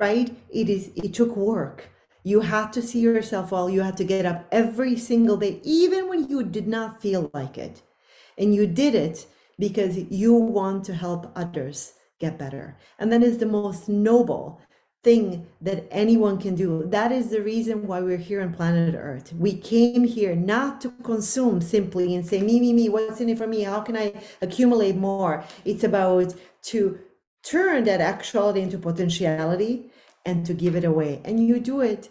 right? 0.00 0.36
It 0.50 0.68
is, 0.68 0.90
it 0.96 1.14
took 1.14 1.36
work 1.36 1.90
you 2.26 2.40
had 2.40 2.72
to 2.72 2.82
see 2.82 2.98
yourself 2.98 3.52
well. 3.52 3.70
You 3.70 3.82
had 3.82 3.96
to 3.98 4.04
get 4.04 4.26
up 4.26 4.48
every 4.50 4.96
single 4.96 5.36
day, 5.36 5.60
even 5.62 6.08
when 6.08 6.28
you 6.28 6.42
did 6.42 6.66
not 6.66 7.00
feel 7.00 7.30
like 7.32 7.56
it. 7.56 7.82
And 8.36 8.52
you 8.52 8.66
did 8.66 8.96
it 8.96 9.28
because 9.60 9.96
you 9.96 10.34
want 10.34 10.82
to 10.86 10.94
help 10.94 11.30
others 11.36 11.92
get 12.18 12.36
better. 12.36 12.78
And 12.98 13.12
that 13.12 13.22
is 13.22 13.38
the 13.38 13.46
most 13.46 13.88
noble 13.88 14.60
thing 15.06 15.46
that 15.60 15.86
anyone 15.92 16.36
can 16.36 16.56
do. 16.56 16.82
That 16.98 17.12
is 17.12 17.28
the 17.28 17.40
reason 17.40 17.86
why 17.86 18.00
we're 18.00 18.24
here 18.30 18.42
on 18.42 18.52
planet 18.52 18.96
Earth. 18.98 19.32
We 19.34 19.52
came 19.56 20.02
here 20.02 20.34
not 20.34 20.80
to 20.80 20.88
consume 21.04 21.60
simply 21.60 22.16
and 22.16 22.26
say, 22.26 22.40
me, 22.42 22.58
me, 22.58 22.72
me, 22.72 22.88
what's 22.88 23.20
in 23.20 23.28
it 23.28 23.38
for 23.38 23.46
me? 23.46 23.60
How 23.62 23.82
can 23.82 23.96
I 23.96 24.06
accumulate 24.42 24.96
more? 24.96 25.44
It's 25.64 25.84
about 25.84 26.34
to 26.70 26.98
turn 27.44 27.84
that 27.84 28.00
actuality 28.00 28.60
into 28.62 28.78
potentiality 28.78 29.92
and 30.24 30.44
to 30.44 30.52
give 30.52 30.74
it 30.74 30.84
away. 30.84 31.20
And 31.24 31.46
you 31.46 31.60
do 31.60 31.82
it 31.82 32.10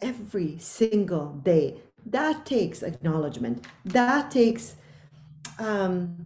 every 0.00 0.56
single 0.58 1.26
day. 1.52 1.66
That 2.06 2.46
takes 2.46 2.82
acknowledgement. 2.82 3.66
That 3.84 4.30
takes 4.30 4.76
um, 5.58 6.24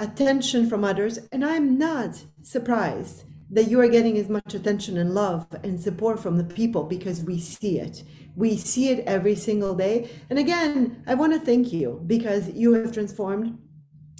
attention 0.00 0.70
from 0.70 0.84
others. 0.84 1.18
And 1.30 1.44
I'm 1.44 1.76
not 1.76 2.24
surprised 2.40 3.24
that 3.54 3.68
you 3.68 3.80
are 3.80 3.88
getting 3.88 4.18
as 4.18 4.28
much 4.28 4.52
attention 4.52 4.98
and 4.98 5.14
love 5.14 5.46
and 5.62 5.80
support 5.80 6.20
from 6.20 6.36
the 6.36 6.44
people 6.44 6.82
because 6.84 7.22
we 7.22 7.38
see 7.38 7.78
it. 7.78 8.02
We 8.36 8.56
see 8.56 8.90
it 8.90 9.04
every 9.06 9.36
single 9.36 9.74
day. 9.74 10.10
And 10.28 10.38
again, 10.38 11.02
I 11.06 11.14
want 11.14 11.32
to 11.34 11.38
thank 11.38 11.72
you 11.72 12.02
because 12.06 12.50
you 12.50 12.74
have 12.74 12.92
transformed 12.92 13.56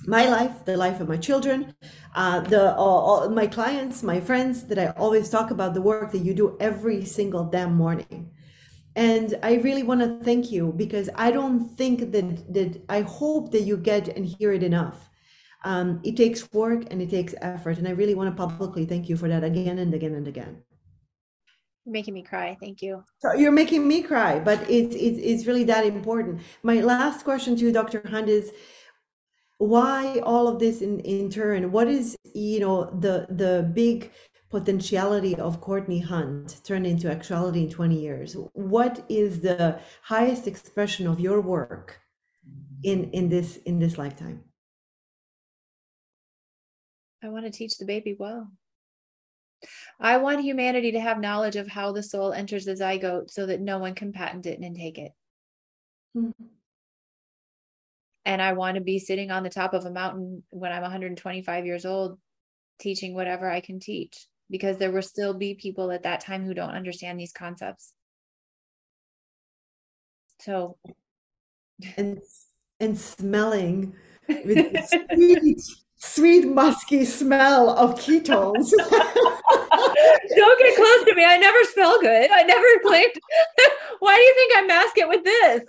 my 0.07 0.29
life, 0.29 0.65
the 0.65 0.77
life 0.77 1.01
of 1.01 1.09
my 1.09 1.17
children, 1.17 1.75
uh, 2.15 2.41
the 2.41 2.77
all, 2.77 3.29
my 3.29 3.47
clients, 3.47 4.03
my 4.03 4.21
friends. 4.21 4.65
That 4.65 4.79
I 4.79 4.89
always 4.97 5.29
talk 5.29 5.51
about 5.51 5.75
the 5.75 5.83
work 5.83 6.13
that 6.13 6.19
you 6.19 6.33
do 6.33 6.57
every 6.61 7.05
single 7.05 7.45
damn 7.45 7.75
morning 7.75 8.31
and 8.97 9.37
i 9.43 9.55
really 9.55 9.83
want 9.83 10.01
to 10.01 10.25
thank 10.25 10.53
you 10.53 10.73
because 10.77 11.11
i 11.17 11.31
don't 11.31 11.69
think 11.77 12.13
that 12.13 12.55
that 12.55 12.81
i 12.89 13.01
hope 13.01 13.51
that 13.51 13.63
you 13.63 13.77
get 13.77 14.07
and 14.09 14.25
hear 14.25 14.53
it 14.53 14.63
enough 14.63 15.11
um, 15.65 16.01
it 16.05 16.17
takes 16.17 16.53
work 16.53 16.85
and 16.91 17.01
it 17.03 17.11
takes 17.11 17.35
effort 17.41 17.79
and 17.79 17.89
i 17.89 17.91
really 17.91 18.15
want 18.15 18.31
to 18.31 18.37
publicly 18.37 18.85
thank 18.85 19.09
you 19.09 19.17
for 19.17 19.29
that 19.29 19.45
again 19.45 19.79
and 19.79 19.93
again 19.95 20.15
and 20.15 20.29
again 20.29 20.63
you're 21.85 21.93
making 21.93 22.15
me 22.15 22.23
cry 22.23 22.57
thank 22.61 22.81
you 22.83 23.03
so 23.19 23.33
you're 23.35 23.53
making 23.53 23.87
me 23.87 24.03
cry 24.03 24.39
but 24.39 24.59
it's 24.71 24.95
it's, 24.95 25.19
it's 25.23 25.47
really 25.47 25.65
that 25.65 25.85
important 25.85 26.41
my 26.63 26.81
last 26.81 27.25
question 27.25 27.57
to 27.57 27.65
you 27.65 27.73
dr 27.73 28.09
hunt 28.09 28.29
is 28.29 28.53
why 29.59 30.19
all 30.25 30.49
of 30.49 30.59
this 30.59 30.81
in 30.81 31.01
in 31.01 31.31
turn 31.31 31.71
what 31.73 31.89
is 31.89 32.17
you 32.35 32.61
know 32.61 32.85
the 33.01 33.27
the 33.31 33.71
big 33.75 34.11
potentiality 34.55 35.35
of 35.35 35.61
Courtney 35.61 35.99
Hunt 35.99 36.61
turned 36.63 36.87
into 36.87 37.11
actuality 37.11 37.65
in 37.65 37.71
20 37.71 38.01
years? 38.01 38.37
What 38.53 39.05
is 39.09 39.41
the 39.41 39.81
highest 40.03 40.47
expression 40.47 41.09
of 41.09 41.19
your 41.19 41.41
work 41.41 41.99
in 42.85 43.11
in 43.11 43.29
this 43.31 43.57
in 43.71 43.81
this 43.81 43.99
lifetime? 43.99 44.45
I 47.25 47.29
want 47.29 47.47
to 47.47 47.51
teach 47.51 47.79
the 47.79 47.87
baby 47.87 48.15
well. 48.19 48.51
I 49.99 50.19
want 50.19 50.43
humanity 50.43 50.93
to 50.93 51.01
have 51.01 51.19
knowledge 51.19 51.57
of 51.57 51.69
how 51.69 51.93
the 51.93 52.03
soul 52.03 52.33
enters 52.33 52.67
the 52.67 52.75
zygote 52.75 53.31
so 53.31 53.47
that 53.47 53.63
no 53.63 53.79
one 53.79 53.95
can 53.95 54.13
patent 54.13 54.45
it 54.45 54.61
and 54.61 54.77
take 54.77 54.99
it. 54.99 55.13
Mm-hmm. 56.17 56.45
And 58.27 58.43
I 58.43 58.53
want 58.53 58.77
to 58.77 58.83
be 58.83 58.99
sitting 58.99 59.31
on 59.31 59.43
the 59.43 59.51
top 59.51 59.73
of 59.73 59.87
a 59.87 59.91
mountain 59.91 60.43
when 60.51 60.71
I'm 60.71 60.83
125 60.83 61.67
years 61.67 61.87
old, 61.87 62.19
teaching 62.79 63.15
whatever 63.15 63.51
I 63.51 63.61
can 63.61 63.81
teach, 63.81 64.27
because 64.51 64.77
there 64.77 64.93
will 64.93 65.03
still 65.03 65.33
be 65.33 65.55
people 65.55 65.91
at 65.93 66.03
that 66.03 66.21
time 66.21 66.45
who 66.45 66.53
don't 66.53 66.71
understand 66.71 67.19
these 67.19 67.33
concepts. 67.33 67.93
So, 70.41 70.77
and 71.97 72.21
and 72.81 72.99
smelling 72.99 73.95
with 74.29 74.89
sweet 75.15 75.61
sweet 76.05 76.47
musky 76.47 77.05
smell 77.05 77.71
of 77.71 77.95
ketones. 77.95 78.71
Don't 80.37 80.59
get 80.59 80.77
close 80.77 81.05
to 81.05 81.15
me. 81.15 81.25
I 81.25 81.39
never 81.39 81.65
smell 81.73 82.01
good. 82.01 82.31
I 82.31 82.43
never 82.43 82.67
claimed. 82.85 83.15
Why 84.01 84.15
do 84.17 84.21
you 84.21 84.35
think 84.35 84.53
I 84.57 84.67
mask 84.67 84.99
it 84.99 85.09
with 85.09 85.25
this? 85.25 85.63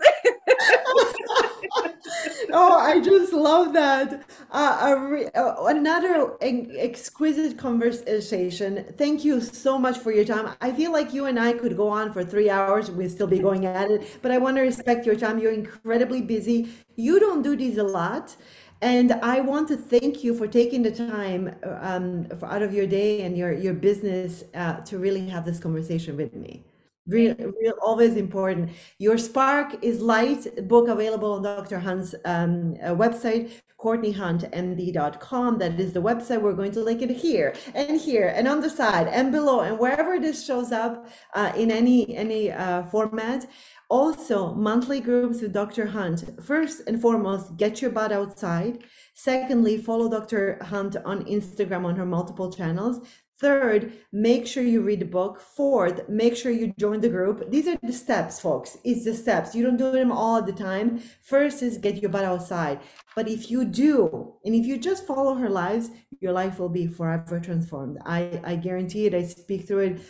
oh, 2.51 2.77
I 2.79 2.99
just 2.99 3.33
love 3.33 3.73
that. 3.73 4.23
Uh, 4.51 4.95
re- 4.99 5.29
uh, 5.35 5.65
another 5.65 6.35
exquisite 6.41 7.57
conversation. 7.57 8.85
Thank 8.97 9.23
you 9.23 9.41
so 9.41 9.77
much 9.77 9.97
for 9.97 10.11
your 10.11 10.25
time. 10.25 10.53
I 10.61 10.71
feel 10.71 10.91
like 10.91 11.13
you 11.13 11.25
and 11.25 11.39
I 11.39 11.53
could 11.53 11.77
go 11.77 11.87
on 11.87 12.11
for 12.11 12.23
three 12.23 12.49
hours. 12.49 12.91
We'd 12.91 13.11
still 13.11 13.27
be 13.27 13.39
going 13.39 13.65
at 13.65 13.89
it, 13.89 14.17
but 14.21 14.31
I 14.31 14.37
want 14.37 14.57
to 14.57 14.61
respect 14.61 15.05
your 15.05 15.15
time. 15.15 15.39
You're 15.39 15.53
incredibly 15.53 16.21
busy. 16.21 16.69
You 16.95 17.19
don't 17.19 17.41
do 17.41 17.55
these 17.55 17.77
a 17.77 17.83
lot. 17.83 18.35
And 18.81 19.13
I 19.13 19.39
want 19.41 19.67
to 19.69 19.77
thank 19.77 20.23
you 20.23 20.35
for 20.35 20.47
taking 20.47 20.83
the 20.83 20.91
time 20.91 21.55
um, 21.63 22.25
for 22.37 22.45
out 22.45 22.61
of 22.61 22.73
your 22.73 22.85
day 22.85 23.21
and 23.21 23.37
your 23.37 23.53
your 23.53 23.73
business 23.73 24.43
uh, 24.53 24.81
to 24.81 24.97
really 24.97 25.27
have 25.29 25.45
this 25.45 25.59
conversation 25.59 26.17
with 26.17 26.33
me. 26.33 26.63
Real, 27.07 27.35
real, 27.37 27.73
always 27.83 28.15
important. 28.15 28.71
Your 28.97 29.19
Spark 29.19 29.83
is 29.83 30.01
Light 30.01 30.67
book 30.67 30.87
available 30.87 31.33
on 31.33 31.43
Dr. 31.43 31.77
Hunt's 31.77 32.15
um, 32.25 32.75
uh, 32.81 32.95
website, 32.95 33.51
CourtneyHuntMD.com. 33.79 35.59
That 35.59 35.79
is 35.79 35.93
the 35.93 36.01
website. 36.01 36.41
We're 36.41 36.53
going 36.53 36.71
to 36.71 36.81
link 36.81 37.03
it 37.03 37.11
here 37.11 37.53
and 37.75 38.01
here 38.01 38.33
and 38.35 38.47
on 38.47 38.59
the 38.59 38.71
side 38.71 39.07
and 39.07 39.31
below 39.31 39.59
and 39.59 39.77
wherever 39.77 40.19
this 40.19 40.43
shows 40.43 40.71
up 40.71 41.07
uh, 41.35 41.51
in 41.55 41.69
any 41.69 42.15
any 42.15 42.51
uh, 42.51 42.83
format. 42.85 43.45
Also, 43.87 44.55
monthly 44.55 44.99
groups 44.99 45.41
with 45.41 45.53
Dr. 45.53 45.85
Hunt. 45.85 46.43
First 46.43 46.81
and 46.87 46.99
foremost, 46.99 47.55
get 47.57 47.83
your 47.83 47.91
butt 47.91 48.11
outside. 48.11 48.79
Secondly, 49.13 49.77
follow 49.77 50.09
Dr. 50.09 50.57
Hunt 50.63 50.95
on 51.05 51.23
Instagram 51.25 51.85
on 51.85 51.95
her 51.97 52.05
multiple 52.05 52.51
channels. 52.51 53.07
Third, 53.39 53.91
make 54.13 54.47
sure 54.47 54.63
you 54.63 54.81
read 54.81 55.01
the 55.01 55.05
book. 55.05 55.41
Fourth, 55.41 56.07
make 56.07 56.37
sure 56.37 56.51
you 56.51 56.73
join 56.79 57.01
the 57.01 57.09
group. 57.09 57.51
These 57.51 57.67
are 57.67 57.77
the 57.83 57.91
steps, 57.91 58.39
folks. 58.39 58.77
It's 58.85 59.03
the 59.03 59.13
steps. 59.13 59.53
You 59.53 59.63
don't 59.63 59.75
do 59.75 59.91
them 59.91 60.11
all 60.11 60.41
the 60.41 60.53
time. 60.53 61.01
First 61.21 61.61
is 61.61 61.77
get 61.77 62.01
your 62.01 62.11
butt 62.11 62.23
outside. 62.23 62.79
But 63.13 63.27
if 63.27 63.51
you 63.51 63.65
do, 63.65 64.35
and 64.45 64.55
if 64.55 64.65
you 64.65 64.77
just 64.77 65.05
follow 65.05 65.35
her 65.35 65.49
lives, 65.49 65.89
your 66.21 66.31
life 66.31 66.59
will 66.59 66.69
be 66.69 66.87
forever 66.87 67.41
transformed. 67.41 67.97
I, 68.05 68.39
I 68.45 68.55
guarantee 68.55 69.05
it. 69.05 69.13
I 69.13 69.23
speak 69.23 69.67
through 69.67 69.79
it 69.79 70.01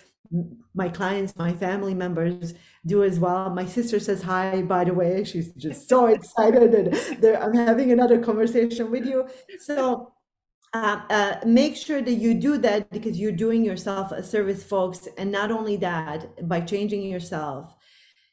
my 0.73 0.89
clients, 0.89 1.35
my 1.37 1.53
family 1.53 1.93
members 1.93 2.53
do 2.85 3.03
as 3.03 3.19
well. 3.19 3.49
My 3.49 3.65
sister 3.65 3.99
says 3.99 4.21
hi, 4.23 4.61
by 4.61 4.83
the 4.83 4.93
way. 4.93 5.23
She's 5.23 5.53
just 5.53 5.87
so 5.87 6.05
excited 6.15 6.73
and 6.73 7.25
I'm 7.37 7.53
having 7.53 7.91
another 7.91 8.21
conversation 8.21 8.91
with 8.91 9.05
you. 9.05 9.27
So 9.59 10.13
uh, 10.75 11.01
uh, 11.09 11.35
make 11.45 11.75
sure 11.75 12.01
that 12.01 12.15
you 12.15 12.33
do 12.33 12.57
that 12.57 12.89
because 12.91 13.17
you're 13.17 13.31
doing 13.31 13.63
yourself 13.63 14.11
a 14.11 14.21
service, 14.21 14.61
folks. 14.63 15.07
And 15.17 15.31
not 15.31 15.49
only 15.49 15.77
that, 15.77 16.47
by 16.49 16.59
changing 16.61 17.03
yourself, 17.03 17.73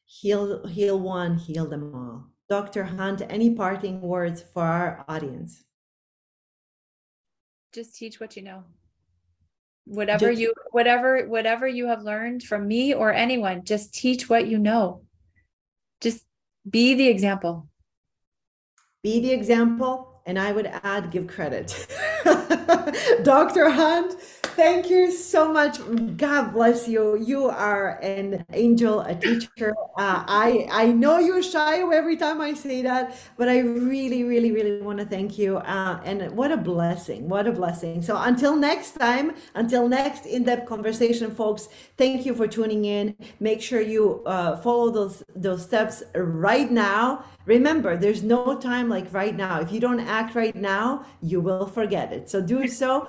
heal, 0.04 0.66
heal 0.66 0.98
one, 0.98 1.36
heal 1.36 1.66
them 1.66 1.94
all. 1.94 2.26
Dr. 2.48 2.84
Hunt, 2.84 3.22
any 3.30 3.54
parting 3.54 4.00
words 4.00 4.42
for 4.52 4.64
our 4.64 5.04
audience? 5.08 5.62
Just 7.72 7.94
teach 7.94 8.18
what 8.18 8.36
you 8.36 8.42
know 8.42 8.64
whatever 9.84 10.30
just, 10.30 10.40
you 10.40 10.54
whatever 10.70 11.26
whatever 11.26 11.66
you 11.66 11.88
have 11.88 12.02
learned 12.02 12.42
from 12.42 12.68
me 12.68 12.94
or 12.94 13.12
anyone 13.12 13.64
just 13.64 13.92
teach 13.92 14.28
what 14.28 14.46
you 14.46 14.56
know 14.56 15.02
just 16.00 16.24
be 16.68 16.94
the 16.94 17.08
example 17.08 17.68
be 19.02 19.18
the 19.18 19.32
example 19.32 20.11
and 20.26 20.38
i 20.38 20.52
would 20.52 20.66
add 20.82 21.10
give 21.10 21.26
credit. 21.26 21.86
Dr 23.22 23.70
hunt 23.70 24.14
Thank 24.54 24.90
you 24.90 25.10
so 25.10 25.50
much. 25.50 25.78
God 26.18 26.52
bless 26.52 26.86
you. 26.86 27.16
You 27.16 27.46
are 27.46 27.98
an 28.02 28.44
angel, 28.52 29.00
a 29.00 29.14
teacher. 29.14 29.74
Uh, 29.96 30.24
I 30.28 30.68
I 30.70 30.86
know 30.92 31.18
you're 31.18 31.42
shy 31.42 31.80
every 31.80 32.18
time 32.18 32.42
I 32.42 32.52
say 32.52 32.82
that, 32.82 33.16
but 33.38 33.48
I 33.48 33.60
really, 33.60 34.24
really, 34.24 34.52
really 34.52 34.82
want 34.82 34.98
to 34.98 35.06
thank 35.06 35.38
you. 35.38 35.56
Uh, 35.56 36.00
and 36.04 36.30
what 36.36 36.52
a 36.52 36.58
blessing! 36.58 37.30
What 37.30 37.46
a 37.46 37.52
blessing. 37.52 38.02
So 38.02 38.20
until 38.20 38.54
next 38.54 38.92
time, 38.92 39.32
until 39.54 39.88
next 39.88 40.26
in-depth 40.26 40.68
conversation, 40.68 41.34
folks. 41.34 41.68
Thank 41.96 42.26
you 42.26 42.34
for 42.34 42.46
tuning 42.46 42.84
in. 42.84 43.16
Make 43.40 43.62
sure 43.62 43.80
you 43.80 44.22
uh, 44.26 44.56
follow 44.58 44.90
those 44.90 45.24
those 45.34 45.62
steps 45.62 46.02
right 46.14 46.70
now. 46.70 47.24
Remember, 47.46 47.96
there's 47.96 48.22
no 48.22 48.58
time 48.60 48.90
like 48.90 49.12
right 49.14 49.34
now. 49.34 49.60
If 49.60 49.72
you 49.72 49.80
don't 49.80 50.00
act 50.00 50.34
right 50.34 50.54
now, 50.54 51.06
you 51.22 51.40
will 51.40 51.66
forget 51.66 52.12
it. 52.12 52.28
So 52.28 52.42
do 52.42 52.68
so 52.68 53.08